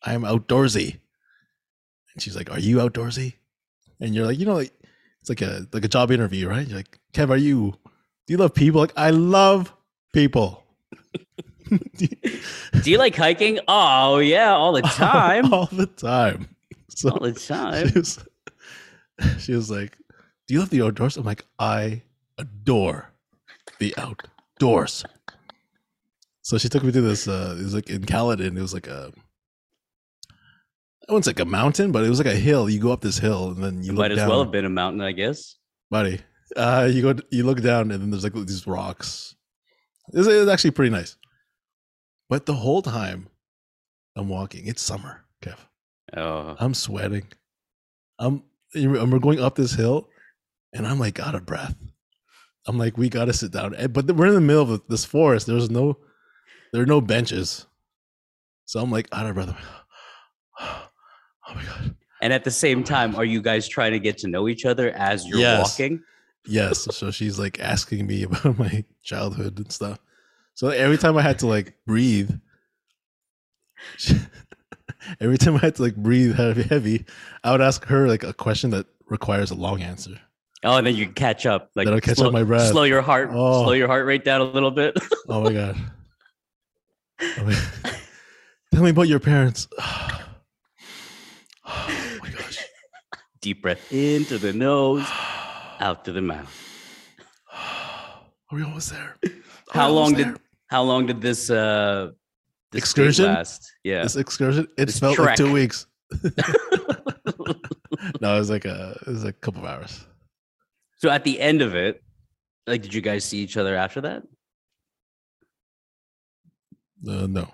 I'm 0.03 0.23
outdoorsy. 0.23 0.99
And 2.15 2.23
she's 2.23 2.35
like 2.37 2.51
are 2.51 2.59
you 2.59 2.79
outdoorsy? 2.79 3.35
And 4.01 4.15
you're 4.15 4.27
like 4.27 4.39
you 4.39 4.47
know 4.47 4.55
like 4.55 4.73
it's 5.21 5.29
like 5.29 5.43
a 5.43 5.67
like 5.73 5.85
a 5.85 5.89
job 5.89 6.11
interview 6.11 6.49
right 6.49 6.67
you're 6.67 6.79
like 6.79 6.99
kev 7.13 7.31
are 7.31 7.37
you 7.37 7.73
do 8.27 8.35
you 8.35 8.37
love 8.37 8.55
people 8.55 8.81
like 8.81 8.93
i 8.97 9.11
love 9.11 9.73
people 10.13 10.65
Do 11.69 12.91
you 12.91 12.97
like 12.97 13.15
hiking? 13.15 13.59
Oh 13.69 14.19
yeah, 14.19 14.53
all 14.53 14.73
the 14.73 14.81
time. 14.97 15.53
all 15.53 15.67
the 15.67 15.85
time 15.85 16.49
so 16.99 17.11
all 17.11 17.21
the 17.21 17.33
time. 17.33 17.89
she 17.89 17.99
was, 17.99 18.19
she 19.39 19.53
was 19.53 19.71
like, 19.71 19.97
"Do 20.47 20.55
you 20.55 20.61
love 20.61 20.71
the 20.71 20.83
outdoors?" 20.83 21.17
I'm 21.17 21.25
like, 21.25 21.45
"I 21.59 22.03
adore 22.39 23.13
the 23.79 23.95
outdoors." 23.97 25.05
So 26.43 26.59
she 26.59 26.69
took 26.69 26.83
me 26.83 26.93
to 26.93 27.01
this. 27.01 27.29
Uh, 27.29 27.57
it 27.59 27.63
was 27.63 27.75
like 27.75 27.91
in 27.91 28.05
Caledon. 28.05 28.57
It 28.57 28.63
was 28.63 28.75
like 28.75 28.87
a. 28.89 29.13
I 31.09 31.13
wouldn't 31.13 31.27
like 31.27 31.41
a 31.41 31.45
mountain, 31.45 31.91
but 31.91 32.05
it 32.05 32.11
was 32.11 32.19
like 32.19 32.27
a 32.27 32.35
hill. 32.35 32.69
You 32.69 32.81
go 32.81 32.93
up 32.93 33.01
this 33.01 33.19
hill 33.19 33.49
and 33.49 33.65
then 33.65 33.83
you 33.83 33.93
look 33.93 34.01
Might 34.01 34.13
as 34.13 34.19
down, 34.19 34.29
well 34.29 34.43
have 34.43 34.53
been 34.53 34.67
a 34.67 34.71
mountain, 34.71 35.01
I 35.01 35.13
guess. 35.13 35.57
buddy. 35.91 36.21
Uh, 36.57 36.89
you 36.91 37.03
go, 37.03 37.15
you 37.31 37.45
look 37.45 37.61
down, 37.61 37.91
and 37.91 38.01
then 38.03 38.11
there's 38.11 38.25
like 38.25 38.33
these 38.33 38.67
rocks. 38.67 39.35
It 40.13 40.19
was, 40.19 40.27
it 40.27 40.39
was 40.39 40.49
actually 40.49 40.71
pretty 40.71 40.91
nice. 40.91 41.17
But 42.31 42.47
the 42.47 42.55
whole 42.55 42.81
time, 42.81 43.29
I'm 44.17 44.29
walking. 44.29 44.67
It's 44.67 44.81
summer, 44.83 45.25
Kev. 45.43 45.59
Oh, 46.17 46.57
I'm 46.59 46.73
sweating. 46.73 47.27
I'm 48.19 48.43
and 48.75 49.13
we're 49.13 49.19
going 49.19 49.41
up 49.41 49.57
this 49.57 49.75
hill, 49.75 50.09
and 50.73 50.87
I'm 50.87 50.99
like 50.99 51.21
out 51.21 51.35
of 51.35 51.45
breath. 51.47 51.75
I'm 52.67 52.79
like, 52.79 52.97
we 52.99 53.09
gotta 53.09 53.33
sit 53.33 53.53
down. 53.53 53.77
But 53.93 54.07
we're 54.13 54.27
in 54.27 54.35
the 54.35 54.41
middle 54.41 54.73
of 54.73 54.83
this 54.89 55.05
forest. 55.05 55.47
There's 55.47 55.71
no, 55.71 55.99
there 56.73 56.83
are 56.83 56.87
no 56.87 57.01
benches. 57.01 57.67
So 58.65 58.81
I'm 58.81 58.91
like 58.91 59.09
out 59.13 59.27
of 59.27 59.35
breath. 59.35 59.55
Oh 61.49 61.55
my 61.55 61.63
god. 61.65 61.95
and 62.21 62.33
at 62.33 62.45
the 62.45 62.51
same 62.51 62.85
time, 62.85 63.17
are 63.17 63.25
you 63.25 63.41
guys 63.43 63.67
trying 63.69 63.93
to 63.93 63.99
get 63.99 64.19
to 64.19 64.29
know 64.29 64.49
each 64.49 64.65
other 64.65 64.91
as 64.91 65.27
you're 65.27 65.39
Yes. 65.39 65.79
walking? 65.79 66.03
Yes. 66.47 66.87
So 66.97 67.11
she's 67.11 67.39
like 67.39 67.59
asking 67.61 68.07
me 68.07 68.23
about 68.25 68.59
my 68.59 68.85
childhood 69.03 69.59
and 69.59 69.71
stuff. 69.73 69.99
So 70.55 70.69
every 70.69 70.99
time 70.99 71.17
I 71.17 71.23
had 71.23 71.39
to 71.41 71.47
like 71.47 71.77
breathe, 71.87 72.31
she- 73.97 74.17
every 75.21 75.39
time 75.39 75.55
I 75.57 75.59
had 75.61 75.77
to 75.77 75.83
like 75.83 75.97
breathe 75.97 76.35
heavy, 76.35 76.63
heavy, 76.65 77.05
I 77.45 77.53
would 77.53 77.61
ask 77.61 77.85
her 77.87 78.09
like 78.09 78.25
a 78.25 78.33
question 78.33 78.71
that 78.71 78.87
requires 79.07 79.51
a 79.51 79.55
long 79.55 79.83
answer. 79.83 80.19
Oh, 80.65 80.77
and 80.77 80.85
then 80.87 80.97
you 80.97 81.09
catch 81.09 81.47
up. 81.47 81.71
Like 81.77 81.85
Then 81.87 81.95
I'll 81.95 82.01
catch 82.01 82.17
slow, 82.17 82.27
up 82.27 82.33
my 82.33 82.43
breath. 82.43 82.71
Slow 82.73 82.83
your 82.83 83.01
heart. 83.01 83.31
Oh. 83.33 83.63
Slow 83.63 83.73
your 83.75 83.87
heart 83.87 84.05
rate 84.07 84.25
down 84.25 84.41
a 84.41 84.45
little 84.45 84.73
bit. 84.73 84.99
Oh 85.29 85.41
my 85.43 85.53
god. 85.53 85.77
Oh 87.21 87.45
my- 87.45 87.93
Tell 88.73 88.83
me 88.85 88.91
about 88.91 89.09
your 89.09 89.19
parents. 89.21 89.67
Oh 91.71 92.19
my 92.23 92.31
gosh. 92.31 92.59
Deep 93.41 93.63
breath 93.63 93.93
into 93.93 94.39
the 94.39 94.53
nose, 94.53 95.05
out 95.81 96.05
to 96.07 96.13
the 96.13 96.23
mouth. 96.23 96.53
Are 97.53 98.57
we 98.57 98.63
almost 98.63 98.91
there? 98.91 99.17
Are 99.25 99.31
How 99.73 99.89
almost 99.89 99.95
long 100.01 100.15
did 100.15 100.27
there? 100.29 100.37
how 100.69 100.83
long 100.83 101.07
did 101.07 101.21
this 101.21 101.51
uh 101.51 102.11
this 102.73 102.83
Excursion? 102.83 103.27
last? 103.27 103.71
Yeah. 103.85 104.03
this 104.03 104.17
excursion? 104.17 104.67
It 104.79 104.87
This 104.87 104.99
felt 104.99 105.19
like 105.19 105.37
two 105.37 105.53
weeks. 105.53 105.87
no, 108.21 108.37
it 108.37 108.39
was 108.39 108.51
like 108.51 108.65
a 108.65 108.99
it 109.07 109.09
was 109.11 109.25
like 109.25 109.35
a 109.37 109.41
couple 109.41 109.61
of 109.65 109.67
hours. 109.69 110.07
So 110.97 111.11
at 111.11 111.23
the 111.25 111.39
end 111.41 111.61
of 111.63 111.75
it, 111.75 112.03
like, 112.67 112.83
did 112.83 112.93
you 112.93 113.01
guys 113.01 113.25
see 113.25 113.39
each 113.39 113.57
other 113.57 113.77
after 113.77 114.01
that? 114.03 114.23
Uh, 117.07 117.27
no. 117.27 117.49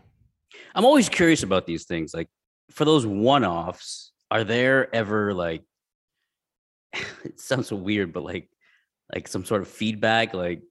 I'm 0.75 0.85
always 0.85 1.09
curious 1.09 1.43
about 1.43 1.67
these 1.67 1.85
things. 1.85 2.15
Like, 2.15 2.29
for 2.71 2.85
those 2.85 3.07
one-offs, 3.07 4.13
are 4.31 4.45
there 4.45 4.95
ever 4.95 5.35
like? 5.35 5.63
it 7.25 7.41
sounds 7.41 7.69
so 7.69 7.77
weird, 7.77 8.13
but 8.13 8.25
like, 8.25 8.49
like 9.13 9.29
some 9.29 9.45
sort 9.45 9.63
of 9.63 9.69
feedback. 9.69 10.35
Like, 10.35 10.63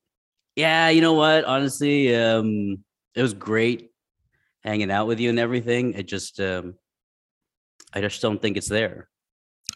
yeah, 0.55 0.89
you 0.89 1.01
know 1.01 1.13
what? 1.13 1.45
Honestly, 1.45 2.15
um, 2.15 2.83
it 3.15 3.21
was 3.21 3.33
great 3.33 3.91
hanging 4.63 4.91
out 4.91 5.07
with 5.07 5.19
you 5.19 5.29
and 5.29 5.39
everything. 5.39 5.93
It 5.93 6.07
just, 6.07 6.39
um, 6.39 6.75
I 7.93 8.01
just 8.01 8.21
don't 8.21 8.41
think 8.41 8.57
it's 8.57 8.69
there. 8.69 9.09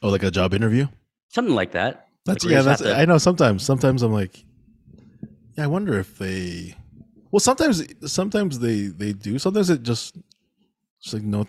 Oh, 0.01 0.09
like 0.09 0.23
a 0.23 0.31
job 0.31 0.53
interview? 0.53 0.87
Something 1.29 1.55
like 1.55 1.71
that. 1.71 2.07
That's 2.25 2.43
Like, 2.43 2.53
yeah. 2.53 2.61
That's 2.61 2.81
to- 2.81 2.95
I 2.95 3.05
know. 3.05 3.17
Sometimes, 3.17 3.63
sometimes 3.63 4.03
I'm 4.03 4.13
like, 4.13 4.43
yeah. 5.55 5.63
I 5.63 5.67
wonder 5.67 5.97
if 5.99 6.17
they. 6.17 6.75
Well, 7.31 7.39
sometimes, 7.39 7.83
sometimes 8.05 8.59
they 8.59 8.87
they 8.87 9.13
do. 9.13 9.37
Sometimes 9.39 9.69
it 9.69 9.83
just, 9.83 10.17
it's 11.01 11.13
like 11.13 11.23
no, 11.23 11.45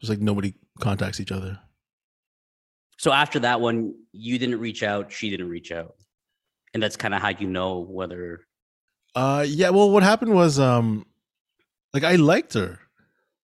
just 0.00 0.10
like 0.10 0.20
nobody 0.20 0.54
contacts 0.80 1.20
each 1.20 1.32
other. 1.32 1.58
So 2.98 3.12
after 3.12 3.38
that 3.40 3.60
one, 3.60 3.94
you 4.12 4.38
didn't 4.38 4.58
reach 4.60 4.82
out, 4.82 5.12
she 5.12 5.30
didn't 5.30 5.48
reach 5.48 5.70
out. 5.70 5.94
And 6.74 6.82
that's 6.82 6.96
kind 6.96 7.14
of 7.14 7.22
how 7.22 7.28
you 7.28 7.46
know 7.46 7.78
whether 7.78 8.40
Uh, 9.14 9.44
yeah. 9.48 9.70
Well, 9.70 9.90
what 9.90 10.02
happened 10.02 10.34
was, 10.34 10.58
um, 10.58 11.06
like 11.94 12.04
I 12.04 12.16
liked 12.16 12.54
her, 12.54 12.78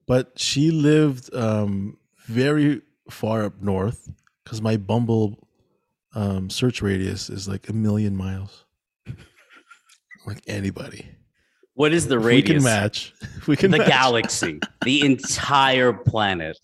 but 0.05 0.38
she 0.38 0.71
lived 0.71 1.34
um 1.34 1.97
very 2.27 2.81
far 3.10 3.45
up 3.45 3.62
north 3.62 4.10
because 4.43 4.62
my 4.62 4.77
Bumble 4.77 5.47
um 6.13 6.49
search 6.49 6.81
radius 6.81 7.29
is 7.29 7.47
like 7.47 7.69
a 7.69 7.73
million 7.73 8.15
miles. 8.15 8.65
like 10.25 10.41
anybody. 10.47 11.08
What 11.76 11.94
is 11.94 12.08
the 12.08 12.18
If 12.18 12.26
we 12.26 12.42
can 12.42 12.64
match. 12.64 13.14
we 13.48 13.56
can 13.56 13.72
the 13.72 13.80
match. 13.80 13.88
galaxy, 13.88 14.60
the 14.84 15.02
entire 15.06 15.94
planet. 15.94 16.58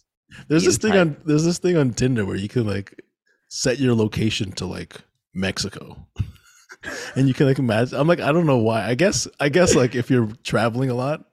There's 0.47 0.63
the 0.63 0.69
this 0.69 0.77
thing 0.77 0.93
on 0.93 1.17
there's 1.25 1.43
this 1.43 1.59
thing 1.59 1.77
on 1.77 1.91
Tinder 1.91 2.25
where 2.25 2.37
you 2.37 2.49
can 2.49 2.65
like 2.65 2.99
set 3.49 3.79
your 3.79 3.93
location 3.93 4.51
to 4.53 4.65
like 4.65 5.01
Mexico. 5.33 6.07
and 7.15 7.27
you 7.27 7.33
can 7.33 7.45
like 7.45 7.59
imagine 7.59 7.99
I'm 7.99 8.07
like 8.07 8.21
I 8.21 8.31
don't 8.31 8.45
know 8.45 8.57
why. 8.57 8.83
I 8.85 8.95
guess 8.95 9.27
I 9.39 9.49
guess 9.49 9.75
like 9.75 9.95
if 9.95 10.09
you're 10.09 10.29
traveling 10.43 10.89
a 10.89 10.95
lot, 10.95 11.25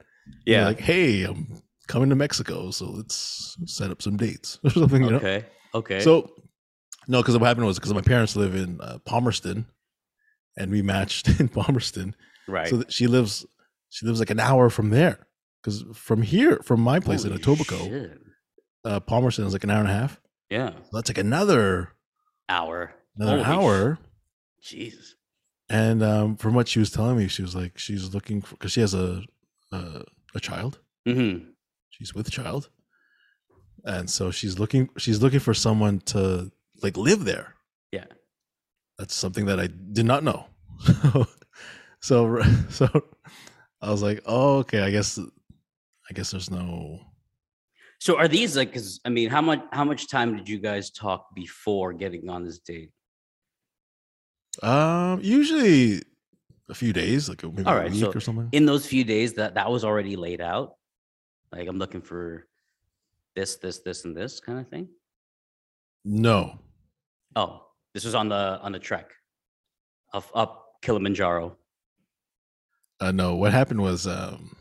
you're 0.44 0.64
like, 0.64 0.80
hey, 0.80 1.22
I'm 1.22 1.62
coming 1.86 2.10
to 2.10 2.16
Mexico, 2.16 2.70
so 2.70 2.90
let's 2.90 3.56
set 3.66 3.90
up 3.90 4.02
some 4.02 4.16
dates 4.16 4.58
or 4.64 4.70
something, 4.70 5.04
you 5.04 5.10
know. 5.10 5.16
okay. 5.16 5.44
Okay. 5.74 6.00
So 6.00 6.32
no, 7.06 7.22
because 7.22 7.38
what 7.38 7.46
happened 7.46 7.66
was 7.66 7.78
because 7.78 7.94
my 7.94 8.02
parents 8.02 8.34
live 8.34 8.54
in 8.54 8.80
uh, 8.80 8.98
Palmerston 9.04 9.66
and 10.56 10.70
we 10.70 10.82
matched 10.82 11.28
in 11.40 11.48
Palmerston. 11.48 12.16
right. 12.48 12.68
So 12.68 12.82
she 12.88 13.06
lives 13.06 13.46
she 13.90 14.06
lives 14.06 14.18
like 14.20 14.30
an 14.30 14.40
hour 14.40 14.70
from 14.70 14.90
there. 14.90 15.26
Because 15.62 15.84
from 15.94 16.22
here, 16.22 16.60
from 16.64 16.80
my 16.80 17.00
place 17.00 17.24
in 17.24 17.30
Holy 17.30 17.42
Etobicoke, 17.42 17.88
shit. 17.88 18.18
uh, 18.84 19.00
Palmerston 19.00 19.44
is 19.46 19.52
like 19.52 19.64
an 19.64 19.70
hour 19.70 19.80
and 19.80 19.88
a 19.88 19.92
half. 19.92 20.20
Yeah. 20.50 20.70
So 20.70 20.88
that's 20.92 21.10
like 21.10 21.18
another 21.18 21.92
Hour. 22.48 22.94
another 23.16 23.42
Holy 23.42 23.56
hour. 23.66 23.98
sh- 24.60 24.70
Jesus. 24.70 25.14
And 25.68 26.02
um, 26.02 26.36
from 26.36 26.54
what 26.54 26.68
she 26.68 26.78
was 26.78 26.90
telling 26.90 27.18
me, 27.18 27.28
she 27.28 27.42
was 27.42 27.54
like 27.54 27.76
she's 27.76 28.14
looking 28.14 28.40
for 28.40 28.54
because 28.54 28.72
she 28.72 28.80
has 28.80 28.94
a 28.94 29.22
a, 29.72 30.02
a 30.34 30.40
child. 30.40 30.78
hmm 31.06 31.38
She's 31.90 32.14
with 32.14 32.28
a 32.28 32.30
child, 32.30 32.70
and 33.84 34.08
so 34.08 34.30
she's 34.30 34.58
looking 34.58 34.88
she's 34.96 35.20
looking 35.20 35.40
for 35.40 35.52
someone 35.52 35.98
to 36.06 36.50
like 36.82 36.96
live 36.96 37.24
there. 37.24 37.54
Yeah. 37.92 38.04
That's 38.98 39.14
something 39.14 39.46
that 39.46 39.58
I 39.60 39.66
did 39.66 40.06
not 40.06 40.22
know. 40.22 40.46
so 42.00 42.40
so 42.70 42.88
I 43.80 43.90
was 43.90 44.02
like, 44.02 44.22
oh 44.26 44.58
okay, 44.58 44.80
I 44.80 44.90
guess 44.90 45.18
I 45.18 46.12
guess 46.14 46.30
there's 46.30 46.50
no 46.50 47.00
So 48.00 48.16
are 48.16 48.28
these 48.28 48.56
like 48.56 48.68
because 48.72 49.00
I 49.04 49.08
mean, 49.08 49.28
how 49.30 49.40
much 49.40 49.62
how 49.72 49.84
much 49.84 50.08
time 50.08 50.36
did 50.36 50.48
you 50.48 50.58
guys 50.58 50.90
talk 50.90 51.34
before 51.34 51.92
getting 51.92 52.28
on 52.28 52.44
this 52.44 52.58
date? 52.58 52.90
um 54.62 55.20
usually 55.22 56.02
a 56.68 56.74
few 56.74 56.92
days, 56.92 57.28
like 57.28 57.42
maybe 57.42 57.64
All 57.64 57.76
a 57.76 57.88
week 57.88 58.00
so 58.00 58.10
or 58.10 58.20
something. 58.20 58.48
In 58.52 58.66
those 58.66 58.86
few 58.86 59.04
days 59.04 59.34
that 59.34 59.54
that 59.54 59.70
was 59.70 59.84
already 59.84 60.16
laid 60.16 60.40
out. 60.40 60.74
Like 61.52 61.66
I'm 61.68 61.78
looking 61.78 62.02
for 62.02 62.46
this, 63.34 63.56
this, 63.56 63.78
this, 63.78 64.04
and 64.04 64.16
this 64.16 64.40
kind 64.40 64.58
of 64.58 64.68
thing. 64.68 64.88
no. 66.04 66.58
Oh, 67.36 67.66
this 67.94 68.04
was 68.04 68.14
on 68.14 68.28
the 68.28 68.58
on 68.62 68.72
the 68.72 68.78
trek 68.78 69.10
of 70.12 70.30
up 70.34 70.74
Kilimanjaro. 70.82 71.56
Uh, 73.00 73.12
no, 73.12 73.34
what 73.36 73.52
happened 73.52 73.80
was 73.80 74.06
um, 74.06 74.56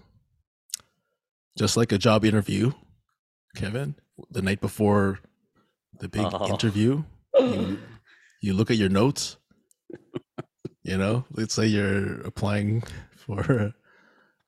just 1.58 1.76
like 1.78 1.92
a 1.92 1.98
job 1.98 2.24
interview, 2.24 2.72
Kevin. 3.56 3.96
The 4.32 4.42
night 4.42 4.62
before 4.62 5.20
the 6.00 6.08
big 6.10 6.26
Oh. 6.32 6.48
interview, 6.48 7.04
you, 7.40 7.80
you 8.42 8.54
look 8.54 8.70
at 8.72 8.78
your 8.78 8.90
notes. 8.90 9.38
You 10.84 10.98
know, 10.98 11.26
let's 11.32 11.54
say 11.54 11.66
you're 11.68 12.22
applying 12.22 12.82
for 13.16 13.42
a, 13.42 13.74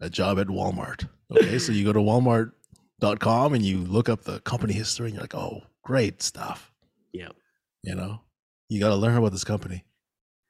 a 0.06 0.10
job 0.10 0.40
at 0.40 0.48
Walmart. 0.48 1.08
Okay, 1.32 1.60
so 1.60 1.72
you 1.74 1.84
go 1.84 1.92
to 1.94 2.00
Walmart.com 2.00 3.54
and 3.54 3.64
you 3.64 3.80
look 3.80 4.08
up 4.10 4.22
the 4.24 4.40
company 4.42 4.74
history, 4.74 5.08
and 5.08 5.16
you're 5.16 5.24
like, 5.24 5.36
"Oh, 5.36 5.64
great 5.84 6.22
stuff." 6.22 6.72
Yeah. 7.12 7.30
You 7.84 7.96
know, 7.96 8.22
you 8.70 8.80
got 8.80 8.90
to 8.90 8.96
learn 8.96 9.18
about 9.18 9.32
this 9.34 9.44
company. 9.44 9.84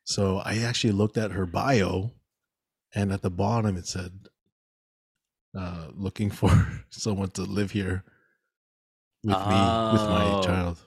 So 0.03 0.37
I 0.37 0.59
actually 0.59 0.93
looked 0.93 1.17
at 1.17 1.31
her 1.31 1.45
bio, 1.45 2.11
and 2.95 3.11
at 3.11 3.21
the 3.21 3.29
bottom 3.29 3.77
it 3.77 3.87
said, 3.87 4.11
uh, 5.57 5.87
"Looking 5.93 6.29
for 6.31 6.49
someone 6.89 7.29
to 7.31 7.43
live 7.43 7.71
here 7.71 8.03
with 9.23 9.31
me 9.37 9.37
with 9.37 9.45
my 9.45 10.31
Oh. 10.35 10.41
child." 10.43 10.77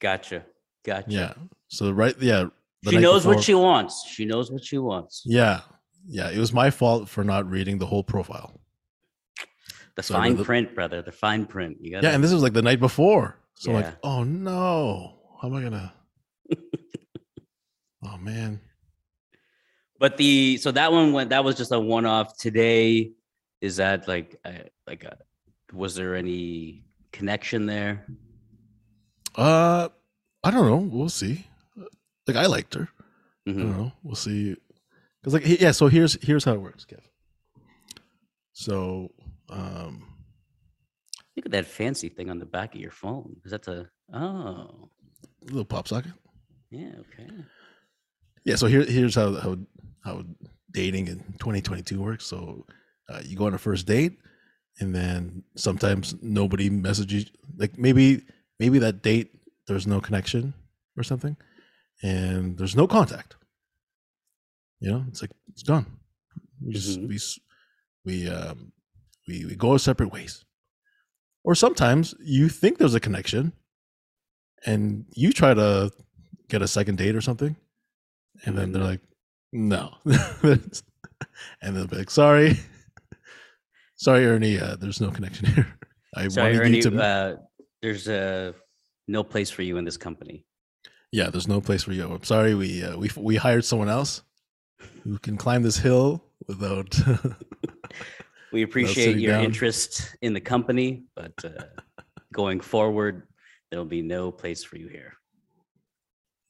Gotcha. 0.00 0.44
Gotcha. 0.84 1.10
Yeah. 1.10 1.34
So 1.68 1.90
right, 1.90 2.14
yeah. 2.20 2.46
She 2.88 2.96
knows 2.98 3.22
before- 3.22 3.34
what 3.34 3.44
she 3.44 3.54
wants. 3.54 4.04
She 4.08 4.24
knows 4.24 4.50
what 4.50 4.64
she 4.64 4.78
wants. 4.78 5.22
Yeah, 5.26 5.60
yeah. 6.06 6.30
It 6.30 6.38
was 6.38 6.52
my 6.52 6.70
fault 6.70 7.08
for 7.08 7.22
not 7.24 7.48
reading 7.50 7.76
the 7.78 7.86
whole 7.86 8.02
profile. 8.02 8.58
The 9.96 10.02
So 10.02 10.14
fine 10.14 10.36
the- 10.36 10.44
print, 10.44 10.74
brother. 10.74 11.02
The 11.02 11.12
fine 11.12 11.44
print. 11.44 11.76
You 11.80 11.90
got 11.92 12.02
Yeah, 12.02 12.10
and 12.14 12.24
this 12.24 12.32
was 12.32 12.42
like 12.42 12.54
the 12.54 12.62
night 12.62 12.80
before. 12.80 13.36
So 13.54 13.70
Yeah. 13.72 13.76
like, 13.78 13.94
oh 14.02 14.24
no, 14.24 15.18
how 15.42 15.48
am 15.48 15.54
I 15.54 15.62
gonna? 15.62 15.92
oh 18.04 18.16
man. 18.18 18.60
But 20.00 20.16
the 20.16 20.56
so 20.56 20.72
that 20.72 20.90
one 20.90 21.12
went. 21.12 21.30
That 21.30 21.44
was 21.44 21.56
just 21.56 21.70
a 21.72 21.78
one-off. 21.78 22.36
Today, 22.38 23.12
is 23.60 23.76
that 23.76 24.08
like 24.08 24.34
uh, 24.44 24.64
like 24.86 25.04
a, 25.04 25.18
was 25.72 25.94
there 25.94 26.16
any 26.16 26.82
connection 27.12 27.66
there? 27.66 28.06
Uh, 29.36 29.88
I 30.42 30.50
don't 30.50 30.66
know. 30.66 30.78
We'll 30.78 31.10
see. 31.10 31.46
Like 32.26 32.36
I 32.36 32.46
liked 32.46 32.74
her. 32.74 32.88
I 33.46 33.50
Mhm. 33.50 33.58
don't 33.58 33.76
know. 33.76 33.92
We'll 34.02 34.16
see. 34.16 34.56
Cause 35.22 35.34
like 35.34 35.46
yeah. 35.46 35.70
So 35.72 35.86
here's 35.88 36.14
here's 36.24 36.44
how 36.44 36.54
it 36.54 36.60
works, 36.62 36.84
Kev. 36.86 37.00
So 38.52 39.10
um, 39.50 40.06
Look 41.36 41.46
at 41.46 41.52
that 41.52 41.66
fancy 41.66 42.08
thing 42.08 42.30
on 42.30 42.38
the 42.38 42.46
back 42.46 42.74
of 42.74 42.80
your 42.80 42.90
phone. 42.90 43.36
Is 43.44 43.50
that 43.52 43.62
the 43.64 43.88
oh 44.12 44.88
A 45.42 45.44
little 45.44 45.64
pop 45.64 45.88
socket. 45.88 46.12
yeah 46.70 46.92
okay 47.00 47.28
Yeah. 48.44 48.56
So 48.56 48.66
here 48.66 48.84
here's 48.84 49.14
how 49.14 49.34
how 49.34 49.56
how 50.04 50.24
dating 50.72 51.08
in 51.08 51.18
2022 51.38 52.00
works. 52.00 52.26
So 52.26 52.66
uh, 53.08 53.20
you 53.24 53.36
go 53.36 53.46
on 53.46 53.54
a 53.54 53.58
first 53.58 53.86
date, 53.86 54.18
and 54.80 54.94
then 54.94 55.42
sometimes 55.56 56.14
nobody 56.22 56.70
messages. 56.70 57.30
Like 57.56 57.78
maybe 57.78 58.22
maybe 58.58 58.78
that 58.78 59.02
date 59.02 59.30
there's 59.66 59.86
no 59.86 60.00
connection 60.00 60.54
or 60.96 61.02
something, 61.02 61.36
and 62.02 62.56
there's 62.58 62.76
no 62.76 62.86
contact. 62.86 63.36
You 64.80 64.90
know, 64.92 65.04
it's 65.08 65.20
like 65.22 65.30
it's 65.48 65.62
gone. 65.62 65.86
We 66.64 66.72
just 66.72 66.98
Mhm. 67.00 67.08
we 67.08 67.18
we 68.04 68.28
um 68.28 68.72
we 69.28 69.44
we 69.44 69.54
go 69.54 69.72
our 69.72 69.78
separate 69.78 70.12
ways. 70.12 70.44
Or 71.44 71.54
sometimes 71.54 72.14
you 72.20 72.48
think 72.50 72.76
there's 72.78 72.94
a 72.94 73.00
connection, 73.00 73.52
and 74.66 75.06
you 75.14 75.32
try 75.32 75.54
to 75.54 75.90
get 76.48 76.62
a 76.62 76.68
second 76.68 76.98
date 76.98 77.14
or 77.16 77.20
something, 77.22 77.56
and 78.44 78.56
then 78.56 78.72
they're 78.72 78.82
like, 78.82 79.00
no, 79.52 79.94
and 80.04 80.60
they'll 81.62 81.86
be 81.86 81.96
like, 81.96 82.10
sorry, 82.10 82.58
sorry, 83.96 84.26
Ernie, 84.26 84.58
uh, 84.58 84.76
there's 84.76 85.00
no 85.00 85.10
connection 85.10 85.46
here. 85.46 85.66
I 86.16 86.28
sorry 86.28 86.54
wanted 86.54 86.66
Ernie, 86.66 86.76
you 86.78 86.82
to. 86.90 87.02
uh, 87.02 87.36
there's 87.82 88.08
uh, 88.08 88.52
no 89.08 89.22
place 89.22 89.50
for 89.50 89.62
you 89.62 89.76
in 89.78 89.84
this 89.84 89.96
company 89.96 90.44
yeah, 91.12 91.28
there's 91.28 91.48
no 91.48 91.60
place 91.60 91.82
for 91.82 91.92
you. 91.92 92.08
I'm 92.08 92.22
sorry, 92.22 92.54
we 92.54 92.84
uh, 92.84 92.96
we 92.96 93.10
we 93.16 93.36
hired 93.36 93.64
someone 93.64 93.88
else 93.88 94.22
who 95.02 95.18
can 95.18 95.36
climb 95.36 95.62
this 95.62 95.76
hill 95.76 96.22
without. 96.46 96.96
we 98.52 98.62
appreciate 98.62 99.16
your 99.16 99.32
down. 99.32 99.44
interest 99.44 100.16
in 100.22 100.32
the 100.32 100.40
company 100.40 101.04
but 101.14 101.32
uh, 101.44 101.62
going 102.32 102.58
forward 102.58 103.28
there'll 103.70 103.84
be 103.84 104.02
no 104.02 104.32
place 104.32 104.64
for 104.64 104.76
you 104.76 104.88
here 104.88 105.14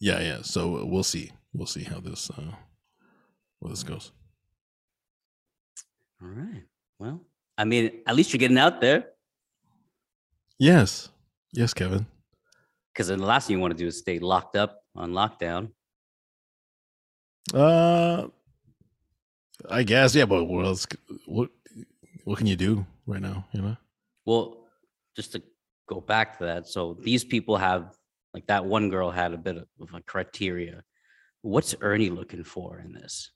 yeah, 0.03 0.21
yeah. 0.21 0.39
So 0.41 0.87
we'll 0.87 1.03
see. 1.03 1.31
We'll 1.53 1.67
see 1.67 1.85
how 1.85 2.01
this 2.01 2.31
uh, 2.31 2.55
where 3.59 3.71
this 3.71 3.83
goes. 3.83 4.13
All 6.23 6.29
right. 6.29 6.65
Well, 6.99 7.21
I 7.57 7.65
mean, 7.65 8.03
at 8.07 8.15
least 8.15 8.33
you're 8.33 8.39
getting 8.39 8.59
out 8.59 8.81
there. 8.81 9.07
Yes, 10.59 11.09
yes, 11.53 11.73
Kevin. 11.73 12.07
Because 12.93 13.09
the 13.09 13.17
last 13.17 13.47
thing 13.47 13.57
you 13.57 13.61
want 13.61 13.73
to 13.73 13.79
do 13.79 13.87
is 13.87 13.99
stay 13.99 14.19
locked 14.19 14.57
up 14.57 14.83
on 14.95 15.13
lockdown. 15.13 15.71
Uh, 17.55 18.29
I 19.69 19.83
guess 19.83 20.15
yeah, 20.15 20.27
but 20.27 20.45
what 20.45 20.67
else? 20.67 20.87
What 21.27 21.51
what 22.25 22.39
can 22.39 22.47
you 22.47 22.57
do 22.57 22.85
right 23.07 23.21
now? 23.21 23.47
You 23.53 23.63
know. 23.63 23.77
Well, 24.27 24.67
just 25.17 25.33
to 25.33 25.43
go 25.89 26.01
back 26.01 26.39
to 26.39 26.45
that, 26.45 26.69
so 26.69 26.97
these 27.01 27.25
people 27.25 27.57
have 27.57 27.95
like 28.35 28.47
that 28.47 28.65
one 28.65 28.91
girl 28.91 29.11
had 29.11 29.33
a 29.33 29.39
bit 29.39 29.57
of 29.57 29.95
a 29.95 30.01
criteria. 30.03 30.85
What's 31.43 31.75
Ernie 31.81 32.11
looking 32.11 32.45
for 32.45 32.79
in 32.79 32.93
this? 32.93 33.31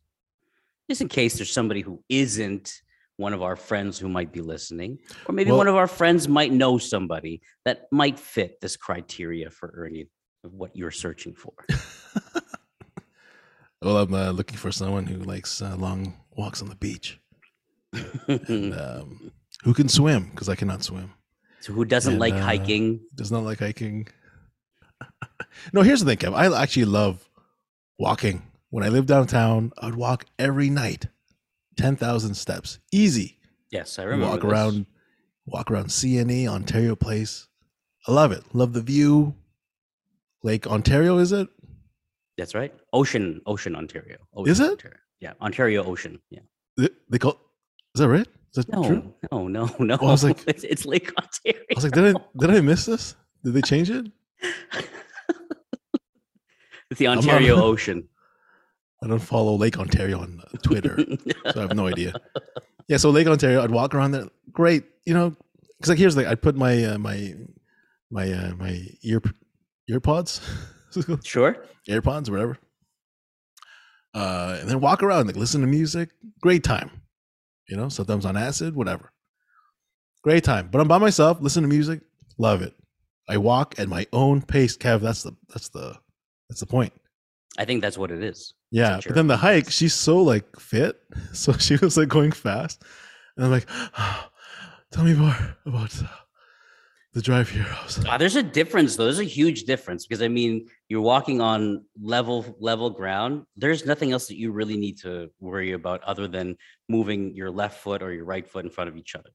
Just 0.88 1.00
in 1.00 1.08
case 1.08 1.36
there's 1.36 1.52
somebody 1.52 1.80
who 1.80 2.02
isn't 2.08 2.72
one 3.16 3.32
of 3.32 3.42
our 3.42 3.56
friends 3.56 3.98
who 3.98 4.08
might 4.08 4.32
be 4.32 4.40
listening, 4.40 4.98
or 5.26 5.34
maybe 5.34 5.50
Well- 5.50 5.58
one 5.58 5.68
of 5.68 5.76
our 5.76 5.86
friends 5.86 6.28
might 6.28 6.52
know 6.52 6.78
somebody 6.78 7.42
that 7.64 7.90
might 7.92 8.18
fit 8.18 8.60
this 8.60 8.76
criteria 8.76 9.50
for 9.50 9.72
Ernie 9.76 10.08
of 10.42 10.52
what 10.52 10.76
you're 10.76 10.90
searching 10.90 11.34
for. 11.34 11.52
well, 13.82 13.98
I'm 13.98 14.12
uh, 14.12 14.30
looking 14.32 14.56
for 14.56 14.72
someone 14.72 15.06
who 15.06 15.18
likes 15.18 15.62
uh, 15.62 15.76
long 15.76 16.14
walks 16.36 16.60
on 16.60 16.68
the 16.68 16.74
beach 16.74 17.20
and 18.28 18.74
um, 18.78 19.32
who 19.62 19.72
can 19.72 19.88
swim 19.88 20.30
because 20.30 20.48
I 20.48 20.56
cannot 20.56 20.82
swim. 20.82 21.12
so 21.60 21.72
who 21.72 21.84
doesn't 21.84 22.14
and, 22.14 22.20
like 22.20 22.34
uh, 22.34 22.40
hiking? 22.40 23.00
Does 23.14 23.32
not 23.32 23.44
like 23.44 23.60
hiking. 23.60 24.08
no, 25.72 25.82
here's 25.82 26.00
the 26.00 26.14
thing, 26.14 26.18
Kev. 26.18 26.34
I 26.34 26.62
actually 26.62 26.86
love 26.86 27.26
walking. 27.98 28.42
When 28.70 28.84
I 28.84 28.88
lived 28.88 29.08
downtown, 29.08 29.72
I 29.78 29.86
would 29.86 29.94
walk 29.94 30.24
every 30.38 30.68
night, 30.70 31.06
ten 31.76 31.96
thousand 31.96 32.34
steps, 32.34 32.78
easy. 32.92 33.38
Yes, 33.70 33.98
I 33.98 34.04
remember. 34.04 34.26
walk 34.26 34.40
this. 34.42 34.50
around, 34.50 34.86
walk 35.46 35.70
around 35.70 35.86
CNE 35.86 36.46
Ontario 36.48 36.96
Place. 36.96 37.46
I 38.06 38.12
love 38.12 38.32
it. 38.32 38.42
Love 38.52 38.72
the 38.72 38.82
view. 38.82 39.34
Lake 40.42 40.66
Ontario, 40.66 41.18
is 41.18 41.32
it? 41.32 41.48
That's 42.36 42.54
right. 42.54 42.74
Ocean, 42.92 43.40
Ocean, 43.46 43.74
Ontario. 43.76 44.18
Is 44.44 44.60
it? 44.60 44.70
Ontario. 44.72 44.96
Yeah, 45.20 45.32
Ontario 45.40 45.84
Ocean. 45.84 46.20
Yeah. 46.30 46.40
They, 46.76 46.90
they 47.08 47.18
call. 47.18 47.40
Is 47.94 48.00
that 48.00 48.08
right? 48.08 48.26
Is 48.54 48.64
that 48.66 48.68
No, 48.68 48.84
true? 48.86 49.14
no, 49.32 49.48
no, 49.48 49.64
no. 49.78 49.96
Well, 50.00 50.08
I 50.10 50.12
was 50.12 50.24
like- 50.24 50.46
it's, 50.46 50.64
it's 50.72 50.84
Lake 50.84 51.12
Ontario. 51.16 51.60
I 51.70 51.74
was 51.74 51.84
like, 51.84 51.92
did 51.94 52.16
I 52.16 52.20
did 52.38 52.50
I 52.50 52.60
miss 52.60 52.86
this? 52.86 53.14
Did 53.44 53.54
they 53.54 53.62
change 53.62 53.88
it? 53.90 54.06
it's 56.94 56.98
the 57.00 57.06
not- 57.06 57.18
Ontario 57.18 57.62
Ocean. 57.62 58.08
I 59.02 59.06
don't 59.06 59.18
follow 59.18 59.54
Lake 59.56 59.78
Ontario 59.78 60.20
on 60.20 60.40
Twitter, 60.62 60.98
so 61.52 61.58
I 61.58 61.60
have 61.62 61.74
no 61.74 61.86
idea. 61.88 62.14
Yeah, 62.88 62.96
so 62.96 63.10
Lake 63.10 63.26
Ontario, 63.26 63.62
I'd 63.62 63.70
walk 63.70 63.94
around 63.94 64.12
there. 64.12 64.28
Great, 64.50 64.84
you 65.04 65.12
know, 65.12 65.36
because 65.76 65.90
like 65.90 65.98
here's 65.98 66.16
like 66.16 66.26
I'd 66.26 66.40
put 66.40 66.56
my 66.56 66.84
uh, 66.84 66.98
my 66.98 67.34
my 68.10 68.32
uh, 68.32 68.54
my 68.56 68.80
ear 69.02 69.20
ear 69.90 70.00
pods, 70.00 70.40
sure. 71.24 71.66
AirPods, 71.88 72.28
or 72.28 72.32
whatever, 72.32 72.58
uh, 74.14 74.56
and 74.60 74.70
then 74.70 74.80
walk 74.80 75.02
around, 75.02 75.26
like 75.26 75.36
listen 75.36 75.60
to 75.60 75.66
music. 75.66 76.10
Great 76.40 76.64
time, 76.64 76.90
you 77.68 77.76
know. 77.76 77.90
Sometimes 77.90 78.24
on 78.24 78.36
acid, 78.38 78.74
whatever. 78.74 79.12
Great 80.22 80.44
time, 80.44 80.68
but 80.70 80.80
I'm 80.80 80.88
by 80.88 80.98
myself. 80.98 81.38
Listen 81.42 81.62
to 81.62 81.68
music, 81.68 82.00
love 82.38 82.62
it. 82.62 82.72
I 83.28 83.36
walk 83.36 83.74
at 83.78 83.88
my 83.88 84.06
own 84.14 84.40
pace, 84.40 84.78
Kev. 84.78 85.00
That's 85.02 85.24
the 85.24 85.36
that's 85.48 85.68
the 85.68 85.98
that's 86.48 86.60
the 86.60 86.66
point. 86.66 86.92
I 87.58 87.64
think 87.64 87.82
that's 87.82 87.98
what 87.98 88.10
it 88.10 88.22
is. 88.22 88.54
Yeah, 88.70 89.00
but 89.06 89.14
then 89.14 89.28
the 89.28 89.36
hike, 89.36 89.70
she's 89.70 89.94
so 89.94 90.20
like 90.20 90.44
fit, 90.58 91.00
so 91.32 91.52
she 91.52 91.76
was 91.76 91.96
like 91.96 92.08
going 92.08 92.32
fast, 92.32 92.82
and 93.36 93.46
I'm 93.46 93.52
like, 93.52 93.68
"Tell 94.90 95.04
me 95.04 95.14
more 95.14 95.56
about 95.64 95.94
the 97.12 97.22
drive 97.22 97.48
here." 97.48 97.66
Like, 98.02 98.18
there's 98.18 98.34
a 98.34 98.42
difference, 98.42 98.96
though. 98.96 99.04
There's 99.04 99.20
a 99.20 99.24
huge 99.24 99.64
difference 99.64 100.06
because 100.06 100.22
I 100.22 100.28
mean, 100.28 100.66
you're 100.88 101.00
walking 101.00 101.40
on 101.40 101.84
level 102.02 102.56
level 102.58 102.90
ground. 102.90 103.44
There's 103.56 103.86
nothing 103.86 104.10
else 104.10 104.26
that 104.26 104.36
you 104.36 104.50
really 104.50 104.76
need 104.76 104.98
to 105.02 105.30
worry 105.38 105.72
about 105.72 106.02
other 106.02 106.26
than 106.26 106.56
moving 106.88 107.34
your 107.36 107.50
left 107.52 107.80
foot 107.80 108.02
or 108.02 108.12
your 108.12 108.24
right 108.24 108.48
foot 108.48 108.64
in 108.64 108.70
front 108.70 108.90
of 108.90 108.96
each 108.96 109.14
other. 109.14 109.30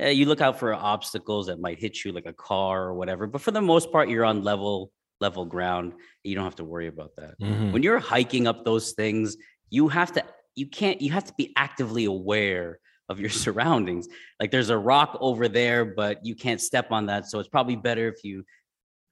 Uh, 0.00 0.06
you 0.06 0.26
look 0.26 0.40
out 0.40 0.58
for 0.58 0.74
obstacles 0.74 1.46
that 1.46 1.60
might 1.60 1.78
hit 1.78 2.04
you, 2.04 2.12
like 2.12 2.26
a 2.26 2.32
car 2.32 2.82
or 2.84 2.94
whatever. 2.94 3.26
But 3.26 3.42
for 3.42 3.50
the 3.50 3.60
most 3.60 3.92
part, 3.92 4.08
you're 4.08 4.24
on 4.24 4.42
level 4.42 4.90
level 5.22 5.44
ground. 5.46 5.94
You 6.24 6.34
don't 6.34 6.44
have 6.44 6.56
to 6.62 6.64
worry 6.64 6.88
about 6.88 7.12
that. 7.16 7.38
Mhm. 7.40 7.72
When 7.72 7.82
you're 7.82 7.98
hiking 8.14 8.46
up 8.46 8.64
those 8.64 8.92
things, 8.92 9.36
you 9.70 9.88
have 9.88 10.12
to 10.16 10.22
you 10.54 10.66
can't 10.66 11.00
you 11.00 11.10
have 11.12 11.24
to 11.24 11.34
be 11.38 11.46
actively 11.56 12.04
aware 12.04 12.78
of 13.08 13.18
your 13.18 13.30
surroundings. 13.46 14.08
Like 14.38 14.50
there's 14.50 14.70
a 14.70 14.76
rock 14.92 15.16
over 15.20 15.48
there, 15.48 15.84
but 15.84 16.14
you 16.28 16.34
can't 16.34 16.60
step 16.60 16.92
on 16.92 17.06
that. 17.06 17.26
So 17.30 17.38
it's 17.40 17.48
probably 17.48 17.76
better 17.76 18.06
if 18.08 18.22
you 18.24 18.44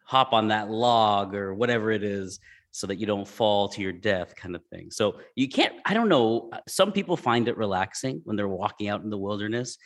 hop 0.05 0.33
on 0.33 0.49
that 0.49 0.69
log 0.71 1.35
or 1.35 1.55
whatever 1.55 1.91
it 1.93 2.03
is 2.03 2.41
so 2.73 2.87
that 2.87 2.99
you 3.01 3.07
don't 3.07 3.27
fall 3.27 3.69
to 3.69 3.81
your 3.81 3.93
death 3.93 4.35
kind 4.37 4.55
of 4.55 4.63
thing. 4.73 4.91
So 4.91 5.05
you 5.35 5.49
can't 5.49 5.75
I 5.87 5.95
don't 5.95 6.09
know, 6.09 6.51
some 6.69 6.93
people 6.93 7.17
find 7.17 7.49
it 7.49 7.57
relaxing 7.57 8.21
when 8.25 8.37
they're 8.37 8.57
walking 8.65 8.89
out 8.89 9.03
in 9.05 9.11
the 9.11 9.19
wilderness, 9.29 9.79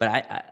but 0.00 0.08
I 0.08 0.18
I, 0.36 0.42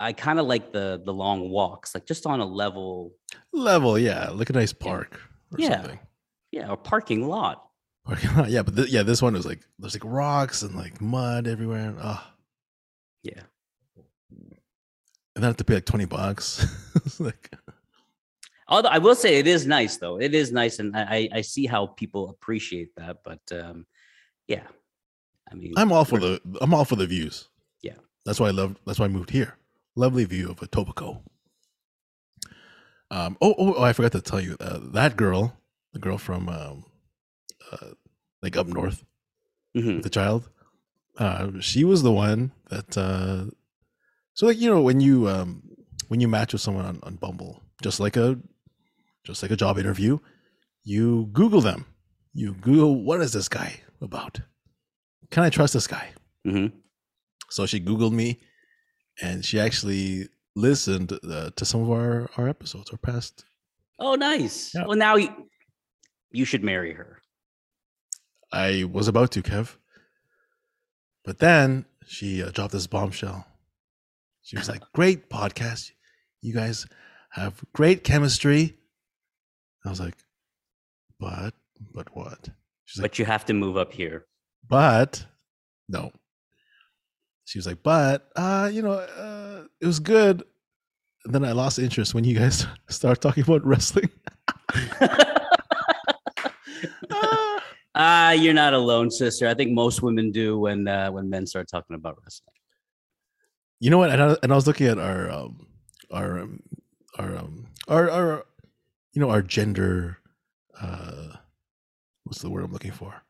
I 0.00 0.12
kind 0.12 0.38
of 0.38 0.46
like 0.46 0.72
the 0.72 1.00
the 1.04 1.12
long 1.12 1.50
walks, 1.50 1.94
like 1.94 2.06
just 2.06 2.26
on 2.26 2.40
a 2.40 2.44
level, 2.46 3.12
level, 3.52 3.98
yeah, 3.98 4.30
like 4.30 4.50
a 4.50 4.52
nice 4.52 4.72
park 4.72 5.20
or 5.52 5.58
Yeah. 5.60 5.80
something. 5.82 5.98
yeah, 6.52 6.72
a 6.72 6.76
parking 6.76 7.26
lot. 7.28 7.64
Parking 8.04 8.34
lot, 8.36 8.48
yeah, 8.50 8.62
but 8.62 8.76
th- 8.76 8.88
yeah, 8.88 9.02
this 9.02 9.20
one 9.20 9.34
was 9.34 9.44
like 9.46 9.60
there's 9.78 9.94
like 9.94 10.04
rocks 10.04 10.62
and 10.62 10.74
like 10.74 11.00
mud 11.00 11.46
everywhere. 11.46 11.94
Oh, 12.00 12.22
Yeah. 13.22 13.42
and 14.30 14.56
then 15.34 15.44
I 15.44 15.46
have 15.48 15.56
to 15.58 15.64
pay 15.64 15.74
like 15.74 15.84
twenty 15.86 16.06
bucks. 16.06 16.66
Like, 17.20 17.52
Although 18.68 18.90
I 18.90 18.98
will 18.98 19.14
say 19.14 19.38
it 19.38 19.46
is 19.46 19.66
nice 19.66 19.96
though. 19.96 20.20
It 20.20 20.34
is 20.34 20.52
nice 20.52 20.78
and 20.78 20.94
I 20.96 21.02
I 21.02 21.28
I 21.38 21.40
see 21.40 21.66
how 21.66 21.86
people 21.86 22.28
appreciate 22.30 22.94
that, 22.96 23.18
but 23.24 23.40
um 23.52 23.86
yeah. 24.46 24.66
I 25.50 25.54
mean 25.54 25.72
I'm 25.76 25.90
all 25.90 26.04
for 26.04 26.18
the 26.20 26.40
I'm 26.60 26.72
all 26.74 26.84
for 26.84 26.96
the 26.96 27.06
views. 27.06 27.48
Yeah. 27.82 27.94
that's 28.24 28.38
why 28.40 28.48
I 28.48 28.50
love. 28.52 28.76
That's 28.86 28.98
why 28.98 29.06
I 29.06 29.08
moved 29.08 29.30
here. 29.30 29.56
Lovely 29.98 30.24
view 30.24 30.48
of 30.50 30.60
Etobicoke. 30.60 31.20
Um. 33.10 33.36
Oh, 33.40 33.52
oh, 33.58 33.74
oh, 33.78 33.82
I 33.82 33.92
forgot 33.92 34.12
to 34.12 34.20
tell 34.20 34.40
you 34.40 34.56
uh, 34.60 34.78
that 34.92 35.16
girl, 35.16 35.56
the 35.92 35.98
girl 35.98 36.18
from 36.18 36.48
um, 36.48 36.84
uh, 37.72 37.88
like 38.42 38.56
up 38.56 38.68
north, 38.68 39.04
Mhm. 39.76 40.02
the 40.02 40.10
child. 40.10 40.48
Uh, 41.16 41.50
she 41.58 41.82
was 41.84 42.02
the 42.04 42.12
one 42.12 42.52
that. 42.70 42.96
Uh, 42.96 43.46
so 44.34 44.46
like 44.46 44.60
you 44.60 44.70
know 44.70 44.80
when 44.82 45.00
you 45.00 45.28
um 45.28 45.62
when 46.06 46.20
you 46.20 46.28
match 46.28 46.52
with 46.52 46.62
someone 46.62 46.84
on, 46.84 47.00
on 47.02 47.16
Bumble, 47.16 47.60
just 47.82 47.98
like 47.98 48.16
a 48.16 48.38
just 49.24 49.42
like 49.42 49.50
a 49.50 49.56
job 49.56 49.78
interview, 49.78 50.18
you 50.84 51.28
Google 51.32 51.60
them. 51.60 51.86
You 52.34 52.52
Google 52.54 53.02
what 53.02 53.20
is 53.20 53.32
this 53.32 53.48
guy 53.48 53.80
about? 54.00 54.38
Can 55.32 55.42
I 55.42 55.50
trust 55.50 55.72
this 55.72 55.88
guy? 55.88 56.10
Mhm. 56.46 56.70
So 57.50 57.66
she 57.66 57.80
Googled 57.80 58.12
me 58.12 58.38
and 59.22 59.44
she 59.44 59.58
actually 59.60 60.28
listened 60.56 61.12
uh, 61.28 61.50
to 61.56 61.64
some 61.64 61.82
of 61.82 61.90
our, 61.90 62.28
our 62.36 62.48
episodes, 62.48 62.90
our 62.90 62.98
past. 62.98 63.44
Oh 63.98 64.14
nice. 64.14 64.72
Yeah. 64.74 64.84
Well 64.86 64.96
now 64.96 65.16
you, 65.16 65.28
you 66.30 66.44
should 66.44 66.62
marry 66.64 66.92
her. 66.94 67.18
I 68.52 68.84
was 68.90 69.08
about 69.08 69.30
to, 69.32 69.42
Kev. 69.42 69.76
But 71.24 71.38
then 71.38 71.84
she 72.06 72.42
uh, 72.42 72.50
dropped 72.50 72.72
this 72.72 72.86
bombshell. 72.86 73.46
She 74.42 74.56
was 74.56 74.68
like, 74.68 74.82
Great 74.94 75.28
podcast. 75.28 75.90
You 76.40 76.54
guys 76.54 76.86
have 77.32 77.62
great 77.74 78.04
chemistry. 78.04 78.78
I 79.84 79.90
was 79.90 80.00
like, 80.00 80.16
But, 81.20 81.52
but 81.92 82.08
what? 82.16 82.48
She's 82.86 83.02
like, 83.02 83.10
But 83.12 83.18
you 83.18 83.24
have 83.26 83.44
to 83.46 83.52
move 83.52 83.76
up 83.76 83.92
here. 83.92 84.24
but 84.66 85.24
no. 85.88 86.12
She 87.48 87.56
was 87.58 87.66
like, 87.66 87.82
but 87.82 88.28
uh, 88.36 88.68
you 88.70 88.82
know, 88.82 88.92
uh, 88.92 89.62
it 89.80 89.86
was 89.86 90.00
good. 90.00 90.42
And 91.24 91.34
then 91.34 91.46
I 91.46 91.52
lost 91.52 91.78
interest 91.78 92.12
when 92.12 92.24
you 92.24 92.38
guys 92.38 92.66
start 92.90 93.22
talking 93.22 93.42
about 93.42 93.64
wrestling. 93.64 94.10
Ah. 97.10 97.54
Ah, 98.00 98.30
you're 98.30 98.54
not 98.54 98.74
alone, 98.74 99.10
sister. 99.10 99.48
I 99.48 99.54
think 99.54 99.72
most 99.72 100.02
women 100.02 100.30
do 100.30 100.56
when 100.56 100.86
uh, 100.86 101.10
when 101.10 101.28
men 101.28 101.46
start 101.48 101.66
talking 101.68 101.96
about 101.96 102.16
wrestling. 102.22 102.54
you 103.80 103.90
know 103.90 103.98
what? 103.98 104.10
And 104.10 104.22
I, 104.22 104.36
and 104.40 104.52
I 104.52 104.54
was 104.54 104.68
looking 104.68 104.86
at 104.86 104.98
our 104.98 105.28
um, 105.28 105.66
our 106.12 106.38
um, 106.38 106.62
our 107.18 107.36
um, 107.36 107.66
our 107.88 108.08
our 108.08 108.46
you 109.14 109.20
know 109.20 109.30
our 109.30 109.42
gender. 109.42 110.18
Uh, 110.80 111.32
what's 112.22 112.40
the 112.40 112.50
word 112.50 112.62
I'm 112.62 112.72
looking 112.72 112.92
for? 112.92 113.20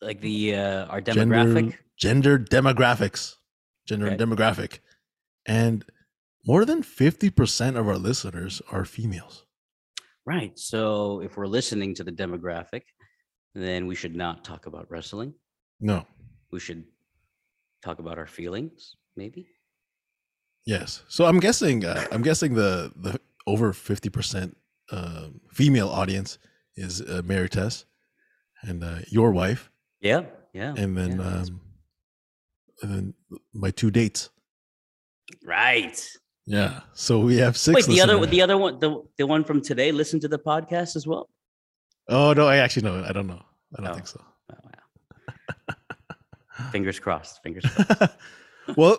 Like 0.00 0.22
the 0.22 0.54
uh, 0.54 0.86
our 0.86 1.02
Gender- 1.02 1.36
demographic. 1.36 1.74
Gender 1.98 2.38
demographics, 2.38 3.34
gender 3.86 4.06
and 4.06 4.20
demographic, 4.20 4.78
and 5.46 5.84
more 6.46 6.64
than 6.64 6.82
fifty 6.82 7.30
percent 7.30 7.76
of 7.76 7.86
our 7.88 7.98
listeners 7.98 8.62
are 8.70 8.84
females. 8.84 9.44
Right. 10.26 10.58
So 10.58 11.20
if 11.20 11.36
we're 11.36 11.46
listening 11.46 11.94
to 11.94 12.04
the 12.04 12.12
demographic, 12.12 12.82
then 13.54 13.86
we 13.86 13.94
should 13.94 14.14
not 14.14 14.44
talk 14.44 14.66
about 14.66 14.90
wrestling. 14.90 15.34
No. 15.80 16.06
We 16.52 16.60
should 16.60 16.84
talk 17.82 17.98
about 17.98 18.18
our 18.18 18.26
feelings, 18.26 18.96
maybe. 19.16 19.48
Yes. 20.66 21.02
So 21.08 21.24
I'm 21.24 21.40
guessing. 21.40 21.84
Uh, 21.84 22.04
I'm 22.12 22.22
guessing 22.22 22.54
the 22.54 22.92
the 22.96 23.20
over 23.46 23.72
fifty 23.72 24.10
percent 24.10 24.56
uh, 24.92 25.28
female 25.50 25.88
audience 25.88 26.38
is 26.76 27.00
uh, 27.00 27.22
Mary 27.24 27.48
Tess 27.48 27.84
and 28.62 28.84
uh, 28.84 28.98
your 29.08 29.32
wife, 29.32 29.70
Yeah, 30.00 30.24
yeah. 30.52 30.74
and 30.76 30.96
then 30.96 31.18
yeah, 31.18 31.26
um, 31.26 31.60
and 32.82 32.90
then 32.92 33.14
my 33.54 33.70
two 33.70 33.90
dates. 33.90 34.30
right. 35.44 35.98
Yeah. 36.46 36.80
So 36.94 37.20
we 37.20 37.36
have 37.36 37.56
six. 37.56 37.86
Wait, 37.86 37.94
the 37.94 38.00
other 38.00 38.24
the 38.26 38.42
other 38.42 38.58
one 38.58 38.78
the 38.80 39.02
the 39.18 39.26
one 39.26 39.44
from 39.44 39.60
today 39.60 39.92
listen 39.92 40.18
to 40.20 40.28
the 40.28 40.38
podcast 40.38 40.96
as 40.96 41.06
well. 41.06 41.28
Oh 42.08 42.32
no! 42.32 42.48
I 42.48 42.56
actually 42.56 42.82
know. 42.88 43.04
I 43.06 43.12
don't 43.12 43.26
know. 43.28 43.42
I 43.78 43.82
don't 43.82 43.90
Oh. 43.90 43.94
think 43.94 44.08
so. 44.08 44.20
Oh, 44.52 44.56
wow. 44.64 45.74
Fingers 46.72 46.98
crossed. 46.98 47.40
Fingers 47.42 47.64
crossed. 47.66 48.16
well, 48.76 48.98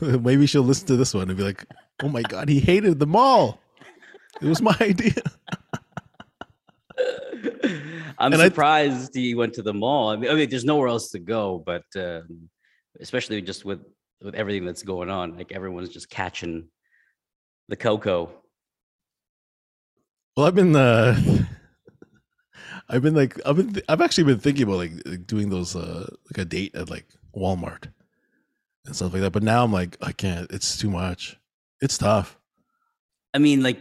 maybe 0.20 0.46
she'll 0.46 0.62
listen 0.62 0.86
to 0.88 0.96
this 0.96 1.14
one 1.14 1.28
and 1.30 1.36
be 1.38 1.44
like, 1.44 1.64
"Oh 2.02 2.08
my 2.08 2.22
god, 2.22 2.48
he 2.50 2.60
hated 2.60 2.98
the 2.98 3.06
mall. 3.06 3.58
It 4.42 4.48
was 4.48 4.60
my 4.60 4.76
idea." 4.80 5.14
I'm 8.18 8.32
And 8.32 8.42
I- 8.42 8.46
surprised 8.46 9.14
he 9.14 9.34
went 9.34 9.54
to 9.54 9.62
the 9.62 9.72
mall. 9.72 10.10
I 10.10 10.16
mean, 10.16 10.30
I 10.30 10.34
mean, 10.34 10.48
there's 10.50 10.64
nowhere 10.64 10.88
else 10.88 11.10
to 11.10 11.18
go, 11.18 11.62
but 11.64 11.84
um, 11.96 12.48
especially 13.00 13.42
just 13.42 13.64
with 13.64 13.80
with 14.22 14.34
everything 14.34 14.64
that's 14.64 14.82
going 14.82 15.10
on, 15.10 15.36
like 15.36 15.52
everyone's 15.52 15.88
just 15.88 16.08
catching 16.08 16.68
the 17.68 17.76
cocoa. 17.76 18.30
Well, 20.36 20.46
I've 20.46 20.54
been, 20.54 20.74
uh, 20.74 21.16
I've 22.88 23.02
been 23.02 23.14
like, 23.14 23.38
I've 23.44 23.56
been, 23.56 23.82
I've 23.88 24.00
actually 24.00 24.24
been 24.24 24.38
thinking 24.38 24.64
about 24.64 24.76
like, 24.76 24.92
like 25.04 25.26
doing 25.26 25.50
those, 25.50 25.76
uh, 25.76 26.08
like 26.30 26.38
a 26.38 26.44
date 26.44 26.74
at 26.74 26.90
like 26.90 27.06
Walmart 27.36 27.88
and 28.86 28.96
stuff 28.96 29.12
like 29.12 29.22
that. 29.22 29.32
But 29.32 29.42
now 29.42 29.64
I'm 29.64 29.72
like, 29.72 29.96
I 30.00 30.12
can't. 30.12 30.50
It's 30.50 30.76
too 30.76 30.90
much. 30.90 31.36
It's 31.80 31.98
tough. 31.98 32.38
I 33.34 33.38
mean, 33.38 33.62
like, 33.62 33.78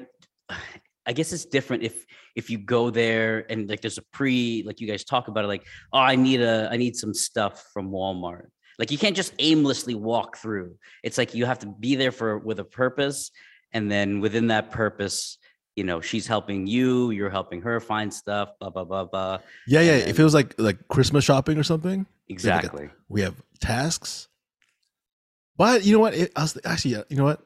I 1.06 1.14
guess 1.14 1.34
it's 1.34 1.46
different 1.46 1.82
if 1.84 2.06
if 2.36 2.50
you 2.50 2.60
go 2.60 2.92
there 2.92 3.46
and 3.52 3.68
like 3.68 3.82
there's 3.82 3.98
a 3.98 4.04
pre, 4.14 4.64
like 4.66 4.80
you 4.80 4.88
guys 4.88 5.04
talk 5.04 5.28
about 5.28 5.44
it, 5.44 5.48
like, 5.48 5.66
oh, 5.92 6.00
I 6.00 6.16
need 6.16 6.42
a, 6.42 6.70
I 6.72 6.78
need 6.78 6.96
some 6.96 7.14
stuff 7.14 7.66
from 7.74 7.90
Walmart. 7.90 8.48
Like 8.82 8.90
you 8.90 8.98
can't 8.98 9.16
just 9.16 9.36
aimlessly 9.38 9.94
walk 9.94 10.38
through. 10.38 10.76
It's 11.04 11.20
like 11.20 11.36
you 11.36 11.46
have 11.46 11.60
to 11.60 11.68
be 11.68 11.94
there 11.94 12.12
for 12.12 12.40
with 12.40 12.60
a 12.60 12.64
purpose, 12.64 13.30
and 13.72 13.92
then 13.92 14.22
within 14.22 14.48
that 14.48 14.72
purpose, 14.72 15.38
you 15.76 15.84
know, 15.84 16.02
she's 16.02 16.26
helping 16.26 16.66
you, 16.66 17.12
you're 17.12 17.30
helping 17.30 17.62
her 17.62 17.80
find 17.80 18.12
stuff, 18.12 18.50
blah 18.60 18.72
blah 18.72 18.84
blah 18.84 19.06
blah. 19.06 19.38
Yeah, 19.68 19.82
yeah. 19.82 19.92
And 19.98 20.10
if 20.10 20.20
it 20.20 20.24
was 20.24 20.34
like 20.34 20.56
like 20.58 20.88
Christmas 20.88 21.24
shopping 21.24 21.60
or 21.60 21.64
something, 21.64 22.08
Exactly. 22.28 22.90
we 23.08 23.22
have 23.22 23.36
tasks. 23.60 24.30
But 25.58 25.86
you 25.86 25.94
know 25.94 26.00
what? 26.00 26.16
It, 26.16 26.32
I 26.36 26.42
was 26.42 26.58
actually, 26.66 26.96
uh, 26.96 27.04
you 27.08 27.18
know 27.18 27.26
what? 27.26 27.40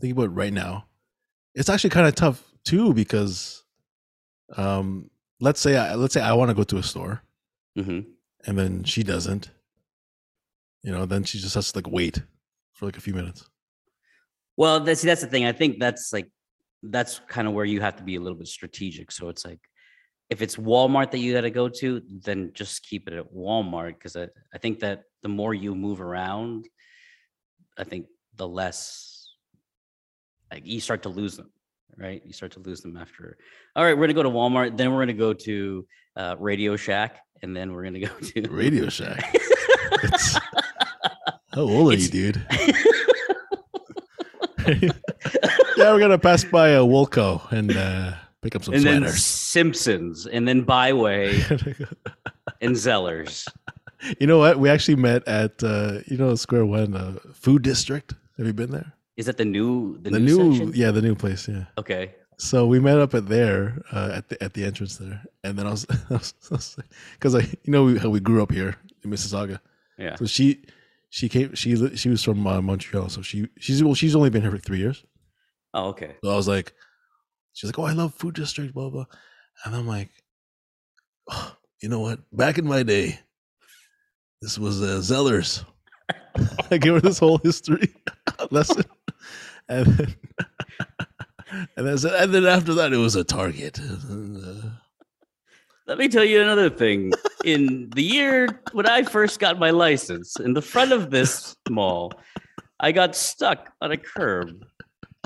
Think 0.00 0.14
about 0.14 0.24
it 0.24 0.28
right 0.30 0.54
now, 0.54 0.86
it's 1.54 1.68
actually 1.68 1.90
kind 1.90 2.06
of 2.06 2.14
tough 2.14 2.42
too 2.64 2.94
because, 2.94 3.62
um, 4.56 5.10
let's 5.38 5.60
say 5.60 5.76
I 5.76 5.96
let's 5.96 6.14
say 6.14 6.22
I 6.22 6.32
want 6.32 6.48
to 6.48 6.54
go 6.54 6.62
to 6.62 6.78
a 6.78 6.82
store 6.82 7.22
hmm 7.76 8.00
and 8.46 8.56
then 8.56 8.84
she 8.84 9.02
doesn't. 9.02 9.50
You 10.86 10.92
know, 10.92 11.04
then 11.04 11.24
she 11.24 11.40
just 11.40 11.56
has 11.56 11.72
to 11.72 11.78
like 11.78 11.90
wait 11.90 12.22
for 12.74 12.86
like 12.86 12.96
a 12.96 13.00
few 13.00 13.12
minutes. 13.12 13.44
Well, 14.56 14.78
that's 14.78 15.02
that's 15.02 15.20
the 15.20 15.26
thing. 15.26 15.44
I 15.44 15.50
think 15.50 15.80
that's 15.80 16.12
like 16.12 16.30
that's 16.80 17.20
kind 17.28 17.48
of 17.48 17.54
where 17.54 17.64
you 17.64 17.80
have 17.80 17.96
to 17.96 18.04
be 18.04 18.14
a 18.14 18.20
little 18.20 18.38
bit 18.38 18.46
strategic. 18.46 19.10
So 19.10 19.28
it's 19.28 19.44
like 19.44 19.58
if 20.30 20.42
it's 20.42 20.54
Walmart 20.54 21.10
that 21.10 21.18
you 21.18 21.32
got 21.34 21.40
to 21.40 21.50
go 21.50 21.68
to, 21.68 22.02
then 22.08 22.52
just 22.54 22.84
keep 22.84 23.08
it 23.08 23.14
at 23.14 23.34
Walmart 23.34 23.94
because 23.94 24.14
I, 24.14 24.28
I 24.54 24.58
think 24.58 24.78
that 24.80 25.02
the 25.24 25.28
more 25.28 25.54
you 25.54 25.74
move 25.74 26.00
around, 26.00 26.68
I 27.76 27.82
think 27.82 28.06
the 28.36 28.46
less 28.46 29.28
like 30.52 30.64
you 30.64 30.80
start 30.80 31.02
to 31.02 31.08
lose 31.08 31.36
them, 31.36 31.50
right? 31.96 32.22
You 32.24 32.32
start 32.32 32.52
to 32.52 32.60
lose 32.60 32.80
them 32.80 32.96
after. 32.96 33.36
All 33.74 33.82
right, 33.82 33.98
we're 33.98 34.06
gonna 34.06 34.14
go 34.14 34.22
to 34.22 34.30
Walmart, 34.30 34.76
then 34.76 34.92
we're 34.92 35.00
gonna 35.00 35.14
go 35.14 35.32
to 35.32 35.84
uh, 36.14 36.36
Radio 36.38 36.76
Shack, 36.76 37.18
and 37.42 37.56
then 37.56 37.72
we're 37.72 37.82
gonna 37.82 37.98
go 37.98 38.14
to 38.20 38.48
Radio 38.50 38.88
Shack. 38.88 39.34
It's- 40.02 40.38
How 41.56 41.62
old 41.62 41.94
are 41.94 41.96
you, 41.96 42.08
dude? 42.08 42.36
yeah, 44.68 44.90
we're 45.78 45.98
gonna 45.98 46.18
pass 46.18 46.44
by 46.44 46.68
a 46.68 46.80
Woolco 46.80 47.50
and 47.50 47.74
uh, 47.74 48.12
pick 48.42 48.54
up 48.54 48.62
some 48.62 48.74
and 48.74 48.84
then 48.84 49.00
sweaters. 49.00 49.24
Simpsons, 49.24 50.26
and 50.26 50.46
then 50.46 50.66
Biway 50.66 51.32
and 52.60 52.76
Zellers. 52.76 53.48
you 54.20 54.26
know 54.26 54.36
what? 54.36 54.58
We 54.58 54.68
actually 54.68 54.96
met 54.96 55.26
at 55.26 55.64
uh, 55.64 56.00
you 56.06 56.18
know 56.18 56.34
Square 56.34 56.66
One 56.66 56.94
uh, 56.94 57.14
Food 57.32 57.62
District. 57.62 58.12
Have 58.36 58.46
you 58.46 58.52
been 58.52 58.70
there? 58.70 58.92
Is 59.16 59.24
that 59.24 59.38
the 59.38 59.46
new 59.46 59.96
the, 60.02 60.10
The 60.10 60.20
new, 60.20 60.36
new, 60.36 60.56
section? 60.58 60.72
yeah, 60.74 60.90
the 60.90 61.00
new 61.00 61.14
place. 61.14 61.48
Yeah. 61.48 61.64
Okay. 61.78 62.14
So 62.36 62.66
we 62.66 62.80
met 62.80 62.98
up 62.98 63.14
at 63.14 63.28
there 63.28 63.80
uh, 63.92 64.10
at 64.12 64.28
the 64.28 64.42
at 64.44 64.52
the 64.52 64.66
entrance 64.66 64.98
there, 64.98 65.22
and 65.42 65.58
then 65.58 65.66
I 65.66 65.70
was 65.70 65.86
because 67.14 67.34
I, 67.34 67.40
you 67.64 67.72
know 67.72 67.84
we, 67.84 67.96
how 67.96 68.10
we 68.10 68.20
grew 68.20 68.42
up 68.42 68.52
here 68.52 68.76
in 69.02 69.10
Mississauga. 69.10 69.58
Yeah. 69.96 70.16
So 70.16 70.26
she 70.26 70.60
she 71.16 71.30
came 71.30 71.54
she 71.54 71.96
she 71.96 72.10
was 72.10 72.22
from 72.22 72.46
uh, 72.46 72.60
Montreal, 72.60 73.08
so 73.08 73.22
she 73.22 73.48
she's 73.58 73.82
well 73.82 73.94
she's 73.94 74.14
only 74.14 74.28
been 74.28 74.42
here 74.42 74.50
for 74.50 74.58
three 74.58 74.76
years. 74.76 75.02
Oh, 75.72 75.86
okay. 75.88 76.14
So 76.22 76.30
I 76.30 76.36
was 76.36 76.46
like, 76.46 76.74
she's 77.54 77.68
like, 77.68 77.78
oh, 77.78 77.84
I 77.86 77.92
love 77.92 78.12
Food 78.14 78.34
District, 78.34 78.74
blah 78.74 78.90
blah, 78.90 79.06
and 79.64 79.74
I'm 79.74 79.86
like, 79.86 80.10
oh, 81.30 81.56
you 81.80 81.88
know 81.88 82.00
what? 82.00 82.18
Back 82.36 82.58
in 82.58 82.66
my 82.66 82.82
day, 82.82 83.18
this 84.42 84.58
was 84.58 84.82
uh, 84.82 84.98
Zellers. 85.00 85.64
I 86.70 86.76
gave 86.76 86.92
her 86.92 87.00
this 87.00 87.18
whole 87.18 87.38
history 87.38 87.94
lesson, 88.50 88.84
and 89.70 89.86
then 89.86 90.14
and 91.78 91.86
then, 91.86 91.96
said- 91.96 92.22
and 92.24 92.34
then 92.34 92.44
after 92.44 92.74
that, 92.74 92.92
it 92.92 92.98
was 92.98 93.16
a 93.16 93.24
Target. 93.24 93.80
Let 95.86 95.98
me 95.98 96.08
tell 96.08 96.24
you 96.24 96.42
another 96.42 96.68
thing. 96.68 97.12
In 97.44 97.90
the 97.94 98.02
year 98.02 98.60
when 98.72 98.86
I 98.86 99.04
first 99.04 99.38
got 99.38 99.58
my 99.58 99.70
license, 99.70 100.38
in 100.40 100.52
the 100.52 100.62
front 100.62 100.90
of 100.90 101.10
this 101.10 101.54
mall, 101.70 102.12
I 102.80 102.90
got 102.90 103.14
stuck 103.14 103.72
on 103.80 103.92
a 103.92 103.96
curb 103.96 104.64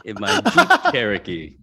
in 0.04 0.16
my 0.20 0.40
Jeep 0.52 0.68
Cherokee. 0.92 1.56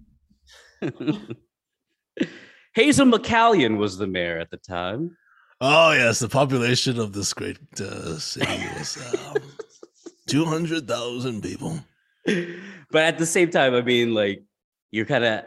Hazel 2.73 3.05
McCallion 3.05 3.77
was 3.77 3.97
the 3.97 4.07
mayor 4.07 4.39
at 4.39 4.49
the 4.49 4.57
time. 4.57 5.15
oh 5.61 5.91
yes, 5.91 6.19
the 6.19 6.29
population 6.29 6.99
of 6.99 7.13
this 7.13 7.33
great 7.33 7.59
uh, 7.79 8.17
city 8.17 8.63
was 8.77 8.97
um, 9.13 9.37
two 10.27 10.45
hundred 10.45 10.87
thousand 10.87 11.41
people. 11.43 11.79
but 12.25 13.03
at 13.03 13.17
the 13.19 13.25
same 13.25 13.51
time, 13.51 13.75
I 13.75 13.81
mean, 13.81 14.13
like 14.15 14.43
you're 14.91 15.05
kind 15.05 15.23
of 15.23 15.43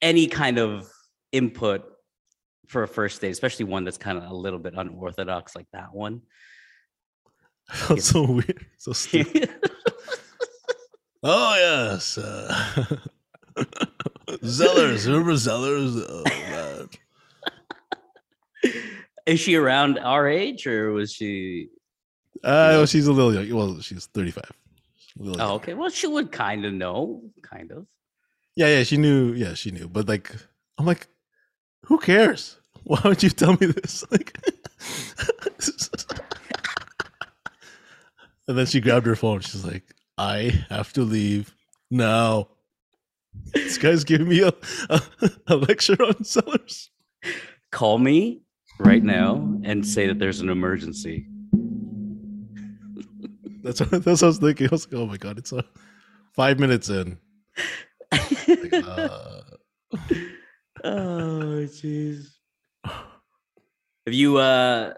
any 0.00 0.26
kind 0.26 0.58
of 0.58 0.91
input 1.32 1.84
for 2.68 2.82
a 2.82 2.88
first 2.88 3.20
date, 3.20 3.30
especially 3.30 3.64
one 3.64 3.84
that's 3.84 3.98
kind 3.98 4.16
of 4.18 4.30
a 4.30 4.34
little 4.34 4.58
bit 4.58 4.74
unorthodox, 4.76 5.56
like 5.56 5.66
that 5.72 5.92
one. 5.94 6.22
Felt 7.70 8.00
so 8.12 8.30
weird, 8.30 8.66
so 8.78 8.92
stupid. 8.92 9.50
Oh 11.24 11.54
yes, 11.54 12.18
uh, 12.18 12.96
Zellers. 14.42 15.06
Remember 15.06 15.32
Zellers? 15.34 16.04
Oh 16.08 16.24
man. 16.24 16.88
Is 19.26 19.38
she 19.38 19.54
around 19.54 20.00
our 20.00 20.28
age, 20.28 20.66
or 20.66 20.90
was 20.90 21.12
she? 21.12 21.68
Uh, 22.42 22.74
well, 22.74 22.86
she's 22.86 23.06
a 23.06 23.12
little 23.12 23.32
young. 23.32 23.56
Well, 23.56 23.80
she's 23.80 24.06
thirty-five. 24.06 24.50
Oh, 25.20 25.24
young. 25.26 25.40
okay. 25.40 25.74
Well, 25.74 25.90
she 25.90 26.08
would 26.08 26.32
kind 26.32 26.64
of 26.64 26.72
know, 26.72 27.22
kind 27.42 27.70
of. 27.70 27.86
Yeah, 28.56 28.66
yeah, 28.78 28.82
she 28.82 28.96
knew. 28.96 29.32
Yeah, 29.32 29.54
she 29.54 29.70
knew. 29.70 29.86
But 29.86 30.08
like, 30.08 30.34
I'm 30.76 30.86
like, 30.86 31.06
who 31.84 31.98
cares? 31.98 32.56
Why 32.84 33.00
would 33.04 33.22
you 33.22 33.30
tell 33.30 33.52
me 33.60 33.66
this? 33.66 34.04
Like, 34.12 34.36
and 38.48 38.58
then 38.58 38.66
she 38.66 38.80
grabbed 38.80 39.06
her 39.06 39.14
phone. 39.14 39.40
She's 39.40 39.64
like, 39.64 39.94
I 40.18 40.64
have 40.68 40.92
to 40.94 41.02
leave 41.02 41.54
now. 41.90 42.48
This 43.54 43.78
guy's 43.78 44.04
giving 44.04 44.28
me 44.28 44.42
a, 44.42 44.52
a, 44.90 45.00
a 45.46 45.56
lecture 45.56 46.02
on 46.02 46.14
Zellers. 46.14 46.88
Call 47.70 47.98
me 47.98 48.42
right 48.80 49.02
now 49.02 49.36
and 49.64 49.86
say 49.86 50.06
that 50.08 50.18
there's 50.18 50.40
an 50.40 50.48
emergency. 50.48 51.26
That's 53.62 53.80
what, 53.80 53.90
that's 53.90 54.06
what 54.06 54.22
I 54.22 54.26
was 54.26 54.38
thinking. 54.38 54.66
I 54.66 54.70
was 54.72 54.92
like, 54.92 55.00
oh 55.00 55.06
my 55.06 55.16
god, 55.16 55.38
it's 55.38 55.52
uh, 55.52 55.62
five 56.34 56.58
minutes 56.58 56.88
in. 56.88 57.18
Like, 58.10 58.72
uh, 58.72 59.40
oh, 60.84 61.66
jeez. 61.66 62.28
Have 62.84 64.14
you 64.14 64.38
uh 64.38 64.94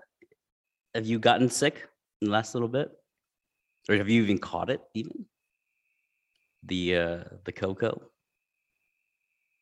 have 0.94 1.06
you 1.06 1.18
gotten 1.18 1.50
sick 1.50 1.86
in 2.20 2.26
the 2.26 2.32
last 2.32 2.54
little 2.54 2.68
bit? 2.68 2.90
Or 3.88 3.96
have 3.96 4.08
you 4.08 4.22
even 4.22 4.38
caught 4.38 4.70
it 4.70 4.80
even? 4.94 5.26
The 6.64 6.96
uh 6.96 7.24
the 7.44 7.52
cocoa? 7.52 8.00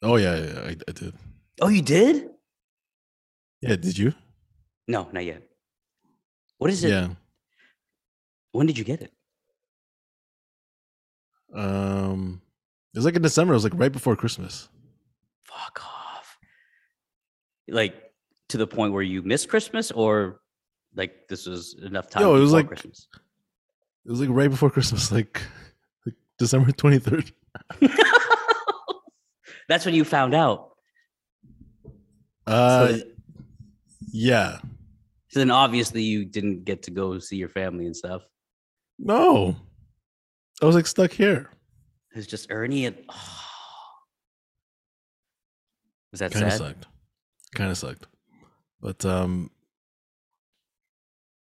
oh 0.03 0.17
yeah, 0.17 0.37
yeah, 0.37 0.61
I, 0.61 0.77
I 0.89 0.93
did. 0.93 1.15
Oh, 1.61 1.69
you 1.69 1.83
did? 1.83 2.31
Yeah, 3.61 3.77
did 3.77 3.97
you? 3.99 4.15
No, 4.89 5.09
not 5.13 5.25
yet. 5.25 5.43
What 6.59 6.71
is 6.71 6.83
it? 6.85 6.91
Yeah. 6.91 7.09
When 8.53 8.67
did 8.67 8.79
you 8.79 8.85
get 8.85 9.01
it? 9.01 9.13
Um, 11.55 12.41
it 12.95 12.99
was 12.99 13.05
like 13.05 13.17
in 13.17 13.23
December. 13.23 13.53
It 13.53 13.57
was 13.57 13.65
like 13.65 13.75
right 13.77 13.93
before 13.93 14.17
Christmas. 14.17 14.69
Fuck 15.45 15.83
off. 15.85 15.92
Like 17.69 17.95
to 18.51 18.59
the 18.59 18.67
point 18.67 18.93
where 18.93 19.03
you 19.03 19.23
missed 19.23 19.49
Christmas, 19.49 19.91
or 19.91 20.41
like 20.95 21.29
this 21.29 21.47
was 21.47 21.75
enough 21.83 22.11
time? 22.11 22.23
Yo, 22.23 22.35
it 22.37 22.41
was 22.41 22.53
like- 22.53 22.67
Christmas. 22.69 23.07
It 24.05 24.11
was 24.11 24.21
like 24.21 24.31
right 24.31 24.51
before 24.51 24.69
Christmas, 24.69 25.13
like, 25.13 25.41
like 26.05 26.17
December 26.39 26.73
twenty 26.73 26.99
third. 26.99 27.31
That's 29.69 29.87
when 29.87 29.95
you 29.95 30.05
found 30.05 30.35
out. 30.35 30.71
Uh, 32.49 32.89
so, 32.89 33.03
yeah. 34.11 34.59
so 35.29 35.39
then 35.39 35.53
obviously 35.53 36.03
you 36.03 36.25
didn't 36.25 36.65
get 36.65 36.83
to 36.83 36.91
go 36.91 37.21
see 37.21 37.37
your 37.37 37.49
family 37.49 37.87
and 37.87 37.97
stuff. 37.97 38.23
No, 38.99 39.55
I 40.61 40.67
was 40.67 40.75
like 40.75 40.89
stuck 40.89 41.13
here. 41.13 41.49
It 42.13 42.17
was 42.17 42.27
just 42.27 42.49
Ernie 42.51 42.87
and 42.87 42.97
was 46.11 46.19
that 46.21 46.33
Kind 46.33 46.45
of 46.47 46.51
sad? 46.53 46.59
sucked. 46.59 46.87
Kind 47.55 47.71
of 47.71 47.79
sucked. 47.79 48.07
But 48.81 49.05
um, 49.05 49.51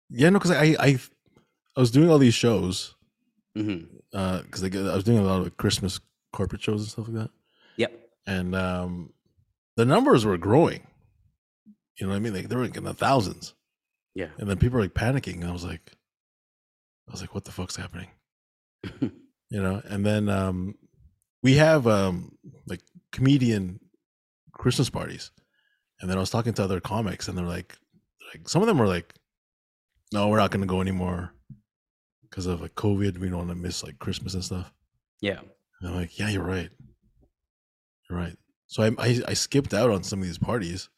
yeah, 0.10 0.30
no, 0.30 0.40
because 0.40 0.52
I 0.52 0.76
I 0.80 1.00
I 1.76 1.80
was 1.80 1.92
doing 1.92 2.10
all 2.10 2.18
these 2.20 2.34
shows 2.34 2.96
hmm 3.56 3.84
uh 4.14 4.42
because 4.44 4.64
I 4.64 4.68
was 4.96 5.04
doing 5.04 5.20
a 5.20 5.24
lot 5.24 5.46
of 5.46 5.58
Christmas 5.58 6.00
corporate 6.32 6.62
shows 6.62 6.82
and 6.82 6.90
stuff 6.90 7.08
like 7.08 7.18
that. 7.18 7.30
Yep. 7.78 7.92
and 8.28 8.56
um 8.56 9.14
the 9.78 9.86
numbers 9.86 10.26
were 10.26 10.38
growing 10.38 10.82
you 12.00 12.06
know 12.06 12.10
what 12.12 12.16
i 12.16 12.20
mean 12.20 12.34
like 12.34 12.48
they 12.50 12.56
were 12.56 12.64
like 12.66 12.78
in 12.78 12.84
the 12.84 12.94
thousands 12.94 13.54
Yeah. 14.16 14.30
and 14.38 14.48
then 14.50 14.58
people 14.58 14.78
were 14.78 14.84
like 14.84 14.94
panicking 14.96 15.42
and 15.42 15.46
i 15.46 15.52
was 15.52 15.64
like 15.64 15.92
i 17.08 17.12
was 17.12 17.22
like 17.22 17.34
what 17.36 17.46
the 17.46 17.52
fuck's 17.52 17.76
happening 17.76 18.08
you 19.02 19.12
know 19.62 19.82
and 19.86 20.06
then 20.06 20.30
um 20.30 20.76
we 21.44 21.56
have 21.56 21.86
um 21.88 22.36
like 22.68 22.82
comedian 23.12 23.80
christmas 24.52 24.90
parties 24.90 25.32
and 26.04 26.10
then 26.12 26.18
i 26.18 26.20
was 26.20 26.30
talking 26.30 26.54
to 26.54 26.64
other 26.64 26.80
comics 26.80 27.28
and 27.28 27.36
they're 27.36 27.46
like 27.46 27.76
like 28.32 28.48
some 28.48 28.62
of 28.62 28.68
them 28.68 28.78
were 28.78 28.88
like 28.88 29.16
no 30.12 30.28
we're 30.28 30.38
not 30.38 30.52
going 30.52 30.62
to 30.62 30.68
go 30.68 30.82
anymore 30.82 31.34
because 32.22 32.46
of 32.46 32.62
like 32.62 32.76
covid 32.76 33.18
we 33.18 33.30
don't 33.30 33.38
want 33.40 33.50
to 33.50 33.56
miss 33.56 33.84
like 33.84 33.98
christmas 33.98 34.36
and 34.36 34.44
stuff 34.44 34.72
yeah. 35.24 35.40
and 35.80 35.90
I'm 35.90 35.96
like, 35.96 36.20
yeah, 36.20 36.28
you're 36.28 36.44
right. 36.44 36.70
You're 38.10 38.20
right. 38.20 38.36
So 38.68 38.84
I, 38.84 38.92
I 39.00 39.22
I 39.30 39.34
skipped 39.34 39.74
out 39.74 39.90
on 39.90 40.04
some 40.04 40.20
of 40.20 40.26
these 40.26 40.38
parties, 40.38 40.90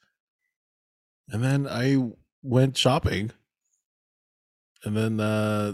and 1.30 1.44
then 1.44 1.68
I 1.70 2.02
went 2.42 2.76
shopping, 2.76 3.32
and 4.84 4.98
then 4.98 5.20
uh, 5.20 5.74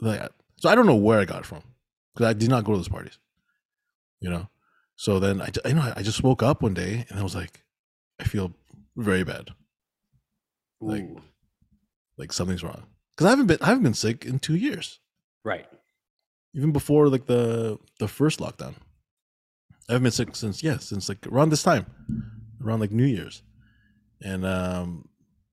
like 0.00 0.30
so 0.56 0.70
I 0.70 0.74
don't 0.74 0.86
know 0.86 0.94
where 0.94 1.20
I 1.20 1.26
got 1.26 1.40
it 1.40 1.46
from 1.46 1.62
because 2.14 2.26
I 2.26 2.32
did 2.32 2.48
not 2.48 2.64
go 2.64 2.72
to 2.72 2.78
those 2.78 2.88
parties, 2.88 3.18
you 4.20 4.30
know. 4.30 4.48
So 4.96 5.18
then 5.18 5.42
I, 5.42 5.50
you 5.66 5.74
know 5.74 5.92
I 5.94 6.02
just 6.02 6.22
woke 6.22 6.42
up 6.42 6.62
one 6.62 6.72
day 6.72 7.04
and 7.10 7.20
I 7.20 7.22
was 7.22 7.34
like, 7.34 7.63
I 8.20 8.24
feel 8.24 8.52
very 8.96 9.24
bad, 9.24 9.50
Like- 10.80 11.08
like 12.16 12.32
something's 12.32 12.62
wrong 12.62 12.86
because 13.10 13.26
I 13.26 13.30
haven't 13.30 13.46
been 13.46 13.58
I 13.60 13.66
haven't 13.66 13.82
been 13.82 13.94
sick 13.94 14.24
in 14.24 14.38
two 14.38 14.54
years. 14.56 15.00
right. 15.44 15.66
even 16.54 16.72
before 16.72 17.08
like 17.08 17.26
the 17.26 17.78
the 17.98 18.06
first 18.08 18.38
lockdown. 18.40 18.74
I 19.88 19.92
haven't 19.94 20.04
been 20.04 20.12
sick 20.12 20.36
since 20.36 20.62
yeah, 20.62 20.78
since 20.78 21.08
like 21.08 21.26
around 21.26 21.50
this 21.50 21.62
time, 21.64 21.86
around 22.62 22.80
like 22.80 22.92
New 22.92 23.04
Year's, 23.04 23.42
and 24.22 24.46
um, 24.46 25.08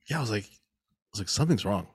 yeah, 0.09 0.17
I 0.19 0.21
was 0.21 0.29
like, 0.31 0.45
I 0.45 1.09
was 1.13 1.19
like 1.19 1.29
something's 1.29 1.65
wrong, 1.65 1.87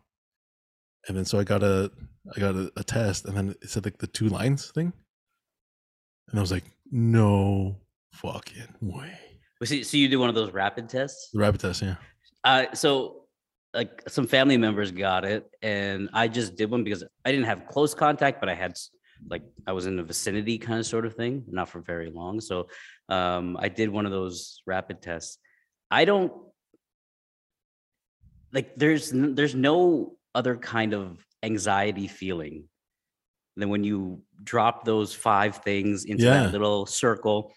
and 1.09 1.17
then 1.17 1.25
so 1.25 1.39
I 1.39 1.45
got 1.45 1.63
a 1.63 1.91
I 2.37 2.41
got 2.41 2.55
a, 2.57 2.73
a 2.77 2.83
test, 2.85 3.25
and 3.25 3.37
then 3.37 3.51
it 3.63 3.71
said 3.71 3.85
like 3.85 3.99
the 3.99 4.07
two 4.09 4.29
lines 4.29 4.71
thing, 4.73 4.93
and 6.29 6.39
I 6.39 6.43
was 6.43 6.51
like, 6.53 6.65
no 6.91 7.77
fucking 8.13 8.75
way. 8.83 9.36
So 9.65 9.97
you 9.97 10.09
do 10.09 10.19
one 10.21 10.29
of 10.29 10.35
those 10.35 10.53
rapid 10.53 10.89
tests? 10.89 11.31
The 11.33 11.41
rapid 11.41 11.61
test, 11.61 11.83
yeah, 11.83 11.97
Uh, 12.45 12.67
so 12.75 13.23
like 13.73 14.03
some 14.09 14.27
family 14.27 14.57
members 14.57 14.91
got 14.91 15.25
it, 15.25 15.49
and 15.63 16.11
I 16.13 16.29
just 16.29 16.57
did 16.57 16.71
one 16.71 16.85
because 16.85 17.03
I 17.25 17.31
didn't 17.33 17.47
have 17.47 17.67
close 17.67 17.95
contact, 17.95 18.41
but 18.41 18.49
I 18.49 18.55
had 18.55 18.77
like 19.31 19.43
I 19.67 19.73
was 19.73 19.87
in 19.87 19.97
the 19.97 20.03
vicinity 20.03 20.59
kind 20.59 20.79
of 20.79 20.85
sort 20.87 21.07
of 21.07 21.15
thing, 21.15 21.45
not 21.49 21.69
for 21.71 21.81
very 21.81 22.11
long. 22.11 22.41
So 22.41 22.69
um, 23.09 23.57
I 23.59 23.69
did 23.69 23.89
one 23.89 24.05
of 24.05 24.13
those 24.13 24.61
rapid 24.67 25.01
tests. 25.01 25.39
I 25.91 26.05
don't 26.05 26.33
like 28.53 28.77
there's 28.77 29.11
there's 29.15 29.55
no 29.55 30.17
other 30.35 30.57
kind 30.57 30.93
of 30.93 31.25
anxiety 31.43 32.09
feeling 32.09 32.65
than 33.57 33.71
when 33.71 33.85
you 33.85 34.21
drop 34.45 34.85
those 34.85 35.15
five 35.15 35.59
things 35.59 36.05
into 36.05 36.25
Yeah. 36.25 36.43
that 36.43 36.53
little 36.53 36.85
circle 36.85 37.55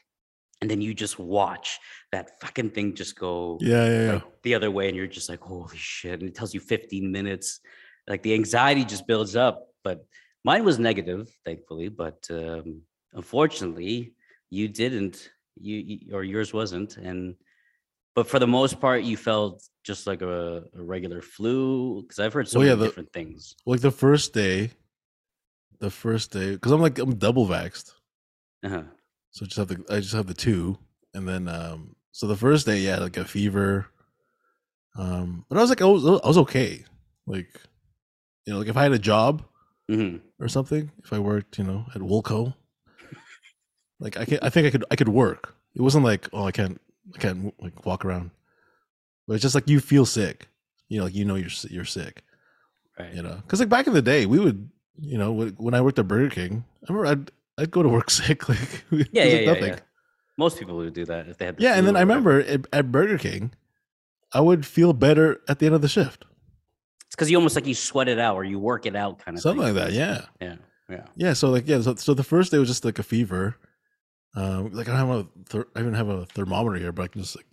and 0.61 0.69
then 0.69 0.81
you 0.81 0.93
just 0.93 1.17
watch 1.19 1.79
that 2.11 2.39
fucking 2.41 2.69
thing 2.71 2.93
just 2.95 3.17
go 3.17 3.57
yeah, 3.61 3.85
yeah, 3.85 4.05
yeah. 4.05 4.13
like 4.13 4.23
the 4.43 4.55
other 4.55 4.71
way 4.71 4.87
and 4.87 4.97
you're 4.97 5.07
just 5.07 5.29
like 5.29 5.39
holy 5.41 5.77
shit 5.77 6.19
and 6.19 6.29
it 6.29 6.35
tells 6.35 6.53
you 6.53 6.59
15 6.59 7.11
minutes 7.11 7.59
like 8.07 8.21
the 8.23 8.33
anxiety 8.33 8.83
just 8.83 9.07
builds 9.07 9.35
up 9.35 9.67
but 9.83 10.05
mine 10.43 10.63
was 10.65 10.77
negative 10.79 11.29
thankfully 11.45 11.87
but 11.89 12.27
um 12.31 12.81
unfortunately 13.13 14.13
you 14.49 14.67
didn't 14.67 15.29
you, 15.61 15.77
you 15.77 16.15
or 16.15 16.23
yours 16.23 16.51
wasn't 16.53 16.97
and 16.97 17.35
but 18.15 18.27
for 18.27 18.39
the 18.39 18.47
most 18.47 18.79
part 18.81 19.03
you 19.03 19.15
felt 19.15 19.63
just 19.83 20.07
like 20.07 20.21
a, 20.21 20.63
a 20.79 20.83
regular 20.83 21.21
flu 21.21 22.01
because 22.01 22.19
i've 22.19 22.33
heard 22.33 22.47
so 22.47 22.59
Well, 22.59 22.67
yeah, 22.67 22.73
many 22.73 22.81
the- 22.81 22.87
different 22.87 23.13
things 23.13 23.55
like 23.65 23.81
the 23.81 23.91
first 23.91 24.33
day, 24.33 24.71
the 25.79 25.89
first 25.91 26.31
day, 26.31 26.51
because 26.53 26.71
I'm 26.73 26.81
like 26.81 26.97
I'm 26.99 27.15
double 27.15 27.47
vaxxed. 27.47 27.93
uh-huh. 28.65 28.83
So 29.31 29.45
just 29.45 29.57
have 29.57 29.67
the 29.67 29.83
I 29.89 29.99
just 29.99 30.13
have 30.13 30.27
the 30.27 30.33
two, 30.33 30.77
and 31.13 31.27
then 31.27 31.47
um 31.47 31.95
so 32.11 32.27
the 32.27 32.35
first 32.35 32.65
day, 32.65 32.79
yeah, 32.79 32.97
like 32.97 33.17
a 33.17 33.25
fever. 33.25 33.87
Um, 34.97 35.45
but 35.49 35.57
I 35.57 35.61
was 35.61 35.69
like 35.69 35.81
I 35.81 35.85
was 35.85 36.05
I 36.05 36.27
was 36.27 36.37
okay, 36.39 36.83
like 37.27 37.61
you 38.45 38.53
know, 38.53 38.59
like 38.59 38.67
if 38.67 38.77
I 38.77 38.83
had 38.83 38.91
a 38.91 38.99
job 38.99 39.43
hmm 39.87 40.17
or 40.39 40.47
something, 40.47 40.91
if 41.03 41.13
I 41.13 41.19
worked, 41.19 41.57
you 41.57 41.63
know, 41.63 41.85
at 41.95 42.01
Woolco, 42.01 42.55
like 43.99 44.17
I 44.17 44.25
can 44.25 44.39
I 44.41 44.49
think 44.49 44.67
I 44.67 44.71
could 44.71 44.85
I 44.91 44.95
could 44.95 45.09
work. 45.09 45.55
It 45.75 45.81
wasn't 45.81 46.05
like 46.05 46.27
oh 46.33 46.45
I 46.45 46.51
can't 46.51 46.79
I 47.15 47.19
can't 47.19 47.53
like 47.61 47.85
walk 47.85 48.05
around, 48.05 48.31
but 49.27 49.35
it's 49.35 49.43
just 49.43 49.55
like 49.55 49.69
you 49.69 49.79
feel 49.79 50.05
sick, 50.05 50.47
you 50.87 50.97
know, 50.97 51.05
like 51.05 51.15
you 51.15 51.25
know 51.25 51.35
you're 51.35 51.51
you're 51.69 51.85
sick, 51.85 52.23
right. 52.99 53.13
You 53.13 53.21
know, 53.21 53.35
because 53.43 53.59
like 53.59 53.69
back 53.69 53.87
in 53.87 53.93
the 53.93 54.01
day 54.01 54.25
we 54.25 54.39
would 54.39 54.69
you 54.99 55.17
know 55.17 55.31
when 55.31 55.73
I 55.73 55.81
worked 55.81 55.99
at 55.99 56.07
Burger 56.07 56.29
King, 56.33 56.65
I 56.83 56.91
remember 56.93 57.05
I'd 57.07 57.31
I'd 57.59 57.71
go 57.71 57.83
to 57.83 57.89
work 57.89 58.09
sick 58.19 58.47
like 58.49 58.85
yeah, 58.91 59.03
yeah, 59.11 59.25
yeah, 59.25 59.53
yeah. 59.65 59.79
most 60.37 60.57
people 60.59 60.77
would 60.77 60.93
do 60.93 61.05
that 61.05 61.27
if 61.27 61.37
they 61.37 61.45
had 61.45 61.57
the 61.57 61.63
Yeah, 61.63 61.75
and 61.75 61.85
then 61.85 61.95
I 61.95 62.01
remember 62.01 62.39
at, 62.41 62.65
at 62.73 62.91
Burger 62.91 63.17
King, 63.17 63.51
I 64.33 64.41
would 64.41 64.65
feel 64.65 64.93
better 64.93 65.41
at 65.47 65.59
the 65.59 65.65
end 65.65 65.75
of 65.75 65.81
the 65.81 65.87
shift, 65.89 66.25
it's 67.05 67.15
because 67.15 67.29
you 67.29 67.37
almost 67.37 67.55
like 67.55 67.65
you 67.67 67.75
sweat 67.75 68.07
it 68.07 68.19
out 68.19 68.35
or 68.35 68.43
you 68.43 68.59
work 68.59 68.85
it 68.85 68.95
out 68.95 69.19
kind 69.19 69.35
of 69.37 69.41
something 69.43 69.65
thing. 69.65 69.75
like 69.75 69.85
that. 69.87 69.93
Yeah, 69.93 70.25
yeah 70.41 70.55
yeah 70.89 71.05
yeah. 71.15 71.33
So 71.33 71.49
like 71.49 71.67
yeah, 71.67 71.81
so, 71.81 71.95
so 71.95 72.13
the 72.13 72.23
first 72.23 72.51
day 72.51 72.57
was 72.59 72.69
just 72.69 72.85
like 72.85 72.99
a 72.99 73.03
fever. 73.03 73.57
Um, 74.35 74.71
like 74.71 74.87
I 74.87 74.97
don't 74.97 75.07
have 75.07 75.17
a 75.25 75.27
ther- 75.49 75.67
I 75.75 75.79
even 75.81 75.93
have 75.95 76.07
a 76.09 76.25
thermometer 76.27 76.77
here, 76.77 76.91
but 76.91 77.03
I 77.03 77.07
can 77.07 77.21
just 77.21 77.35
like 77.35 77.47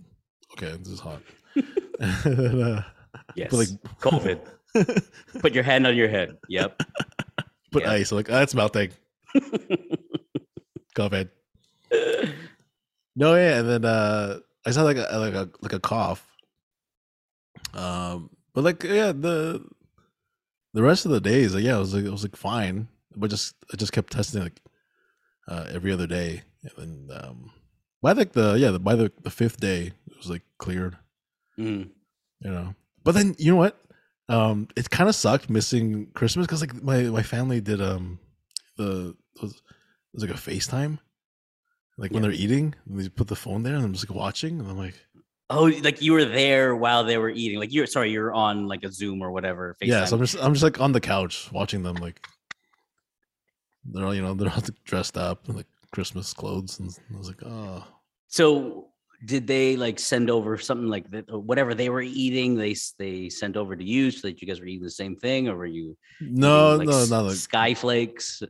okay, 0.52 0.76
this 0.78 0.88
is 0.88 1.00
hot. 1.00 1.22
and 2.00 2.62
uh, 2.62 2.82
yes 3.34 3.50
But 3.50 3.56
like 3.56 3.68
covid 4.00 4.40
put 5.40 5.54
your 5.54 5.64
hand 5.64 5.86
on 5.86 5.96
your 5.96 6.08
head 6.08 6.36
yep 6.50 6.78
put 7.72 7.82
Yeah. 7.82 7.92
ice. 7.92 8.12
Like 8.12 8.26
that's 8.26 8.54
melting. 8.54 8.90
COVID. 10.96 11.28
No, 13.14 13.34
yeah, 13.34 13.58
and 13.60 13.68
then 13.68 13.84
uh 13.84 14.38
I 14.66 14.72
had 14.72 14.82
like 14.82 14.96
a 14.98 15.18
like 15.18 15.34
a 15.34 15.48
like 15.62 15.72
a 15.72 15.80
cough. 15.80 16.26
Um, 17.74 18.30
but 18.54 18.64
like 18.64 18.82
yeah, 18.82 19.12
the 19.12 19.64
the 20.74 20.82
rest 20.82 21.06
of 21.06 21.12
the 21.12 21.20
days, 21.20 21.54
like, 21.54 21.64
yeah, 21.64 21.76
I 21.76 21.78
was 21.78 21.94
like 21.94 22.04
I 22.04 22.10
was 22.10 22.22
like 22.22 22.36
fine, 22.36 22.88
but 23.14 23.30
just 23.30 23.54
I 23.72 23.76
just 23.76 23.92
kept 23.92 24.12
testing 24.12 24.42
like 24.42 24.60
uh 25.48 25.66
every 25.70 25.92
other 25.92 26.06
day, 26.06 26.42
and 26.76 27.08
then 27.08 27.18
um 27.22 27.52
by 28.02 28.12
like 28.12 28.32
the 28.32 28.54
yeah 28.54 28.70
the, 28.70 28.78
by 28.78 28.94
the 28.94 29.10
the 29.22 29.30
fifth 29.30 29.60
day 29.60 29.92
it 30.10 30.16
was 30.16 30.28
like 30.30 30.42
cleared, 30.58 30.96
Mm. 31.58 31.90
you 32.40 32.50
know. 32.50 32.74
But 33.04 33.14
then 33.14 33.34
you 33.38 33.52
know 33.52 33.56
what? 33.58 33.80
Um, 34.28 34.66
it 34.76 34.90
kind 34.90 35.08
of 35.08 35.14
sucked 35.14 35.48
missing 35.48 36.08
Christmas 36.12 36.46
because 36.46 36.60
like 36.60 36.82
my 36.82 37.02
my 37.04 37.22
family 37.22 37.60
did 37.60 37.80
um 37.80 38.18
the 38.76 39.14
was, 39.42 39.52
it 39.52 39.62
was 40.14 40.22
like 40.24 40.32
a 40.32 40.34
FaceTime. 40.34 40.98
Like 41.98 42.12
when 42.12 42.22
Yeah. 42.22 42.28
they're 42.28 42.38
eating, 42.38 42.74
and 42.88 43.00
they 43.00 43.08
put 43.08 43.26
the 43.28 43.36
phone 43.36 43.62
there, 43.62 43.74
and 43.74 43.84
I'm 43.84 43.92
just 43.92 44.08
like 44.08 44.16
watching, 44.16 44.60
and 44.60 44.68
I'm 44.70 44.76
like, 44.78 44.94
Oh, 45.48 45.64
like 45.82 46.02
you 46.02 46.12
were 46.12 46.24
there 46.24 46.74
while 46.74 47.04
they 47.04 47.18
were 47.18 47.30
eating. 47.30 47.58
Like 47.60 47.72
you're 47.72 47.86
sorry, 47.86 48.10
you're 48.10 48.32
on 48.34 48.66
like 48.66 48.82
a 48.82 48.90
Zoom 48.92 49.22
or 49.22 49.30
whatever. 49.30 49.76
yeah. 49.80 50.04
So 50.04 50.16
I'm 50.16 50.22
just 50.22 50.36
I'm 50.42 50.52
just 50.52 50.64
like 50.64 50.80
on 50.80 50.92
the 50.92 51.00
couch 51.00 51.50
watching 51.52 51.82
them. 51.82 51.94
Like 51.94 52.20
they're 53.84 54.04
all 54.04 54.14
you 54.14 54.22
know 54.22 54.34
they're 54.34 54.50
all 54.50 54.62
dressed 54.84 55.16
up 55.16 55.48
in 55.48 55.56
like 55.56 55.66
Christmas 55.92 56.32
clothes, 56.34 56.80
and 56.80 56.90
I 57.14 57.18
was 57.18 57.28
like, 57.28 57.42
oh, 57.44 57.86
So 58.28 58.88
did 59.24 59.46
they 59.46 59.76
like 59.76 59.98
send 59.98 60.28
over 60.30 60.58
something 60.58 60.88
like 60.88 61.08
that, 61.12 61.30
whatever 61.30 61.74
they 61.74 61.88
were 61.90 62.02
eating? 62.02 62.56
They 62.56 62.74
they 62.98 63.28
sent 63.30 63.56
over 63.56 63.76
to 63.76 63.84
you 63.84 64.10
so 64.10 64.28
that 64.28 64.42
you 64.42 64.48
guys 64.48 64.60
were 64.60 64.66
eating 64.66 64.82
the 64.82 64.90
same 64.90 65.14
thing, 65.16 65.48
or 65.48 65.56
were 65.56 65.66
you 65.66 65.96
No, 66.20 66.74
eating, 66.74 66.88
like, 66.88 66.88
no, 66.88 67.04
not 67.06 67.24
like 67.26 67.36
SkyFlakes? 67.36 68.42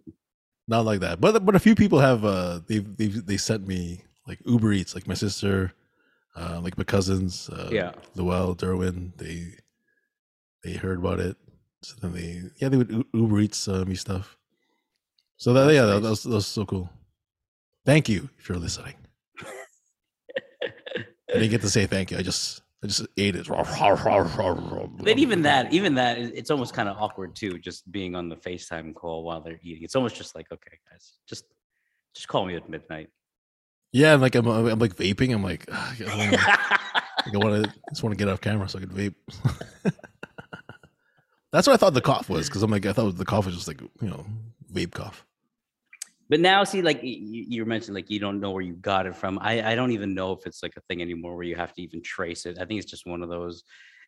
Not 0.69 0.85
like 0.85 1.01
that. 1.01 1.21
But 1.21 1.45
but 1.45 1.55
a 1.55 1.61
few 1.61 1.75
people 1.75 2.01
have 2.01 2.25
uh 2.25 2.61
they 2.67 2.79
they 2.79 3.07
they 3.07 3.37
sent 3.37 3.67
me 3.67 4.03
like 4.27 4.39
Uber 4.45 4.73
Eats, 4.73 4.95
like 4.95 5.07
my 5.07 5.15
sister, 5.15 5.73
uh, 6.37 6.61
like 6.63 6.77
my 6.77 6.85
cousins, 6.85 7.49
uh, 7.51 7.69
Yeah. 7.71 7.93
Noel, 8.15 8.55
Derwin. 8.57 9.17
They 9.17 9.53
they 10.65 10.77
heard 10.77 10.99
about 10.99 11.21
it, 11.21 11.37
so 11.83 11.95
then 12.01 12.13
they 12.13 12.43
yeah 12.61 12.69
they 12.69 12.77
would 12.77 13.05
Uber 13.13 13.41
Eats 13.41 13.69
uh, 13.69 13.85
me 13.87 13.95
stuff. 13.95 14.37
So 15.37 15.53
that 15.53 15.65
That's 15.65 15.75
yeah 15.75 15.83
that, 15.87 15.93
nice. 15.95 16.03
that 16.03 16.11
was 16.11 16.23
that 16.25 16.31
was 16.31 16.47
so 16.47 16.65
cool. 16.65 16.91
Thank 17.85 18.09
you 18.09 18.29
if 18.39 18.49
you're 18.49 18.59
listening. 18.59 18.95
I 21.33 21.39
didn't 21.39 21.51
get 21.51 21.61
to 21.63 21.71
say 21.71 21.87
thank 21.87 22.11
you. 22.11 22.19
I 22.19 22.23
just 22.23 22.63
I 22.85 22.87
just 22.89 23.07
ate 23.17 23.37
it. 23.37 23.49
But 23.49 25.19
even 25.19 25.43
that, 25.43 25.73
even 25.73 25.95
that, 25.95 26.19
it's 26.19 26.51
almost 26.51 26.75
kind 26.75 26.89
of 26.89 26.97
awkward 26.99 27.35
too, 27.35 27.59
just 27.59 27.91
being 27.91 28.15
on 28.15 28.29
the 28.29 28.37
FaceTime 28.37 28.95
call 28.95 29.25
while 29.25 29.41
they're 29.41 29.59
eating. 29.63 29.83
It's 29.83 29.97
almost 29.97 30.15
just 30.17 30.35
like, 30.35 30.47
okay, 30.53 30.79
guys, 30.91 31.15
just 31.29 31.45
just 32.15 32.29
call 32.29 32.47
me 32.47 32.55
at 32.57 32.69
midnight. 32.69 33.09
Yeah, 33.93 34.13
and 34.15 34.23
like 34.23 34.35
I'm, 34.35 34.47
I'm 34.47 34.79
like 34.79 34.95
vaping. 34.97 35.33
I'm 35.35 35.43
like, 35.43 35.67
"Ah, 35.73 35.95
I 36.07 36.17
wanna- 36.17 36.33
like 36.33 37.35
I 37.35 37.39
want 37.39 37.65
to 37.65 37.73
just 37.91 38.03
want 38.03 38.13
to 38.13 38.17
get 38.17 38.29
off 38.31 38.41
camera 38.41 38.69
so 38.69 38.79
I 38.79 38.83
can 38.83 38.91
vape. 38.91 39.15
That's 41.53 41.67
what 41.67 41.75
I 41.75 41.77
thought 41.77 41.95
the 41.95 42.01
cough 42.01 42.29
was 42.29 42.49
because 42.49 42.63
I'm 42.63 42.71
like 42.71 42.87
I 42.87 42.93
thought 42.93 43.17
the 43.17 43.25
cough 43.25 43.47
was 43.47 43.55
just 43.55 43.67
like 43.69 43.81
you 43.81 44.09
know 44.09 44.25
vape 44.73 44.93
cough. 44.93 45.26
But 46.29 46.41
now, 46.41 46.65
see, 46.65 46.83
like 46.83 46.99
y- 47.03 47.19
y- 47.21 47.45
you 47.49 47.65
mentioned, 47.65 47.95
like 47.95 48.11
you 48.11 48.19
don't 48.19 48.41
know 48.41 48.51
where 48.51 48.63
you 48.63 48.75
got 48.75 49.07
it 49.07 49.15
from. 49.15 49.39
I 49.41 49.73
I 49.73 49.75
don't 49.77 49.93
even 49.93 50.15
know 50.15 50.33
if 50.33 50.47
it's 50.47 50.63
like 50.63 50.73
a 50.77 50.81
thing 50.83 51.01
anymore 51.03 51.35
where 51.37 51.45
you 51.45 51.57
have 51.57 51.73
to 51.75 51.83
even 51.83 52.03
trace 52.03 52.47
it. 52.47 52.59
I 52.61 52.65
think 52.65 52.81
it's 52.81 52.91
just 52.91 53.07
one 53.07 53.23
of 53.23 53.29
those. 53.29 53.63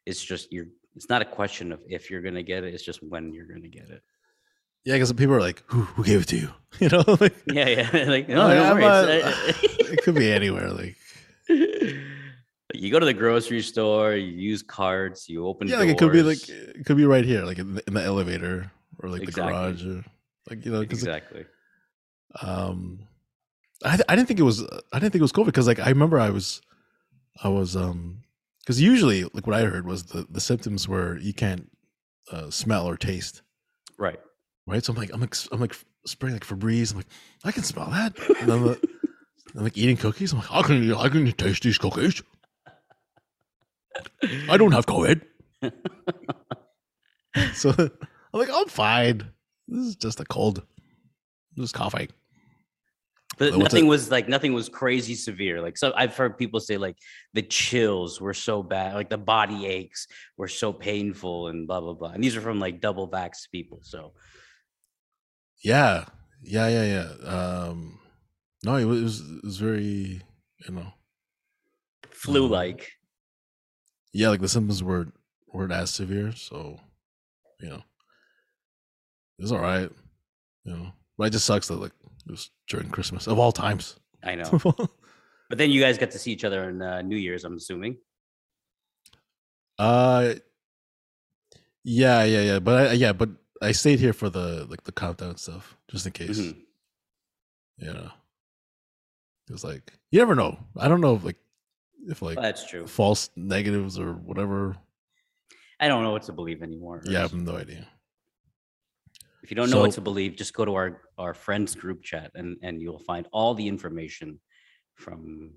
It's 0.06 0.22
just 0.22 0.52
you're. 0.52 0.66
It's 0.96 1.08
not 1.08 1.22
a 1.22 1.24
question 1.24 1.70
of 1.70 1.80
if 1.88 2.10
you're 2.10 2.22
gonna 2.22 2.42
get 2.42 2.64
it. 2.64 2.74
It's 2.74 2.82
just 2.84 3.02
when 3.02 3.32
you're 3.32 3.46
gonna 3.46 3.68
get 3.68 3.88
it. 3.90 4.02
Yeah, 4.84 4.94
because 4.94 5.12
people 5.12 5.34
are 5.34 5.40
like, 5.40 5.62
who, 5.66 5.82
who 5.82 6.02
gave 6.04 6.22
it 6.22 6.28
to 6.28 6.36
you? 6.38 6.50
You 6.80 6.88
know, 6.88 7.04
like 7.20 7.34
Yeah, 7.46 7.68
yeah. 7.68 7.90
like 8.14 8.28
no, 8.28 8.46
Like, 8.46 8.58
don't 8.58 8.72
worry. 8.74 8.82
not- 8.82 9.04
uh, 9.08 9.28
uh, 9.28 9.32
it 9.92 10.02
could 10.02 10.14
be 10.14 10.30
anywhere. 10.32 10.70
Like 10.70 10.96
you 12.74 12.90
go 12.90 12.98
to 12.98 13.06
the 13.06 13.14
grocery 13.14 13.62
store, 13.62 14.14
you 14.14 14.26
use 14.50 14.62
cards, 14.62 15.28
you 15.28 15.46
open. 15.46 15.68
yeah, 15.68 15.78
like 15.78 15.88
it 15.88 15.98
could 15.98 16.12
be 16.12 16.22
like 16.22 16.48
it 16.48 16.84
could 16.84 16.96
be 16.96 17.06
right 17.06 17.24
here, 17.24 17.42
like 17.44 17.58
in 17.58 17.74
the, 17.74 17.82
in 17.86 17.94
the 17.94 18.02
elevator 18.02 18.70
or 19.00 19.08
like 19.08 19.22
Exactly. 19.22 19.44
the 19.44 19.50
garage 19.50 19.86
or 19.86 20.04
like 20.50 20.64
you 20.64 20.72
know 20.72 20.80
exactly. 20.80 21.44
Um 22.42 23.00
I, 23.84 23.96
th- 23.96 24.06
I 24.08 24.16
didn't 24.16 24.28
think 24.28 24.40
it 24.40 24.44
was 24.44 24.62
i 24.92 24.98
didn't 24.98 25.12
think 25.12 25.20
it 25.20 25.22
was 25.22 25.32
covid 25.32 25.46
because 25.46 25.66
like 25.66 25.80
i 25.80 25.88
remember 25.88 26.18
i 26.18 26.30
was 26.30 26.60
i 27.42 27.48
was 27.48 27.76
um 27.76 28.22
because 28.60 28.80
usually 28.80 29.24
like 29.24 29.46
what 29.46 29.56
i 29.56 29.62
heard 29.62 29.86
was 29.86 30.04
the 30.04 30.26
the 30.30 30.40
symptoms 30.40 30.88
were 30.88 31.16
you 31.18 31.32
can't 31.32 31.70
uh, 32.30 32.50
smell 32.50 32.86
or 32.86 32.96
taste. 32.96 33.42
Right. 33.98 34.20
right? 34.66 34.84
So 34.84 34.92
i'm 34.92 34.98
like 34.98 35.10
i'm 35.12 35.20
like 35.20 35.34
i'm 35.50 35.60
like 35.60 35.74
spraying 36.06 36.34
like 36.34 36.46
febreze. 36.46 36.92
I'm 36.92 36.98
like 36.98 37.06
i 37.44 37.52
can 37.52 37.62
smell 37.62 37.90
that. 37.90 38.16
And 38.40 38.52
I'm, 38.52 38.66
like, 38.66 38.82
I'm 39.56 39.64
like 39.64 39.78
eating 39.78 39.96
cookies. 39.96 40.32
I'm 40.32 40.38
like 40.38 40.48
how 40.48 40.62
can 40.62 40.82
you 40.82 40.94
how 40.94 41.08
can 41.08 41.30
taste 41.32 41.62
these 41.62 41.78
cookies? 41.78 42.22
I 44.48 44.56
don't 44.56 44.72
have 44.72 44.86
covid. 44.86 45.22
So 47.54 47.70
i'm 47.78 48.40
like 48.40 48.50
i'm 48.52 48.66
fine. 48.66 49.22
This 49.68 49.86
is 49.86 49.96
just 49.96 50.20
a 50.20 50.24
cold 50.24 50.62
just 51.62 51.74
coughing 51.74 52.08
But 53.38 53.56
What's 53.56 53.58
nothing 53.74 53.86
was 53.86 54.10
like 54.10 54.28
nothing 54.28 54.52
was 54.52 54.68
crazy 54.68 55.14
severe. 55.14 55.62
Like 55.62 55.76
so 55.78 55.92
I've 55.96 56.16
heard 56.16 56.38
people 56.38 56.60
say 56.60 56.76
like 56.76 56.96
the 57.34 57.42
chills 57.42 58.20
were 58.20 58.34
so 58.34 58.62
bad, 58.62 58.94
like 58.94 59.10
the 59.10 59.18
body 59.18 59.66
aches 59.66 60.08
were 60.36 60.48
so 60.48 60.72
painful 60.72 61.48
and 61.48 61.66
blah 61.68 61.80
blah 61.80 61.94
blah. 61.94 62.10
And 62.10 62.22
these 62.24 62.36
are 62.36 62.40
from 62.40 62.58
like 62.58 62.80
double 62.80 63.08
vax 63.08 63.48
people. 63.50 63.80
So 63.82 64.14
Yeah, 65.62 66.04
yeah, 66.42 66.68
yeah, 66.68 66.84
yeah. 66.84 67.28
Um, 67.28 67.98
no, 68.64 68.76
it 68.76 68.84
was 68.84 69.20
it 69.20 69.44
was 69.44 69.58
very, 69.58 70.22
you 70.66 70.74
know, 70.74 70.92
flu 72.10 72.46
like. 72.46 72.90
yeah, 74.12 74.28
like 74.28 74.40
the 74.40 74.48
symptoms 74.48 74.82
were 74.82 75.08
weren't 75.52 75.72
as 75.72 75.90
severe, 75.90 76.32
so 76.32 76.78
you 77.60 77.68
know, 77.68 77.82
it 79.38 79.42
was 79.42 79.52
all 79.52 79.58
right, 79.60 79.90
you 80.64 80.72
know. 80.72 80.92
But 81.18 81.26
it 81.28 81.30
just 81.32 81.44
sucks 81.46 81.68
that 81.68 81.76
like 81.76 81.92
it 82.26 82.30
was 82.30 82.50
during 82.68 82.88
Christmas 82.90 83.26
of 83.26 83.38
all 83.38 83.52
times. 83.52 83.98
I 84.22 84.36
know. 84.36 84.60
But 85.50 85.56
then 85.56 85.70
you 85.70 85.80
guys 85.80 85.96
got 85.96 86.10
to 86.10 86.18
see 86.18 86.30
each 86.30 86.44
other 86.44 86.64
on 86.66 86.82
uh, 86.82 87.00
New 87.00 87.16
Year's, 87.16 87.42
I'm 87.44 87.56
assuming. 87.56 87.96
uh, 89.78 90.34
yeah, 91.84 92.24
yeah, 92.24 92.42
yeah. 92.42 92.58
But 92.58 92.88
I, 92.90 92.92
yeah, 92.92 93.12
but 93.14 93.30
I 93.62 93.72
stayed 93.72 93.98
here 93.98 94.12
for 94.12 94.28
the 94.28 94.66
like 94.68 94.84
the 94.84 94.92
countdown 94.92 95.36
stuff 95.38 95.76
just 95.90 96.04
in 96.06 96.12
case. 96.12 96.38
Mhm. 96.38 96.56
You 97.78 97.92
know, 97.94 98.10
it 99.48 99.52
was 99.52 99.64
like 99.64 99.92
you 100.10 100.18
never 100.18 100.34
know. 100.34 100.58
I 100.76 100.88
don't 100.88 101.00
know 101.00 101.14
if 101.16 101.24
like 101.24 101.38
if 102.08 102.20
like 102.20 102.36
Well, 102.36 102.42
that's 102.42 102.66
true. 102.68 102.86
false 102.86 103.30
negatives 103.36 103.98
or 103.98 104.12
whatever. 104.12 104.76
I 105.80 105.88
don't 105.88 106.02
know 106.02 106.10
what 106.10 106.24
to 106.24 106.32
believe 106.32 106.62
anymore. 106.62 107.00
Yeah, 107.06 107.20
I 107.20 107.22
have 107.22 107.32
no 107.34 107.56
idea. 107.56 107.86
If 109.48 109.52
you 109.52 109.56
don't 109.56 109.70
know 109.70 109.80
what 109.80 109.92
to 109.92 110.02
believe, 110.02 110.36
just 110.36 110.52
go 110.52 110.66
to 110.66 110.74
our 110.74 111.00
our 111.16 111.32
friends 111.32 111.74
group 111.74 112.02
chat 112.02 112.32
and 112.34 112.58
and 112.62 112.82
you'll 112.82 112.98
find 112.98 113.26
all 113.32 113.54
the 113.54 113.66
information 113.66 114.40
from 114.94 115.52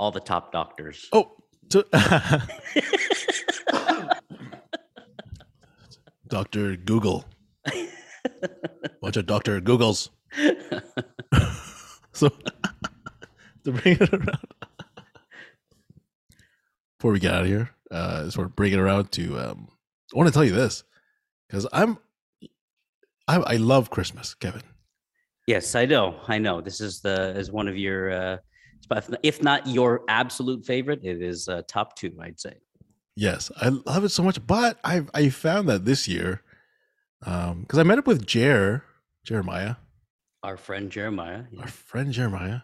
all 0.00 0.10
the 0.10 0.18
top 0.18 0.50
doctors. 0.50 1.08
Oh, 1.12 1.36
to, 1.68 1.86
Doctor 6.26 6.74
Google, 6.74 7.24
bunch 9.00 9.16
of 9.16 9.26
Doctor 9.26 9.60
Googles. 9.60 10.08
so 12.12 12.30
to 13.64 13.70
bring 13.70 13.94
it 13.94 14.12
around, 14.12 14.40
before 16.98 17.12
we 17.12 17.20
get 17.20 17.32
out 17.32 17.42
of 17.42 17.46
here, 17.46 17.70
uh, 17.92 18.28
sort 18.28 18.48
of 18.48 18.56
bring 18.56 18.72
it 18.72 18.80
around 18.80 19.12
to. 19.12 19.38
Um, 19.38 19.68
I 20.12 20.18
want 20.18 20.26
to 20.26 20.34
tell 20.34 20.42
you 20.42 20.50
this 20.50 20.82
because 21.46 21.68
I'm, 21.72 21.96
I, 23.32 23.54
I 23.54 23.56
love 23.56 23.90
Christmas, 23.90 24.34
Kevin. 24.34 24.62
yes, 25.46 25.74
I 25.74 25.84
know. 25.86 26.06
I 26.28 26.38
know. 26.38 26.60
This 26.60 26.80
is 26.80 27.00
the 27.00 27.16
is 27.38 27.50
one 27.60 27.68
of 27.68 27.76
your 27.76 28.00
uh 28.12 28.36
if 29.22 29.42
not- 29.42 29.66
your 29.68 30.02
absolute 30.08 30.64
favorite, 30.66 31.00
it 31.04 31.22
is 31.22 31.46
uh, 31.48 31.62
top 31.68 31.94
2, 31.96 32.18
I'd 32.20 32.40
say. 32.40 32.54
Yes, 33.14 33.50
I 33.56 33.68
love 33.68 34.02
it 34.04 34.08
so 34.08 34.22
much. 34.24 34.44
But 34.46 34.78
I 34.82 35.02
I 35.14 35.28
found 35.28 35.68
that 35.68 35.84
this 35.84 36.08
year, 36.08 36.42
um, 37.24 37.60
because 37.62 37.78
I 37.78 37.84
met 37.84 37.98
up 37.98 38.06
with 38.06 38.26
Jer 38.26 38.82
Jeremiah, 39.24 39.76
Our 40.42 40.56
friend 40.56 40.90
Jeremiah. 40.90 41.44
yeah. 41.52 41.60
our 41.62 41.68
friend 41.68 42.12
Jeremiah, 42.12 42.60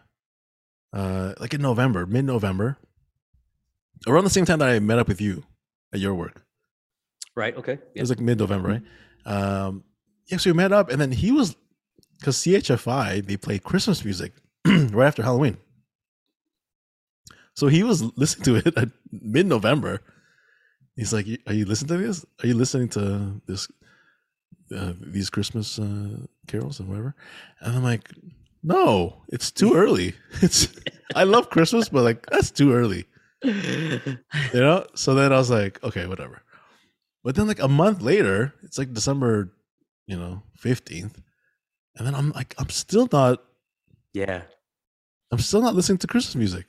uh, 0.93 1.33
like 1.39 1.53
in 1.53 1.61
November, 1.61 2.05
mid 2.05 2.25
November, 2.25 2.77
around 4.07 4.23
the 4.25 4.29
same 4.37 4.45
time 4.45 4.59
that 4.59 4.69
I 4.69 4.79
met 4.79 4.99
up 4.99 5.07
with 5.07 5.21
you 5.21 5.43
at 5.93 5.99
your 5.99 6.15
work. 6.15 6.43
Right, 7.35 7.55
okay. 7.55 7.77
It 7.93 8.01
was 8.01 8.09
like 8.09 8.19
mid 8.19 8.39
November, 8.39 8.67
right? 8.69 8.83
Um, 9.31 9.83
yeah, 10.27 10.37
so 10.37 10.49
we 10.49 10.55
met 10.55 10.71
up, 10.71 10.89
and 10.89 10.99
then 10.99 11.11
he 11.11 11.31
was 11.31 11.55
because 12.19 12.37
CHFI 12.37 13.25
they 13.25 13.37
played 13.37 13.63
Christmas 13.63 14.03
music 14.03 14.33
right 14.65 15.07
after 15.07 15.23
Halloween. 15.23 15.57
So 17.53 17.67
he 17.67 17.83
was 17.83 18.03
listening 18.17 18.45
to 18.45 18.67
it 18.67 18.91
mid 19.11 19.45
November. 19.45 20.01
He's 20.95 21.13
like, 21.13 21.27
"Are 21.47 21.53
you 21.53 21.65
listening 21.65 21.99
to 21.99 22.07
this? 22.07 22.25
Are 22.43 22.47
you 22.47 22.55
listening 22.55 22.89
to 22.89 23.41
this? 23.47 23.67
Uh, 24.75 24.93
these 24.99 25.29
Christmas 25.29 25.79
uh, 25.79 26.17
carols 26.47 26.79
and 26.79 26.89
whatever?" 26.89 27.15
And 27.61 27.75
I'm 27.77 27.83
like, 27.83 28.09
"No, 28.63 29.23
it's 29.29 29.51
too 29.51 29.73
early. 29.75 30.13
It's 30.41 30.67
I 31.15 31.23
love 31.23 31.49
Christmas, 31.49 31.89
but 31.89 32.03
like 32.03 32.25
that's 32.27 32.51
too 32.51 32.73
early." 32.73 33.05
you 33.43 34.17
know 34.53 34.85
so 34.95 35.13
then 35.13 35.31
i 35.31 35.37
was 35.37 35.51
like 35.51 35.81
okay 35.83 36.07
whatever 36.07 36.41
but 37.23 37.35
then 37.35 37.47
like 37.47 37.61
a 37.61 37.67
month 37.67 38.01
later 38.01 38.51
it's 38.63 38.79
like 38.79 38.91
december 38.93 39.53
you 40.07 40.17
know 40.17 40.41
15th 40.63 41.15
and 41.95 42.07
then 42.07 42.15
i'm 42.15 42.31
like 42.31 42.55
i'm 42.57 42.69
still 42.69 43.07
not 43.11 43.43
yeah. 44.13 44.41
i'm 45.31 45.39
still 45.39 45.61
not 45.61 45.75
listening 45.75 45.99
to 45.99 46.07
christmas 46.07 46.35
music 46.35 46.65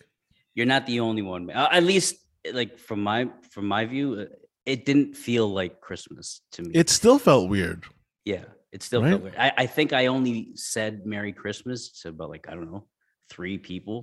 You're 0.55 0.67
not 0.75 0.87
the 0.87 0.99
only 1.01 1.23
one. 1.23 1.47
man. 1.47 1.57
At 1.57 1.85
least 1.87 2.17
like 2.53 2.79
from 2.79 3.01
my 3.11 3.31
from 3.55 3.65
my 3.71 3.87
view, 3.87 4.07
uh, 4.21 4.27
it 4.67 4.85
didn't 4.89 5.15
feel 5.17 5.47
like 5.61 5.73
Christmas 5.81 6.43
to 6.55 6.63
me. 6.67 6.71
it 6.75 6.91
still 6.91 7.19
felt 7.19 7.49
weird 7.49 7.87
Yeah, 8.27 8.45
it 8.75 8.83
still 8.83 9.03
Right? 9.03 9.11
felt 9.15 9.23
weird. 9.23 9.37
I, 9.39 9.65
I 9.65 9.67
think 9.77 9.93
I 9.93 10.07
only 10.11 10.37
said 10.59 11.07
Merry 11.07 11.33
Christmas 11.33 11.79
to 12.03 12.09
about 12.11 12.31
like 12.35 12.47
I 12.51 12.53
don't 12.59 12.71
know 12.73 12.85
three 13.31 13.57
people. 13.71 13.99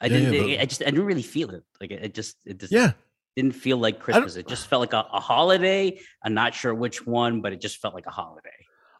I 0.00 0.06
Yeah, 0.06 0.18
didn't. 0.18 0.34
yeah, 0.34 0.40
I- 0.40 0.56
but- 0.56 0.60
I 0.62 0.66
just 0.66 0.82
I 0.82 0.90
didn't 0.92 1.06
really 1.12 1.24
feel 1.36 1.50
it. 1.56 1.64
Like 1.80 1.90
it, 1.96 2.00
it 2.06 2.12
just 2.14 2.36
it 2.44 2.56
just 2.60 2.72
yeah 2.72 2.92
didn't 3.36 3.52
feel 3.52 3.76
like 3.76 4.00
Christmas. 4.00 4.36
It 4.36 4.48
just 4.48 4.66
felt 4.66 4.80
like 4.80 4.92
a, 4.94 5.06
a 5.12 5.20
holiday. 5.20 6.00
I'm 6.24 6.34
not 6.34 6.54
sure 6.54 6.74
which 6.74 7.06
one, 7.06 7.40
but 7.42 7.52
it 7.52 7.60
just 7.60 7.78
felt 7.78 7.94
like 7.94 8.06
a 8.06 8.10
holiday. 8.10 8.50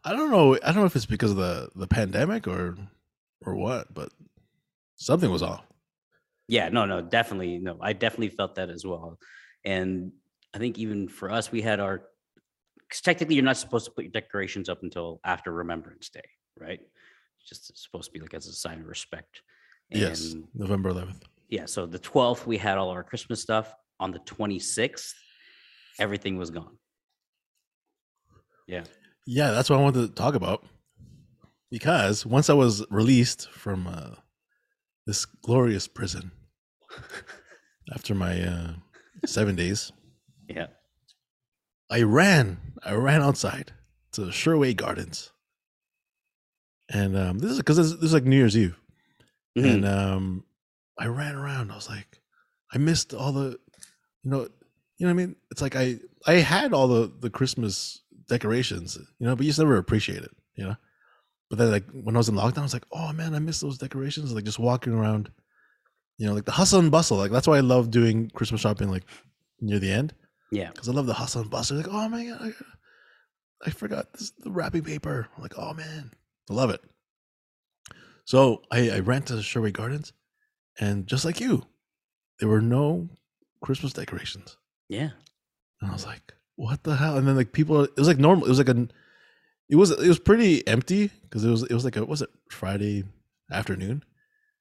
i 0.05 0.13
don't 0.13 0.31
know 0.31 0.55
i 0.63 0.67
don't 0.67 0.77
know 0.77 0.85
if 0.85 0.95
it's 0.95 1.07
because 1.07 1.33
of 1.33 1.37
the 1.37 1.69
the 1.75 1.87
pandemic 1.89 2.47
or 2.47 2.77
or 3.45 3.55
what 3.57 3.93
but 3.93 4.11
something 4.97 5.31
was 5.31 5.43
off 5.43 5.65
Yeah, 6.49 6.69
no, 6.69 6.83
no, 6.87 7.03
definitely. 7.03 7.59
No, 7.59 7.73
I 7.81 7.93
definitely 7.93 8.29
felt 8.39 8.55
that 8.55 8.71
as 8.71 8.85
well. 8.87 9.19
And 9.65 10.13
I 10.55 10.59
think 10.59 10.79
even 10.79 11.09
for 11.09 11.29
us, 11.39 11.51
we 11.51 11.61
had 11.61 11.81
our, 11.81 11.95
because 12.79 13.01
technically 13.03 13.35
you're 13.35 13.51
not 13.53 13.57
supposed 13.57 13.85
to 13.87 13.91
put 13.91 14.05
your 14.05 14.13
decorations 14.13 14.69
up 14.69 14.81
until 14.87 15.19
after 15.25 15.51
Remembrance 15.51 16.09
Day, 16.09 16.29
right? 16.67 16.81
It's 17.41 17.49
just 17.49 17.63
supposed 17.85 18.07
to 18.09 18.13
be 18.17 18.21
like 18.21 18.33
as 18.33 18.47
a 18.47 18.53
sign 18.53 18.79
of 18.83 18.87
respect. 18.87 19.43
yes, 19.91 20.37
November 20.55 20.93
11th. 20.93 21.23
yeah, 21.57 21.67
so 21.67 21.85
the 21.85 21.99
12th, 21.99 22.47
we 22.47 22.59
had 22.59 22.79
all 22.79 22.91
our 22.91 23.03
Christmas 23.03 23.41
stuff. 23.43 23.75
On 23.99 24.11
the 24.11 24.19
26th, 24.21 25.13
everything 25.99 26.37
was 26.37 26.51
gone. 26.51 26.77
Yeah. 28.67 28.85
Yeah, 29.27 29.51
that's 29.53 29.71
what 29.71 29.79
I 29.79 29.83
wanted 29.83 30.07
to 30.09 30.15
talk 30.15 30.35
about. 30.35 30.65
Because 31.71 32.25
once 32.25 32.49
I 32.49 32.55
was 32.55 32.85
released 32.91 33.51
from 33.51 33.87
uh, 33.87 34.17
this 35.07 35.25
glorious 35.25 35.89
prison 35.89 36.31
after 37.95 38.15
my 38.15 38.41
uh, 38.43 38.73
seven 39.25 39.57
days, 39.57 39.91
Yeah. 40.49 40.67
I 41.91 42.03
ran. 42.03 42.59
I 42.85 42.95
ran 42.95 43.23
outside 43.23 43.73
to 44.13 44.23
Sherway 44.33 44.75
Gardens, 44.77 45.31
and 46.93 47.17
um, 47.17 47.39
this 47.39 47.51
is 47.53 47.59
because 47.59 47.77
this, 47.77 47.93
this 47.93 48.03
is 48.05 48.13
like 48.15 48.25
New 48.25 48.37
Year's 48.37 48.57
Eve, 48.57 48.77
Mhm. 49.59 49.65
and 49.75 49.85
um, 49.87 50.45
I 50.99 51.07
ran 51.07 51.35
around. 51.35 51.71
I 51.71 51.77
was 51.77 51.89
like, 51.89 52.21
I 52.73 52.79
missed 52.79 53.13
all 53.15 53.33
the, 53.33 53.59
you 54.27 54.33
know, 54.33 54.49
you 54.99 55.07
know 55.07 55.15
what 55.15 55.23
I 55.23 55.27
mean. 55.27 55.37
It's 55.53 55.63
like 55.63 55.77
I 55.77 56.01
I 56.27 56.35
had 56.35 56.73
all 56.73 56.89
the 56.89 57.13
the 57.21 57.31
Christmas 57.31 58.01
decorations, 58.29 58.99
you 59.21 59.27
know, 59.27 59.37
but 59.37 59.45
you 59.45 59.51
just 59.51 59.61
never 59.61 59.77
appreciate 59.77 60.25
it, 60.25 60.33
you 60.57 60.65
know. 60.65 60.75
But 61.49 61.61
then 61.61 61.71
like 61.71 61.89
when 61.93 62.17
I 62.17 62.19
was 62.19 62.29
in 62.29 62.35
lockdown, 62.35 62.59
I 62.59 62.63
was 62.63 62.73
like, 62.73 62.87
oh 62.91 63.13
man, 63.13 63.37
I 63.37 63.39
miss 63.39 63.61
those 63.61 63.79
decorations. 63.79 64.35
Like 64.35 64.43
just 64.43 64.59
walking 64.59 64.95
around, 64.95 65.31
you 66.19 66.27
know, 66.27 66.35
like 66.35 66.45
the 66.45 66.51
hustle 66.51 66.81
and 66.81 66.91
bustle. 66.91 67.19
Like 67.19 67.31
that's 67.31 67.47
why 67.47 67.57
I 67.57 67.61
love 67.61 67.93
doing 67.93 68.29
Christmas 68.35 68.63
shopping 68.63 68.91
like 68.91 69.05
near 69.61 69.79
the 69.79 69.93
end 69.93 70.13
yeah. 70.51 70.71
because 70.73 70.89
I 70.89 70.93
love 70.93 71.07
the 71.07 71.15
hustle 71.15 71.43
and 71.43 71.51
bustle. 71.51 71.77
Like, 71.77 71.87
oh 71.89 72.09
my 72.09 72.25
god, 72.25 72.41
I, 72.43 72.53
I 73.65 73.71
forgot 73.71 74.13
this, 74.13 74.33
the 74.43 74.51
wrapping 74.51 74.83
paper. 74.83 75.29
I'm 75.37 75.43
like, 75.43 75.57
oh 75.57 75.73
man, 75.73 76.11
I 76.51 76.53
love 76.53 76.71
it. 76.71 76.81
So 78.25 78.63
I, 78.73 78.91
I 78.91 78.99
ran 78.99 79.23
to 79.23 79.35
Sherway 79.35 79.73
Gardens, 79.73 80.13
and 80.81 81.07
just 81.07 81.25
like 81.25 81.39
you, 81.39 81.63
there 82.41 82.49
were 82.49 82.61
no 82.61 83.09
Christmas 83.67 83.93
decorations. 83.93 84.57
Yeah. 84.89 85.11
And 85.81 85.91
I 85.91 85.93
was 85.93 86.07
like, 86.07 86.33
what 86.55 86.83
the 86.85 86.97
hell? 86.97 87.17
And 87.19 87.27
then 87.27 87.37
like 87.37 87.53
people, 87.53 87.83
it 87.83 87.97
was 87.97 88.09
like 88.09 88.19
normal. 88.19 88.47
It 88.47 88.49
was 88.49 88.59
like 88.59 88.69
an, 88.77 88.91
it 89.69 89.77
was 89.77 89.91
it 89.91 90.09
was 90.09 90.19
pretty 90.21 90.67
empty 90.69 91.11
because 91.23 91.45
it 91.45 91.51
was 91.51 91.63
it 91.65 91.75
was 91.75 91.85
like 91.85 91.97
a 91.97 92.05
was 92.05 92.23
it 92.23 92.31
Friday 92.51 93.05
afternoon? 93.51 94.03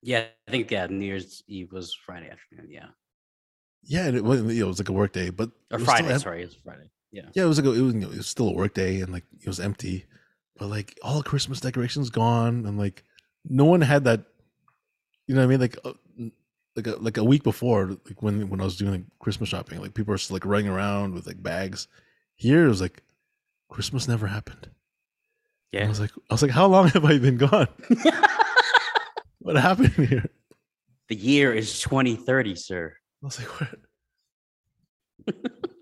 Yeah. 0.02 0.26
I 0.48 0.52
think, 0.52 0.72
yeah, 0.72 0.88
New 0.88 1.06
Year's 1.06 1.44
Eve 1.48 1.72
was 1.72 1.94
Friday 2.06 2.30
afternoon. 2.30 2.68
Yeah. 2.72 2.90
Yeah, 3.84 4.08
and 4.08 4.18
it 4.18 4.24
was 4.24 4.42
it 4.42 4.66
was 4.66 4.80
like 4.80 4.90
a 4.90 4.94
work 5.02 5.14
day, 5.14 5.30
but 5.30 5.50
Or 5.72 5.78
it 5.78 5.82
was 5.82 5.84
still 5.84 5.96
Friday. 5.96 6.14
em- 6.14 6.20
Sorry. 6.20 6.42
It 6.42 6.46
was 6.46 6.58
Friday. 6.64 6.90
Yeah. 7.12 7.30
Yeah, 7.36 7.44
it 7.44 7.48
was 7.48 7.58
like 7.60 7.68
a, 7.68 7.74
it 7.80 7.82
was 7.82 7.94
you 7.94 8.00
know, 8.02 8.10
it 8.10 8.18
was 8.18 8.28
still 8.28 8.50
a 8.50 8.54
work 8.54 8.74
day 8.74 9.02
and 9.02 9.14
like 9.14 9.26
it 9.40 9.48
was 9.48 9.60
empty, 9.60 10.06
but 10.58 10.68
like 10.70 10.98
all 11.04 11.22
Christmas 11.24 11.60
decorations 11.60 12.10
gone 12.10 12.66
and 12.66 12.78
like 12.80 13.04
no 13.48 13.66
one 13.66 13.82
had 13.82 14.04
that. 14.06 14.22
You 15.28 15.36
know 15.36 15.42
what 15.42 15.46
I 15.46 15.52
mean? 15.52 15.62
Like 15.62 15.78
uh, 15.86 15.94
like 16.76 16.88
a 16.88 16.96
like 16.98 17.18
a 17.18 17.24
week 17.24 17.44
before, 17.44 17.98
like 18.06 18.22
when 18.22 18.50
when 18.50 18.62
I 18.62 18.66
was 18.66 18.78
doing 18.78 18.92
like 18.92 19.06
Christmas 19.20 19.50
shopping, 19.50 19.80
like 19.82 19.94
people 19.94 20.12
were 20.12 20.18
just 20.18 20.32
like 20.32 20.46
running 20.46 20.68
around 20.68 21.14
with 21.14 21.28
like 21.28 21.42
bags. 21.42 21.88
Here 22.36 22.66
it 22.66 22.70
was 22.70 22.82
like 22.82 23.02
Christmas 23.70 24.08
never 24.08 24.28
happened. 24.28 24.70
And 25.74 25.84
I 25.84 25.84
Yeah. 25.84 25.90
was 25.90 26.00
like 26.00 26.12
I 26.30 26.34
was 26.34 26.42
like, 26.42 26.52
how 26.52 26.68
long 26.68 26.88
have 26.96 27.06
I 27.06 27.18
been 27.18 27.38
gone? 27.38 27.68
What 29.40 29.58
happened 29.58 29.94
here? 29.94 30.26
the 31.08 31.16
year 31.16 31.54
is 31.54 31.80
2030, 31.82 32.56
sir. 32.56 32.96
I 33.22 33.26
was 33.26 33.40
like, 33.40 33.50
what? 33.62 35.36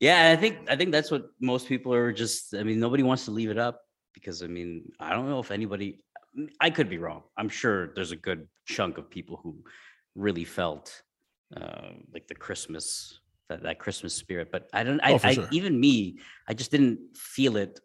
Yeah, 0.00 0.30
I 0.32 0.36
think 0.36 0.70
I 0.70 0.76
think 0.76 0.92
that's 0.92 1.10
what 1.10 1.26
most 1.40 1.68
people 1.68 1.92
are 1.92 2.10
just. 2.12 2.54
I 2.54 2.62
mean, 2.62 2.80
nobody 2.80 3.02
wants 3.02 3.26
to 3.26 3.32
leave 3.32 3.50
it 3.50 3.58
up 3.58 3.82
because 4.14 4.42
I 4.42 4.46
mean, 4.46 4.90
I 4.98 5.10
don't 5.10 5.28
know 5.28 5.40
if 5.40 5.50
anybody. 5.50 6.02
I 6.60 6.70
could 6.70 6.88
be 6.88 6.96
wrong. 6.96 7.24
I'm 7.36 7.48
sure 7.50 7.92
there's 7.94 8.12
a 8.12 8.16
good 8.16 8.48
chunk 8.76 8.98
of 8.98 9.04
people 9.16 9.36
who 9.42 9.52
really 10.14 10.44
felt 10.44 10.86
uh, 11.56 11.90
like 12.14 12.26
the 12.32 12.34
Christmas 12.46 13.18
that 13.48 13.62
that 13.66 13.76
Christmas 13.84 14.12
spirit. 14.14 14.46
But 14.54 14.62
I 14.72 14.80
don't. 14.84 15.00
I, 15.08 15.12
Oh, 15.14 15.20
I 15.30 15.32
sure. 15.34 15.48
even 15.58 15.72
me, 15.86 16.18
I 16.48 16.52
just 16.60 16.70
didn't 16.70 16.98
feel 17.16 17.56
it. 17.64 17.80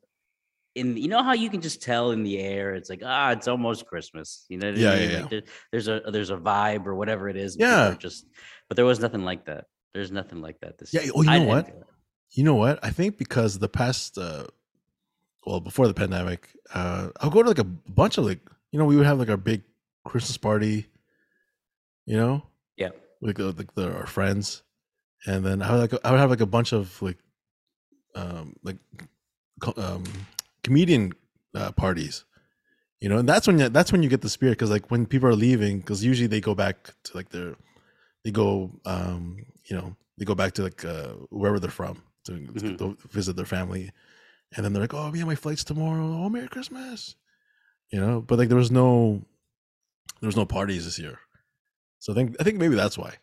In 0.76 0.88
you 1.04 1.08
know 1.14 1.24
how 1.24 1.34
you 1.44 1.50
can 1.54 1.62
just 1.62 1.80
tell 1.82 2.12
in 2.16 2.22
the 2.30 2.38
air, 2.38 2.76
it's 2.78 2.90
like 2.94 3.02
ah, 3.06 3.32
it's 3.36 3.48
almost 3.48 3.80
Christmas. 3.92 4.46
You 4.50 4.58
know, 4.60 4.68
what 4.72 4.78
I 4.78 4.82
Yeah, 4.82 4.96
mean? 5.00 5.10
yeah, 5.10 5.20
Like, 5.22 5.30
there- 5.34 5.48
there's 5.72 5.88
a 5.88 5.98
there's 6.14 6.32
a 6.38 6.40
vibe 6.52 6.86
or 6.90 6.94
whatever 7.02 7.30
it 7.34 7.38
is. 7.46 7.56
Yeah. 7.58 7.96
just, 8.08 8.28
but 8.68 8.76
there 8.78 8.86
was 8.92 9.00
nothing 9.00 9.24
like 9.24 9.46
that. 9.46 9.64
There's 9.94 10.12
nothing 10.12 10.42
like 10.48 10.58
that 10.64 10.78
this 10.78 10.94
Yeah, 10.94 11.04
year. 11.04 11.14
oh, 11.16 11.22
you 11.24 11.32
I 11.32 11.38
know 11.40 11.46
what? 11.54 11.66
You 12.38 12.44
know 12.44 12.56
what? 12.64 12.76
I 12.84 12.92
think 12.98 13.18
because 13.18 13.52
the 13.66 13.70
past, 13.70 14.18
uh, 14.18 14.46
well, 15.48 15.62
before 15.62 15.88
the 15.88 15.94
pandemic, 15.94 16.50
uh, 16.74 17.10
I'll 17.22 17.30
go 17.30 17.42
to 17.44 17.48
like 17.54 17.60
a 17.60 17.70
bunch 18.02 18.18
of 18.18 18.26
like, 18.26 18.42
you 18.72 18.78
know, 18.80 18.86
we 18.92 18.98
would 18.98 19.06
have 19.06 19.20
like 19.20 19.30
our 19.30 19.38
big 19.52 19.62
Christmas 20.06 20.38
party, 20.38 20.86
you 22.06 22.18
know, 22.18 22.44
Yeah. 22.78 22.92
like 23.22 23.40
uh, 23.40 23.52
like 23.58 23.74
the, 23.76 23.94
our 23.94 24.08
friends, 24.08 24.64
and 25.26 25.46
then 25.46 25.62
I 25.62 25.72
would 25.72 25.92
like 25.92 26.06
I 26.06 26.12
would 26.12 26.20
have 26.20 26.30
like 26.30 26.42
a 26.42 26.46
bunch 26.46 26.72
of 26.74 27.02
like, 27.02 27.18
um, 28.16 28.56
like, 28.64 28.78
um, 29.78 30.04
comedian 30.64 31.14
uh, 31.56 31.72
parties, 31.72 32.26
you 33.02 33.10
know, 33.10 33.18
and 33.18 33.28
that's 33.28 33.48
when 33.48 33.60
you, 33.60 33.70
that's 33.70 33.92
when 33.92 34.04
you 34.04 34.10
get 34.10 34.22
the 34.22 34.30
spirit 34.30 34.54
because 34.54 34.70
like 34.70 34.92
when 34.92 35.06
people 35.06 35.28
are 35.28 35.36
leaving, 35.36 35.80
because 35.80 36.04
usually 36.04 36.28
they 36.28 36.42
go 36.42 36.56
back 36.56 36.94
to 37.04 37.18
like 37.18 37.30
their, 37.30 37.56
they 38.24 38.32
go, 38.32 38.72
um, 38.86 39.38
you 39.70 39.76
know, 39.76 39.96
they 40.18 40.26
go 40.26 40.36
back 40.36 40.54
to 40.54 40.64
like 40.64 40.86
uh, 40.86 41.14
wherever 41.30 41.60
they're 41.60 41.72
from 41.72 42.02
to, 42.26 42.34
to 42.34 42.52
Mhm. 42.54 42.78
go 42.78 42.96
visit 43.10 43.36
their 43.36 43.46
family, 43.46 43.92
and 44.56 44.64
then 44.64 44.74
they're 44.74 44.84
like, 44.84 44.94
oh 44.94 45.12
yeah, 45.14 45.26
my 45.26 45.36
flight's 45.36 45.64
tomorrow. 45.64 46.06
Oh, 46.24 46.30
Merry 46.30 46.48
Christmas, 46.48 47.16
you 47.92 48.00
know. 48.00 48.22
But 48.22 48.38
like 48.40 48.50
there 48.50 48.58
was 48.58 48.72
no, 48.72 49.24
there 50.22 50.28
was 50.28 50.36
no 50.36 50.46
parties 50.46 50.86
this 50.86 51.00
year, 51.00 51.20
so 52.00 52.14
I 52.14 52.16
think 52.16 52.36
I 52.40 52.44
think 52.44 52.58
maybe 52.58 52.76
that's 52.76 52.98
why. 52.98 53.16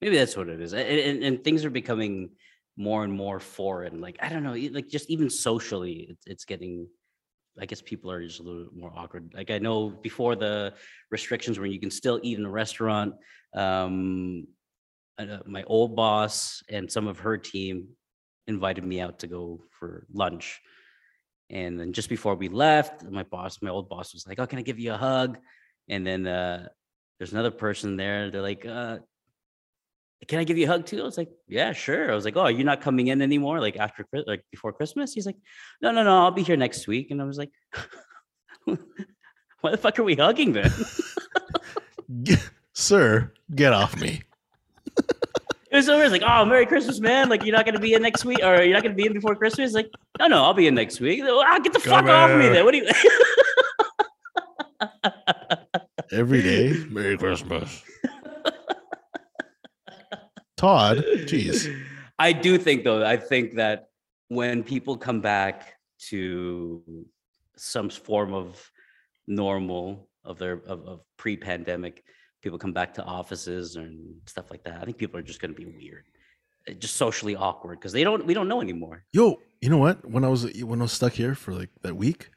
Maybe 0.00 0.18
that's 0.18 0.36
what 0.36 0.48
it 0.48 0.60
is. 0.60 0.74
And, 0.74 0.86
and, 0.86 1.24
and 1.24 1.44
things 1.44 1.64
are 1.64 1.70
becoming 1.70 2.30
more 2.76 3.04
and 3.04 3.12
more 3.12 3.40
foreign. 3.40 4.02
Like, 4.02 4.18
I 4.20 4.28
don't 4.28 4.42
know, 4.42 4.52
like 4.52 4.88
just 4.88 5.08
even 5.08 5.30
socially, 5.30 6.08
it's, 6.10 6.26
it's 6.26 6.44
getting, 6.44 6.88
I 7.58 7.64
guess 7.64 7.80
people 7.80 8.10
are 8.10 8.22
just 8.22 8.40
a 8.40 8.42
little 8.42 8.68
more 8.76 8.92
awkward. 8.94 9.32
Like, 9.32 9.50
I 9.50 9.58
know 9.58 9.88
before 9.88 10.36
the 10.36 10.74
restrictions 11.10 11.58
where 11.58 11.68
you 11.68 11.80
can 11.80 11.90
still 11.90 12.20
eat 12.22 12.38
in 12.38 12.44
a 12.44 12.50
restaurant, 12.50 13.14
um, 13.54 14.46
uh, 15.16 15.38
my 15.46 15.62
old 15.68 15.96
boss 15.96 16.62
and 16.68 16.90
some 16.90 17.06
of 17.06 17.20
her 17.20 17.38
team 17.38 17.88
invited 18.46 18.84
me 18.84 19.00
out 19.00 19.20
to 19.20 19.26
go 19.26 19.62
for 19.78 20.06
lunch. 20.12 20.60
And 21.50 21.78
then 21.78 21.92
just 21.92 22.08
before 22.08 22.34
we 22.34 22.48
left, 22.48 23.04
my 23.04 23.22
boss, 23.22 23.60
my 23.62 23.70
old 23.70 23.88
boss 23.88 24.14
was 24.14 24.26
like, 24.26 24.38
Oh, 24.38 24.46
can 24.46 24.58
I 24.58 24.62
give 24.62 24.78
you 24.78 24.92
a 24.92 24.96
hug? 24.96 25.38
And 25.88 26.06
then 26.06 26.26
uh, 26.26 26.68
there's 27.18 27.32
another 27.32 27.50
person 27.50 27.96
there. 27.96 28.30
They're 28.30 28.42
like, 28.42 28.64
uh, 28.66 28.98
can 30.26 30.38
I 30.38 30.44
give 30.44 30.56
you 30.56 30.64
a 30.64 30.68
hug 30.68 30.86
too? 30.86 31.00
I 31.00 31.04
was 31.04 31.18
like, 31.18 31.30
yeah, 31.48 31.72
sure. 31.72 32.10
I 32.10 32.14
was 32.14 32.24
like, 32.24 32.36
oh, 32.36 32.46
you're 32.46 32.64
not 32.64 32.80
coming 32.80 33.08
in 33.08 33.20
anymore, 33.20 33.60
like 33.60 33.76
after 33.76 34.06
like 34.26 34.44
before 34.50 34.72
Christmas. 34.72 35.12
He's 35.12 35.26
like, 35.26 35.36
no, 35.82 35.90
no, 35.90 36.02
no, 36.02 36.22
I'll 36.22 36.30
be 36.30 36.42
here 36.42 36.56
next 36.56 36.86
week. 36.86 37.10
And 37.10 37.20
I 37.20 37.24
was 37.24 37.38
like, 37.38 37.50
why 38.64 39.70
the 39.70 39.76
fuck 39.76 39.98
are 39.98 40.04
we 40.04 40.14
hugging 40.14 40.52
then? 40.52 40.72
Sir, 42.72 43.32
get 43.54 43.72
off 43.72 44.00
me. 44.00 44.22
It 45.74 45.78
was 45.78 45.88
always 45.88 46.12
like, 46.12 46.22
oh, 46.24 46.44
Merry 46.44 46.66
Christmas, 46.66 47.00
man. 47.00 47.28
Like 47.28 47.44
you're 47.44 47.56
not 47.56 47.66
gonna 47.66 47.80
be 47.80 47.94
in 47.94 48.02
next 48.02 48.24
week, 48.24 48.38
or 48.44 48.62
you're 48.62 48.74
not 48.74 48.84
gonna 48.84 48.94
be 48.94 49.06
in 49.06 49.12
before 49.12 49.34
Christmas. 49.34 49.72
Like, 49.72 49.90
no, 50.20 50.28
no, 50.28 50.44
I'll 50.44 50.54
be 50.54 50.68
in 50.68 50.74
next 50.76 51.00
week. 51.00 51.20
Ah, 51.24 51.58
get 51.58 51.72
the 51.72 51.80
fuck 51.80 52.04
off 52.04 52.30
me 52.30 52.48
then. 52.48 52.64
What 52.64 52.74
do 52.74 52.78
you? 52.78 52.88
Every 56.12 56.42
day, 56.42 56.74
Merry 56.90 57.18
Christmas. 57.18 57.82
Todd, 60.56 60.98
jeez. 60.98 61.76
I 62.20 62.32
do 62.32 62.56
think 62.56 62.84
though, 62.84 63.04
I 63.04 63.16
think 63.16 63.56
that 63.56 63.88
when 64.28 64.62
people 64.62 64.96
come 64.96 65.20
back 65.20 65.74
to 66.10 67.04
some 67.56 67.90
form 67.90 68.32
of 68.32 68.70
normal 69.26 70.08
of 70.24 70.38
their 70.38 70.52
of, 70.52 70.86
of 70.86 71.00
pre-pandemic, 71.16 72.04
people 72.44 72.58
come 72.58 72.72
back 72.72 72.94
to 72.94 73.02
offices 73.02 73.74
and 73.76 74.14
stuff 74.26 74.50
like 74.52 74.62
that. 74.64 74.76
I 74.80 74.84
think 74.84 74.98
people 74.98 75.18
are 75.18 75.22
just 75.30 75.40
gonna 75.40 75.54
be 75.64 75.66
weird. 75.66 76.04
uh, 76.68 76.74
Just 76.84 76.96
socially 76.96 77.34
awkward 77.34 77.76
because 77.80 77.92
they 77.96 78.04
don't 78.04 78.24
we 78.26 78.34
don't 78.34 78.48
know 78.52 78.60
anymore. 78.60 78.96
Yo, 79.12 79.40
you 79.62 79.70
know 79.70 79.78
what? 79.86 79.96
When 80.14 80.22
I 80.24 80.28
was 80.28 80.42
when 80.62 80.78
I 80.80 80.84
was 80.88 80.92
stuck 80.92 81.14
here 81.14 81.34
for 81.34 81.52
like 81.60 81.70
that 81.82 81.96
week, 81.96 82.30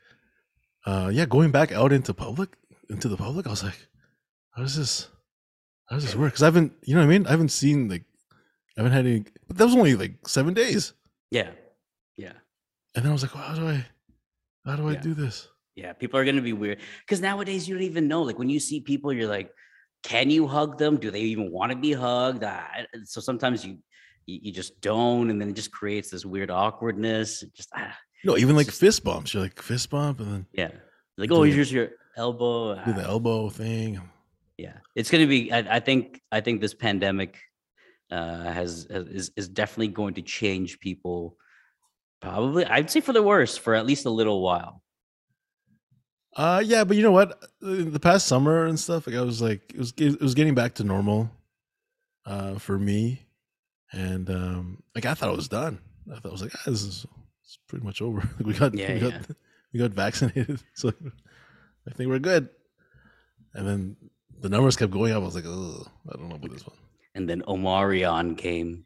uh, 0.85 1.09
yeah, 1.13 1.25
going 1.25 1.51
back 1.51 1.71
out 1.71 1.91
into 1.97 2.13
public, 2.13 2.49
into 2.89 3.07
the 3.09 3.17
public, 3.17 3.45
I 3.45 3.49
was 3.51 3.63
like, 3.69 3.79
how 4.55 4.61
does 4.63 4.75
this, 4.81 5.09
how 5.89 5.95
does 5.97 6.05
this 6.05 6.15
work? 6.15 6.31
Because 6.31 6.43
I 6.43 6.47
haven't, 6.51 6.71
you 6.87 6.95
know 6.95 7.01
what 7.01 7.07
I 7.11 7.13
mean? 7.13 7.27
I 7.27 7.31
haven't 7.31 7.49
seen 7.61 7.89
like, 7.89 8.05
I 8.77 8.81
haven't 8.81 8.93
had 8.93 9.05
any. 9.05 9.23
But 9.47 9.57
that 9.57 9.65
was 9.65 9.75
only 9.75 9.95
like 9.95 10.15
seven 10.27 10.53
days, 10.53 10.93
Yeah. 11.31 11.51
Yeah. 12.15 12.33
and 12.95 13.03
then 13.03 13.09
I 13.11 13.13
was 13.13 13.23
like, 13.23 13.35
well, 13.35 13.43
how 13.43 13.55
do 13.55 13.67
I, 13.67 13.85
how 14.65 14.75
do 14.77 14.87
I 14.87 14.93
Yeah. 14.93 15.01
do 15.01 15.13
this? 15.13 15.47
Yeah, 15.75 15.93
people 15.93 16.17
are 16.19 16.25
gonna 16.25 16.41
be 16.41 16.53
weird 16.53 16.79
because 17.05 17.21
nowadays 17.21 17.67
you 17.67 17.75
don't 17.75 17.83
even 17.93 18.07
know. 18.07 18.21
Like 18.23 18.39
when 18.39 18.49
you 18.49 18.59
see 18.59 18.79
people, 18.81 19.13
you're 19.13 19.29
like, 19.37 19.51
can 20.03 20.29
you 20.29 20.47
hug 20.47 20.77
them? 20.77 20.97
Do 20.97 21.11
they 21.11 21.21
even 21.21 21.51
want 21.51 21.71
to 21.71 21.77
be 21.77 21.93
hugged? 21.93 22.43
Uh, 22.43 22.61
so 23.05 23.19
sometimes 23.21 23.65
you, 23.65 23.77
you 24.25 24.39
you 24.43 24.51
just 24.51 24.79
don't, 24.81 25.29
and 25.29 25.39
then 25.41 25.49
it 25.49 25.55
just 25.55 25.71
creates 25.71 26.09
this 26.09 26.25
weird 26.25 26.49
awkwardness. 26.51 27.43
It 27.43 27.53
Just 27.53 27.69
ah, 27.75 27.95
No, 28.23 28.37
even 28.37 28.55
like 28.55 28.67
just- 28.67 28.79
fist 28.79 29.03
bumps. 29.03 29.33
You're 29.33 29.43
like 29.43 29.61
fist 29.61 29.89
bump 29.89 30.19
and 30.19 30.31
then 30.31 30.45
yeah, 30.53 30.71
like 31.17 31.31
oh 31.31 31.43
here's 31.43 31.71
your 31.71 31.89
elbow. 32.15 32.75
do 32.85 32.93
the 32.93 33.03
Ah, 33.05 33.09
elbow 33.11 33.49
thing. 33.49 33.99
yeah, 34.57 34.77
it's 34.95 35.09
gonna 35.11 35.27
be. 35.27 35.51
I, 35.51 35.77
I 35.77 35.79
think 35.79 36.21
I 36.31 36.41
think 36.41 36.61
this 36.61 36.73
pandemic 36.73 37.37
uh, 38.11 38.43
has, 38.43 38.87
has 38.89 39.07
is 39.07 39.31
is 39.35 39.47
definitely 39.49 39.89
going 39.89 40.13
to 40.15 40.21
change 40.21 40.79
people. 40.79 41.37
Probably, 42.21 42.65
I'd 42.65 42.89
say 42.89 43.01
for 43.01 43.13
the 43.13 43.21
worse 43.21 43.57
for 43.57 43.75
at 43.75 43.85
least 43.85 44.05
a 44.05 44.09
little 44.09 44.41
while. 44.41 44.81
Uh, 46.37 46.61
yeah, 46.63 46.83
but 46.83 46.95
you 46.95 47.01
know 47.01 47.11
what? 47.11 47.43
The 47.61 47.99
past 47.99 48.27
summer 48.27 48.65
and 48.67 48.79
stuff, 48.79 49.07
like 49.07 49.15
I 49.15 49.21
was 49.21 49.41
like, 49.41 49.73
it 49.73 49.79
was 49.79 49.93
it 49.97 50.21
was 50.21 50.35
getting 50.35 50.53
back 50.53 50.75
to 50.75 50.83
normal, 50.83 51.31
uh, 52.27 52.59
for 52.59 52.77
me, 52.77 53.25
and 53.91 54.29
um, 54.29 54.83
like 54.93 55.07
I 55.07 55.15
thought 55.15 55.33
it 55.33 55.35
was 55.35 55.47
done. 55.47 55.79
I 56.11 56.19
thought 56.19 56.29
I 56.29 56.31
was 56.31 56.43
like, 56.43 56.53
ah, 56.55 56.61
this 56.67 56.83
is 56.83 57.07
it's 57.43 57.57
pretty 57.67 57.83
much 57.83 58.03
over. 58.03 58.19
Like 58.37 58.45
we 58.45 58.53
got 58.53 58.75
Yeah, 58.75 58.93
we 58.93 58.99
got 58.99 59.13
we 59.73 59.79
got 59.79 59.91
vaccinated, 59.91 60.61
so 60.75 60.93
I 61.87 61.93
think 61.95 62.09
we're 62.09 62.19
good. 62.19 62.49
And 63.55 63.67
then 63.67 63.95
the 64.39 64.49
numbers 64.49 64.75
kept 64.75 64.91
going 64.91 65.13
up. 65.13 65.23
I 65.23 65.25
was 65.25 65.33
like, 65.33 65.45
oh, 65.47 65.87
I 66.07 66.17
don't 66.17 66.29
know 66.29 66.35
about 66.35 66.51
this 66.51 66.67
one. 66.67 66.77
And 67.15 67.27
then 67.27 67.41
Omicron 67.47 68.35
came. 68.35 68.85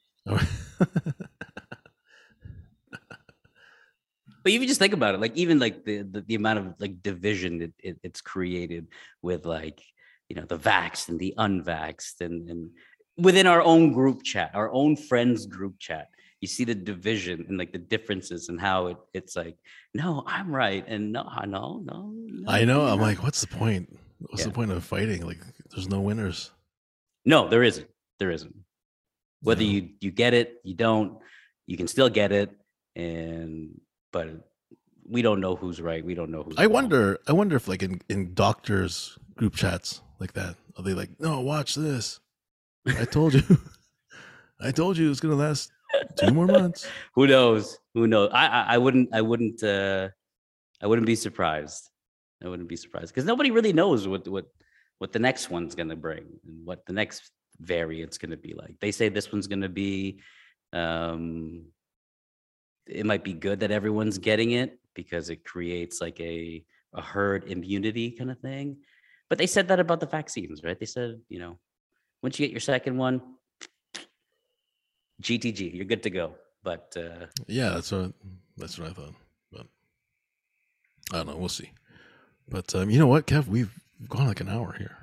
But 4.43 4.51
even 4.53 4.67
just 4.67 4.79
think 4.79 4.93
about 4.93 5.13
it, 5.15 5.21
like 5.21 5.35
even 5.35 5.59
like 5.59 5.85
the 5.85 6.03
the, 6.03 6.21
the 6.21 6.35
amount 6.35 6.59
of 6.59 6.73
like 6.79 7.01
division 7.03 7.61
it, 7.61 7.73
it, 7.79 7.97
it's 8.03 8.21
created 8.21 8.87
with 9.21 9.45
like 9.45 9.81
you 10.29 10.35
know 10.35 10.45
the 10.45 10.57
vaxxed 10.57 11.09
and 11.09 11.19
the 11.19 11.33
unvaxxed 11.37 12.21
and 12.21 12.49
and 12.49 12.69
within 13.17 13.45
our 13.47 13.61
own 13.61 13.93
group 13.93 14.23
chat, 14.23 14.51
our 14.53 14.71
own 14.71 14.95
friends 14.95 15.45
group 15.45 15.75
chat, 15.79 16.07
you 16.39 16.47
see 16.47 16.63
the 16.63 16.73
division 16.73 17.45
and 17.47 17.57
like 17.57 17.71
the 17.71 17.77
differences 17.77 18.49
and 18.49 18.59
how 18.59 18.87
it, 18.87 18.97
it's 19.13 19.35
like 19.35 19.57
no, 19.93 20.23
I'm 20.25 20.53
right 20.55 20.83
and 20.87 21.11
no, 21.11 21.23
no, 21.45 21.81
no. 21.83 22.13
no 22.15 22.51
I 22.51 22.63
know. 22.63 22.81
I'm 22.81 22.97
not." 22.97 23.05
like, 23.07 23.23
what's 23.23 23.41
the 23.41 23.47
point? 23.47 23.95
What's 24.19 24.43
the 24.45 24.51
point 24.51 24.71
of 24.71 24.83
fighting? 24.83 25.25
Like, 25.25 25.41
there's 25.71 25.89
no 25.89 25.99
winners. 25.99 26.51
no, 27.25 27.47
there 27.47 27.63
isn't, 27.63 27.87
there 28.19 28.31
isn't. 28.31 28.55
Whether 29.41 29.63
No. 29.63 29.69
you 29.69 29.89
you 29.99 30.11
get 30.11 30.33
it, 30.33 30.61
you 30.63 30.75
don't, 30.75 31.17
you 31.67 31.75
can 31.77 31.87
still 31.87 32.09
get 32.09 32.31
it, 32.31 32.49
and 32.95 33.81
but 34.11 34.29
we 35.07 35.21
don't 35.21 35.41
know 35.41 35.55
who's 35.55 35.81
right. 35.81 36.03
We 36.03 36.15
don't 36.15 36.31
know 36.31 36.43
who's. 36.43 36.55
I 36.57 36.63
wrong. 36.63 36.73
wonder. 36.73 37.19
I 37.27 37.33
wonder 37.33 37.55
if 37.55 37.67
like 37.67 37.83
in 37.83 38.01
in 38.09 38.33
doctors 38.33 39.17
group 39.35 39.55
chats 39.55 40.01
like 40.19 40.33
that, 40.33 40.55
are 40.77 40.83
they 40.83 40.93
like, 40.93 41.09
no, 41.19 41.41
watch 41.41 41.75
this. 41.75 42.19
I 42.87 43.05
told 43.05 43.33
you. 43.33 43.43
I 44.61 44.71
told 44.71 44.97
you 44.97 45.09
it's 45.09 45.19
gonna 45.19 45.35
last 45.35 45.71
two 46.17 46.31
more 46.31 46.47
months. 46.47 46.87
who 47.15 47.27
knows 47.27 47.77
who 47.93 48.07
knows 48.07 48.29
i 48.33 48.47
i, 48.47 48.65
I 48.75 48.77
wouldn't 48.77 49.09
i 49.13 49.21
wouldn't 49.21 49.63
uh 49.63 50.09
i 50.81 50.87
wouldn't 50.87 51.07
be 51.07 51.15
surprised 51.15 51.89
i 52.43 52.47
wouldn't 52.47 52.69
be 52.69 52.75
surprised 52.75 53.13
because 53.13 53.25
nobody 53.25 53.51
really 53.51 53.73
knows 53.73 54.07
what 54.07 54.27
what 54.27 54.45
what 54.99 55.11
the 55.11 55.19
next 55.19 55.49
one's 55.49 55.75
going 55.75 55.89
to 55.89 55.95
bring 55.95 56.25
and 56.45 56.65
what 56.65 56.85
the 56.85 56.93
next 56.93 57.31
variant's 57.59 58.17
going 58.17 58.31
to 58.31 58.37
be 58.37 58.53
like 58.53 58.75
they 58.79 58.91
say 58.91 59.09
this 59.09 59.31
one's 59.31 59.47
going 59.47 59.61
to 59.61 59.69
be 59.69 60.19
um 60.73 61.65
it 62.91 63.05
might 63.05 63.23
be 63.23 63.33
good 63.33 63.59
that 63.61 63.71
everyone's 63.71 64.17
getting 64.17 64.51
it 64.51 64.79
because 64.93 65.29
it 65.29 65.43
creates 65.45 66.01
like 66.01 66.19
a 66.19 66.63
a 66.93 67.01
herd 67.01 67.45
immunity 67.49 68.11
kind 68.11 68.29
of 68.31 68.37
thing 68.39 68.77
but 69.29 69.37
they 69.37 69.47
said 69.47 69.67
that 69.69 69.79
about 69.79 69.99
the 69.99 70.05
vaccines 70.05 70.61
right 70.63 70.79
they 70.79 70.85
said 70.85 71.19
you 71.29 71.39
know 71.39 71.57
once 72.21 72.37
you 72.37 72.45
get 72.45 72.51
your 72.51 72.59
second 72.59 72.97
one 72.97 73.21
gtg 75.21 75.73
you're 75.73 75.85
good 75.85 76.03
to 76.03 76.09
go 76.09 76.33
but 76.63 76.93
uh 76.97 77.25
Yeah, 77.47 77.69
that's 77.69 77.91
what 77.91 78.11
that's 78.57 78.77
what 78.77 78.89
I 78.89 78.93
thought. 78.93 79.13
But 79.51 79.65
I 81.11 81.17
don't 81.17 81.27
know. 81.27 81.37
We'll 81.37 81.49
see. 81.49 81.71
But 82.47 82.75
um, 82.75 82.89
you 82.91 82.99
know 82.99 83.07
what, 83.07 83.25
Kev? 83.25 83.47
We've 83.47 83.73
gone 84.09 84.27
like 84.27 84.41
an 84.41 84.49
hour 84.49 84.75
here. 84.77 84.95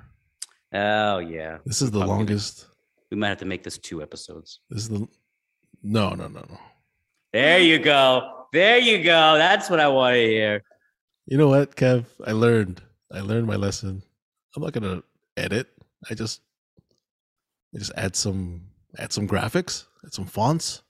Oh 0.71 1.17
yeah, 1.19 1.57
This 1.65 1.81
is 1.81 1.91
the 1.91 1.99
Probably 1.99 2.07
gonna- 2.07 2.17
longest. 2.19 2.67
we 3.11 3.17
might 3.17 3.27
have 3.29 3.39
to 3.39 3.45
make 3.45 3.63
this 3.63 3.77
two 3.77 4.01
episodes. 4.01 4.59
This 4.69 4.83
is 4.83 4.89
the. 4.89 5.07
No, 5.83 6.11
no, 6.11 6.27
no, 6.29 6.45
no. 6.47 6.57
There 7.31 7.59
you 7.59 7.79
go. 7.79 8.45
There 8.51 8.79
you 8.79 9.03
go. 9.03 9.37
That's 9.37 9.69
what 9.69 9.79
I 9.79 9.87
want 9.87 10.15
to 10.15 10.21
hear. 10.21 10.63
You 11.27 11.37
know 11.37 11.47
what, 11.47 11.75
Kev? 11.75 12.05
I 12.25 12.31
learned. 12.31 12.81
I 13.11 13.21
learned 13.21 13.47
my 13.47 13.55
lesson. 13.55 14.01
I'm 14.55 14.63
not 14.63 14.73
gonna 14.73 15.03
edit. 15.37 15.67
I 16.09 16.15
just, 16.15 16.41
I 17.75 17.77
just 17.77 17.91
add 17.95 18.15
some, 18.15 18.61
add 18.97 19.13
some 19.13 19.27
graphics, 19.27 19.85
add 20.03 20.13
some 20.13 20.25
fonts, 20.25 20.81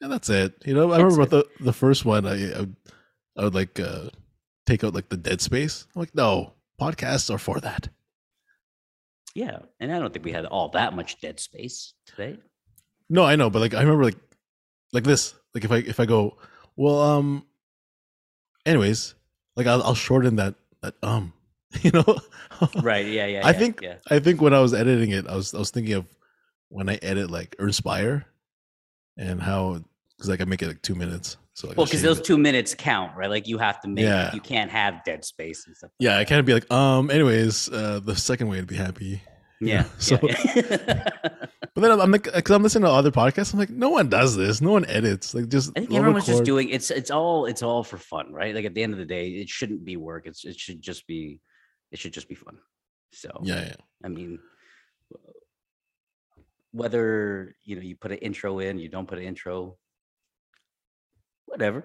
and 0.00 0.10
that's 0.10 0.28
it. 0.28 0.54
You 0.64 0.74
know, 0.74 0.92
I 0.92 0.98
remember 0.98 1.26
the 1.26 1.44
the 1.60 1.72
first 1.72 2.04
one. 2.04 2.26
I, 2.26 2.54
I 2.54 2.60
would, 2.60 2.76
I 3.38 3.44
would 3.44 3.54
like 3.54 3.78
uh 3.78 4.10
take 4.66 4.82
out 4.82 4.94
like 4.94 5.08
the 5.08 5.16
dead 5.16 5.40
space. 5.40 5.86
I'm 5.94 6.00
like, 6.00 6.14
no, 6.14 6.54
podcasts 6.80 7.32
are 7.32 7.38
for 7.38 7.60
that. 7.60 7.88
Yeah, 9.34 9.58
and 9.78 9.92
I 9.92 9.98
don't 9.98 10.12
think 10.12 10.24
we 10.24 10.32
had 10.32 10.46
all 10.46 10.70
that 10.70 10.96
much 10.96 11.20
dead 11.20 11.38
space 11.38 11.94
today. 12.06 12.38
No, 13.08 13.24
I 13.24 13.36
know, 13.36 13.50
but 13.50 13.60
like 13.60 13.74
I 13.74 13.80
remember 13.80 14.04
like, 14.04 14.16
like 14.92 15.04
this. 15.04 15.34
Like 15.54 15.64
if 15.64 15.72
I 15.72 15.76
if 15.78 16.00
I 16.00 16.06
go, 16.06 16.36
well, 16.76 17.00
um, 17.00 17.44
anyways, 18.64 19.14
like 19.56 19.66
I'll, 19.66 19.82
I'll 19.82 19.94
shorten 19.94 20.36
that 20.36 20.54
that 20.82 20.94
um, 21.02 21.32
you 21.82 21.90
know. 21.92 22.04
Right? 22.82 23.06
Yeah, 23.06 23.26
yeah. 23.26 23.46
I 23.46 23.50
yeah, 23.50 23.58
think 23.58 23.80
Yeah. 23.82 23.96
I 24.10 24.18
think 24.18 24.40
when 24.40 24.54
I 24.54 24.60
was 24.60 24.74
editing 24.74 25.10
it, 25.10 25.26
I 25.26 25.34
was 25.36 25.54
I 25.54 25.58
was 25.58 25.70
thinking 25.70 25.94
of 25.94 26.06
when 26.68 26.88
I 26.88 26.96
edit 27.02 27.30
like 27.30 27.54
Inspire 27.58 28.26
and 29.18 29.40
how 29.40 29.82
because 30.16 30.28
like 30.28 30.40
I 30.40 30.44
make 30.44 30.62
it 30.62 30.68
like 30.68 30.82
two 30.82 30.94
minutes. 30.94 31.36
So 31.54 31.68
like, 31.68 31.76
Well, 31.78 31.86
because 31.86 32.02
those 32.02 32.18
it. 32.18 32.24
two 32.24 32.36
minutes 32.36 32.74
count, 32.74 33.16
right? 33.16 33.30
Like 33.30 33.46
you 33.48 33.56
have 33.58 33.80
to 33.80 33.88
make. 33.88 34.04
Yeah. 34.04 34.34
You 34.34 34.40
can't 34.40 34.70
have 34.70 35.02
dead 35.04 35.24
space 35.24 35.66
and 35.66 35.74
stuff. 35.76 35.90
yeah, 35.98 36.18
I 36.18 36.24
can't 36.24 36.44
be 36.46 36.52
like 36.54 36.70
um. 36.70 37.10
Anyways, 37.10 37.70
uh, 37.70 38.00
the 38.04 38.14
second 38.16 38.48
way 38.48 38.60
to 38.60 38.66
be 38.66 38.76
happy. 38.76 39.22
Yeah. 39.60 39.84
So- 39.98 40.18
yeah. 40.22 41.08
But 41.74 41.82
then 41.82 42.00
I'm, 42.00 42.10
like, 42.10 42.22
because 42.32 42.54
I'm 42.56 42.62
listening 42.62 42.84
to 42.84 42.90
other 42.90 43.10
podcasts, 43.10 43.52
I'm 43.52 43.58
like, 43.58 43.68
no 43.68 43.90
one 43.90 44.08
does 44.08 44.34
this. 44.34 44.62
No 44.62 44.70
one 44.70 44.86
edits. 44.86 45.34
Like 45.34 45.48
just 45.48 45.72
I 45.76 45.80
think 45.80 45.92
everyone's 45.92 46.24
just 46.24 46.42
doing 46.42 46.70
it's 46.70 46.90
it's 46.90 47.10
all 47.10 47.44
it's 47.44 47.62
all 47.62 47.84
for 47.84 47.98
fun, 47.98 48.32
right? 48.32 48.54
Like 48.54 48.64
at 48.64 48.72
the 48.72 48.82
end 48.82 48.94
of 48.94 48.98
the 48.98 49.04
day, 49.04 49.28
it 49.32 49.50
shouldn't 49.50 49.84
be 49.84 49.98
work. 49.98 50.26
It's 50.26 50.46
it 50.46 50.58
should 50.58 50.80
just 50.80 51.06
be 51.06 51.38
it 51.92 51.98
should 51.98 52.14
just 52.14 52.30
be 52.30 52.34
fun. 52.34 52.56
So 53.12 53.28
Yeah, 53.42 53.60
yeah. 53.66 53.74
I 54.02 54.08
mean, 54.08 54.38
whether 56.72 57.54
you 57.64 57.76
know 57.76 57.82
you 57.82 57.96
put 57.96 58.12
an 58.12 58.18
intro 58.18 58.58
in, 58.58 58.78
you 58.78 58.88
don't 58.88 59.06
put 59.06 59.18
an 59.18 59.24
intro, 59.24 59.76
whatever. 61.46 61.84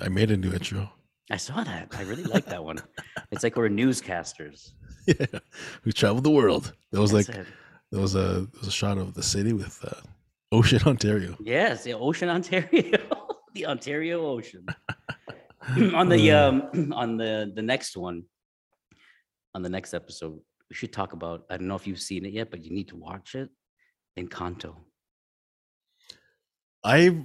I 0.00 0.08
made 0.08 0.30
a 0.30 0.36
new 0.36 0.52
intro. 0.52 0.90
I 1.30 1.38
saw 1.38 1.64
that. 1.64 1.88
I 1.96 2.02
really 2.02 2.24
like 2.24 2.46
that 2.46 2.62
one. 2.62 2.78
It's 3.32 3.42
like 3.42 3.56
we're 3.56 3.68
newscasters. 3.70 4.72
yeah, 5.20 5.38
we 5.84 5.92
traveled 5.92 6.24
the 6.24 6.30
world. 6.30 6.72
There 6.92 7.00
was 7.00 7.12
That's 7.12 7.28
like 7.28 7.38
it. 7.38 7.46
there 7.92 8.00
was 8.00 8.14
a 8.14 8.40
there 8.52 8.60
was 8.60 8.68
a 8.68 8.72
shot 8.72 8.98
of 8.98 9.14
the 9.14 9.22
city 9.22 9.52
with 9.52 9.78
uh, 9.84 10.00
Ocean, 10.52 10.80
Ontario. 10.86 11.36
yes, 11.40 11.84
the 11.84 11.94
Ocean, 11.94 12.28
Ontario, 12.28 12.98
the 13.54 13.66
Ontario 13.66 14.26
Ocean. 14.26 14.66
on 15.94 16.08
the 16.08 16.30
Uh, 16.30 16.48
um 16.48 16.92
on 17.02 17.16
the 17.16 17.52
the 17.54 17.62
next 17.62 17.96
one, 17.96 18.22
on 19.54 19.62
the 19.62 19.68
next 19.68 19.94
episode, 19.94 20.38
we 20.70 20.76
should 20.76 20.92
talk 20.92 21.12
about. 21.12 21.44
I 21.50 21.56
don't 21.56 21.66
know 21.68 21.74
if 21.76 21.86
you've 21.86 22.00
seen 22.00 22.24
it 22.24 22.32
yet, 22.32 22.50
but 22.50 22.62
you 22.64 22.70
need 22.70 22.88
to 22.88 22.96
watch 22.96 23.34
it. 23.34 23.48
Encanto. 24.18 24.76
I've 26.84 27.16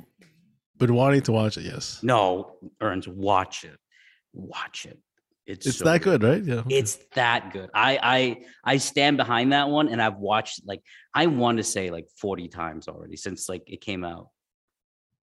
been 0.77 0.93
wanting 0.95 1.21
to 1.21 1.31
watch 1.31 1.57
it. 1.57 1.63
Yes, 1.65 1.99
No, 2.01 2.55
Ernst, 2.81 3.07
watch 3.07 3.63
it. 3.63 3.77
Watch 4.33 4.85
it. 4.85 4.99
It's 5.45 5.65
it's 5.65 5.77
so 5.77 5.85
that 5.85 6.01
good, 6.01 6.23
right? 6.23 6.43
Yeah. 6.43 6.63
It's 6.69 6.97
that 7.15 7.51
good. 7.51 7.69
I 7.73 7.99
I 8.01 8.45
I 8.73 8.77
stand 8.77 9.17
behind 9.17 9.51
that 9.53 9.69
one, 9.69 9.89
and 9.89 10.01
I've 10.01 10.17
watched 10.17 10.61
like 10.65 10.81
I 11.13 11.25
want 11.27 11.57
to 11.57 11.63
say 11.63 11.89
like 11.89 12.07
forty 12.15 12.47
times 12.47 12.87
already 12.87 13.17
since 13.17 13.49
like 13.49 13.63
it 13.67 13.81
came 13.81 14.03
out. 14.03 14.29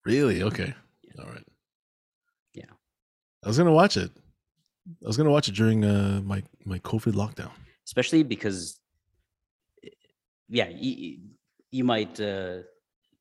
Really? 0.05 0.41
Okay. 0.43 0.73
Yeah. 1.03 1.23
All 1.23 1.29
right. 1.29 1.45
Yeah. 2.53 2.71
I 3.43 3.47
was 3.47 3.57
gonna 3.57 3.71
watch 3.71 3.97
it. 3.97 4.11
I 5.03 5.07
was 5.07 5.17
gonna 5.17 5.29
watch 5.31 5.47
it 5.47 5.55
during 5.55 5.85
uh, 5.85 6.21
my 6.23 6.41
my 6.65 6.79
COVID 6.79 7.13
lockdown. 7.13 7.51
especially 7.85 8.23
because 8.23 8.79
eh, 9.83 9.89
yeah 10.49 10.69
you, 10.69 11.17
you 11.71 11.83
might 11.83 12.19
uh 12.19 12.57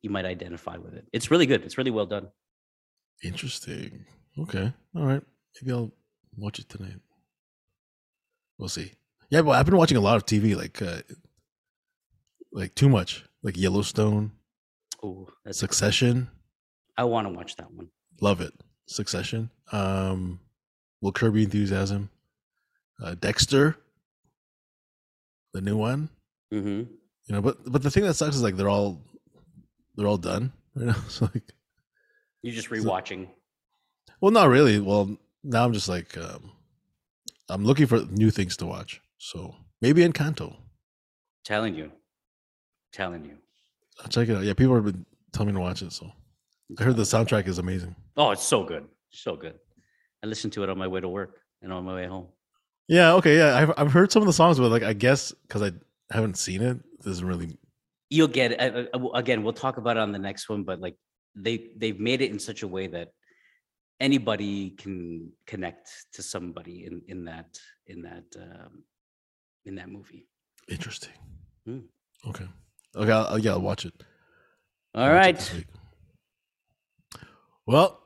you 0.03 0.11
might 0.11 0.25
identify 0.25 0.77
with 0.77 0.95
it 0.95 1.05
it's 1.13 1.31
really 1.31 1.47
good 1.47 1.61
it's 1.67 1.77
really 1.79 1.91
well 1.91 2.07
done 2.07 2.29
Interesting. 3.23 4.05
Okay. 4.39 4.73
All 4.95 5.05
right. 5.05 5.23
Maybe 5.61 5.73
I'll 5.73 5.91
watch 6.41 6.59
it 6.59 6.69
tonight. 6.69 7.01
We'll 8.59 8.69
see. 8.69 8.93
Yeah, 9.31 9.43
but 9.43 9.53
I've 9.53 9.67
been 9.67 9.77
watching 9.77 9.97
a 9.99 10.01
lot 10.01 10.17
of 10.17 10.27
TV, 10.27 10.57
like 10.57 10.81
uh 10.83 11.03
like 12.53 12.75
too 12.75 12.89
much, 12.89 13.25
like 13.43 13.57
Yellowstone, 13.57 14.33
oh 15.03 15.29
that's 15.45 15.59
Succession. 15.59 16.29
i 16.97 17.05
want 17.05 17.27
to 17.29 17.33
watch 17.33 17.57
that 17.57 17.71
one 17.73 17.89
Love 18.21 18.41
it. 18.41 18.53
Succession. 18.87 19.51
Um, 19.71 20.41
Will 21.01 21.13
Curb 21.13 21.37
Your 21.37 21.45
Enthusiasm. 21.45 22.11
Uh, 23.01 23.15
Dexter. 23.15 23.77
the 25.53 25.61
new 25.61 25.77
one. 25.77 26.09
Mm-hmm. 26.53 26.91
You 27.27 27.35
know, 27.35 27.43
but 27.43 27.59
but 27.71 27.83
the 27.83 27.91
thing 27.91 28.03
that 28.05 28.15
sucks 28.15 28.35
is 28.35 28.43
like 28.43 28.57
they're 28.57 28.69
all 28.69 29.01
they're 29.95 30.09
all 30.09 30.17
done. 30.19 30.53
You 30.75 30.87
know, 30.87 30.93
so 31.09 31.29
like, 31.33 31.45
You're 32.43 32.55
just 32.55 32.71
rewatching. 32.71 33.29
well, 34.21 34.33
not 34.33 34.49
really. 34.49 34.81
Well, 34.81 35.17
now 35.45 35.65
I'm 35.65 35.73
just 35.73 35.89
like, 35.89 36.17
um, 36.17 36.53
I'm 37.49 37.65
looking 37.65 37.87
for 37.87 38.01
new 38.11 38.31
things 38.31 38.57
to 38.59 38.67
watch. 38.67 39.01
So 39.19 39.55
maybe 39.81 40.03
Encanto. 40.07 40.57
telling 41.45 41.75
you, 41.75 41.91
telling 42.93 43.25
you. 43.25 43.39
I'll 44.01 44.09
check 44.09 44.29
it 44.29 44.37
out. 44.37 44.45
Yeah, 44.45 44.53
people 44.53 44.75
have 44.75 44.85
been 44.85 45.05
telling 45.33 45.49
me 45.49 45.55
to 45.55 45.61
watch 45.61 45.83
it. 45.83 45.93
So 45.93 46.11
I 46.79 46.83
heard 46.83 46.97
the 46.97 47.03
soundtrack 47.03 47.49
is 47.49 47.59
amazing. 47.59 47.97
Oh, 48.17 48.31
it's 48.31 48.43
so 48.43 48.65
good, 48.65 48.87
so 49.11 49.37
good. 49.37 49.55
I 50.23 50.27
listened 50.27 50.53
to 50.55 50.63
it 50.63 50.69
on 50.69 50.79
my 50.79 50.87
way 50.87 51.01
to 51.01 51.09
work 51.09 51.39
and 51.63 51.73
on 51.73 51.85
my 51.85 51.95
way 51.95 52.07
home. 52.07 52.27
Yeah. 52.89 53.15
Okay. 53.15 53.37
Yeah. 53.37 53.57
I've 53.57 53.73
I've 53.77 53.93
heard 53.93 54.13
some 54.13 54.23
of 54.23 54.27
the 54.27 54.33
songs, 54.33 54.59
but 54.59 54.71
like 54.71 54.83
I 54.83 54.93
guess 54.93 55.33
because 55.33 55.63
I 55.63 55.73
haven't 56.11 56.39
seen 56.39 56.63
it, 56.63 56.79
doesn't 57.03 57.27
really. 57.27 57.59
You'll 58.11 58.29
get 58.29 58.53
it. 58.53 58.89
Again. 59.15 59.43
We'll 59.43 59.53
talk 59.53 59.77
about 59.77 59.97
it 59.97 60.01
on 60.01 60.13
the 60.13 60.19
next 60.19 60.49
one, 60.49 60.65
but 60.65 60.81
like 60.81 60.97
they 61.35 61.69
they've 61.77 61.99
made 61.99 62.21
it 62.21 62.31
in 62.31 62.39
such 62.39 62.63
a 62.63 62.69
way 62.69 62.87
that 62.89 63.13
anybody 64.01 64.71
can 64.71 65.33
connect 65.47 65.89
to 66.13 66.23
somebody 66.23 66.85
in 66.87 67.03
in 67.09 67.25
that 67.25 67.59
in 67.87 68.03
that 68.03 68.25
um, 68.37 68.85
in 69.65 69.75
that 69.77 69.89
movie. 69.89 70.29
Interesting. 70.69 71.13
Hmm. 71.65 71.81
Okay. 72.29 72.47
Okay. 72.97 73.13
I'll, 73.13 73.27
I'll- 73.27 73.39
yeah, 73.39 73.53
I'll 73.53 73.61
watch 73.61 73.85
it. 73.87 73.95
All 74.95 75.05
I'll 75.05 75.15
watch 75.17 75.53
it 75.53 75.55
right. 75.55 75.65
Well, 77.67 78.01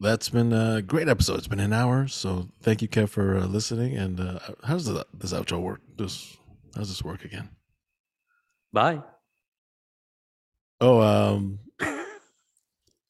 that's 0.00 0.28
been 0.30 0.52
a 0.52 0.82
great 0.82 1.08
episode. 1.08 1.38
It's 1.38 1.48
been 1.48 1.60
an 1.60 1.72
hour, 1.72 2.08
so 2.08 2.48
thank 2.62 2.80
you, 2.82 2.88
Kev, 2.88 3.10
for 3.10 3.36
uh, 3.36 3.46
listening. 3.46 3.96
And 3.96 4.18
uh, 4.20 4.38
how 4.64 4.74
does 4.74 4.86
the, 4.86 5.06
this 5.12 5.32
outro 5.32 5.60
work? 5.60 5.80
This 5.98 6.36
how 6.74 6.80
does 6.80 6.88
this 6.88 7.04
work 7.04 7.24
again? 7.24 7.50
Bye. 8.72 9.02
Oh, 10.80 11.00
um, 11.00 11.60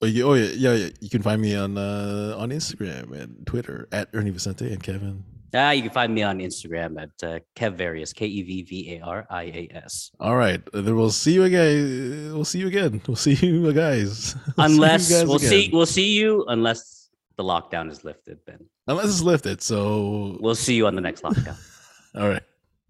oh, 0.05 0.07
you, 0.07 0.29
oh 0.29 0.35
yeah, 0.35 0.53
yeah, 0.55 0.73
yeah. 0.75 0.89
You 1.01 1.09
can 1.11 1.23
find 1.23 1.41
me 1.41 1.55
on 1.57 1.77
uh, 1.79 2.37
on 2.39 2.51
Instagram 2.51 3.13
and 3.13 3.47
Twitter 3.47 3.89
at 3.91 4.09
Ernie 4.13 4.31
Vicente 4.31 4.71
and 4.73 4.83
Kevin. 4.83 5.25
Ah, 5.57 5.71
you 5.71 5.83
can 5.83 5.93
find 5.93 6.13
me 6.13 6.23
on 6.23 6.41
Instagram 6.41 7.01
at 7.01 7.11
uh, 7.23 7.39
Kev 7.55 7.75
Varias, 7.77 8.13
K 8.13 8.27
E 8.27 8.43
V 8.43 8.63
V 8.63 8.97
A 8.97 9.01
R 9.01 9.27
I 9.31 9.45
A 9.45 9.69
S. 9.87 10.11
All 10.21 10.37
right, 10.37 10.61
then 10.73 10.97
we'll 10.97 11.11
see 11.11 11.33
you 11.33 11.45
again. 11.45 12.33
We'll 12.35 12.45
see 12.45 12.59
you 12.59 12.67
again. 12.67 13.01
We'll 13.07 13.17
see 13.17 13.35
you 13.35 13.73
guys. 13.73 14.35
We'll 14.57 14.69
see 14.69 14.75
you 14.75 14.75
Unless 14.75 15.11
guys 15.11 15.27
we'll 15.27 15.39
see, 15.39 15.71
we'll 15.73 15.87
see 15.87 16.11
you 16.19 16.45
unless 16.49 17.09
the 17.37 17.45
lockdown 17.45 17.91
is 17.91 18.05
lifted. 18.05 18.39
Then 18.47 18.67
unless 18.89 19.07
it's 19.07 19.23
lifted. 19.23 19.63
So, 19.63 20.37
we'll 20.41 20.55
see 20.57 20.75
you 20.75 20.87
on 20.87 20.95
the 20.97 21.01
next 21.01 21.23
lockdown. 21.23 21.57
all 22.17 22.29
right, 22.29 22.43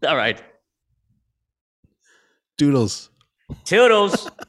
All 0.06 0.16
right, 0.16 0.40
doodles. 2.56 3.10
toodles. 3.64 4.30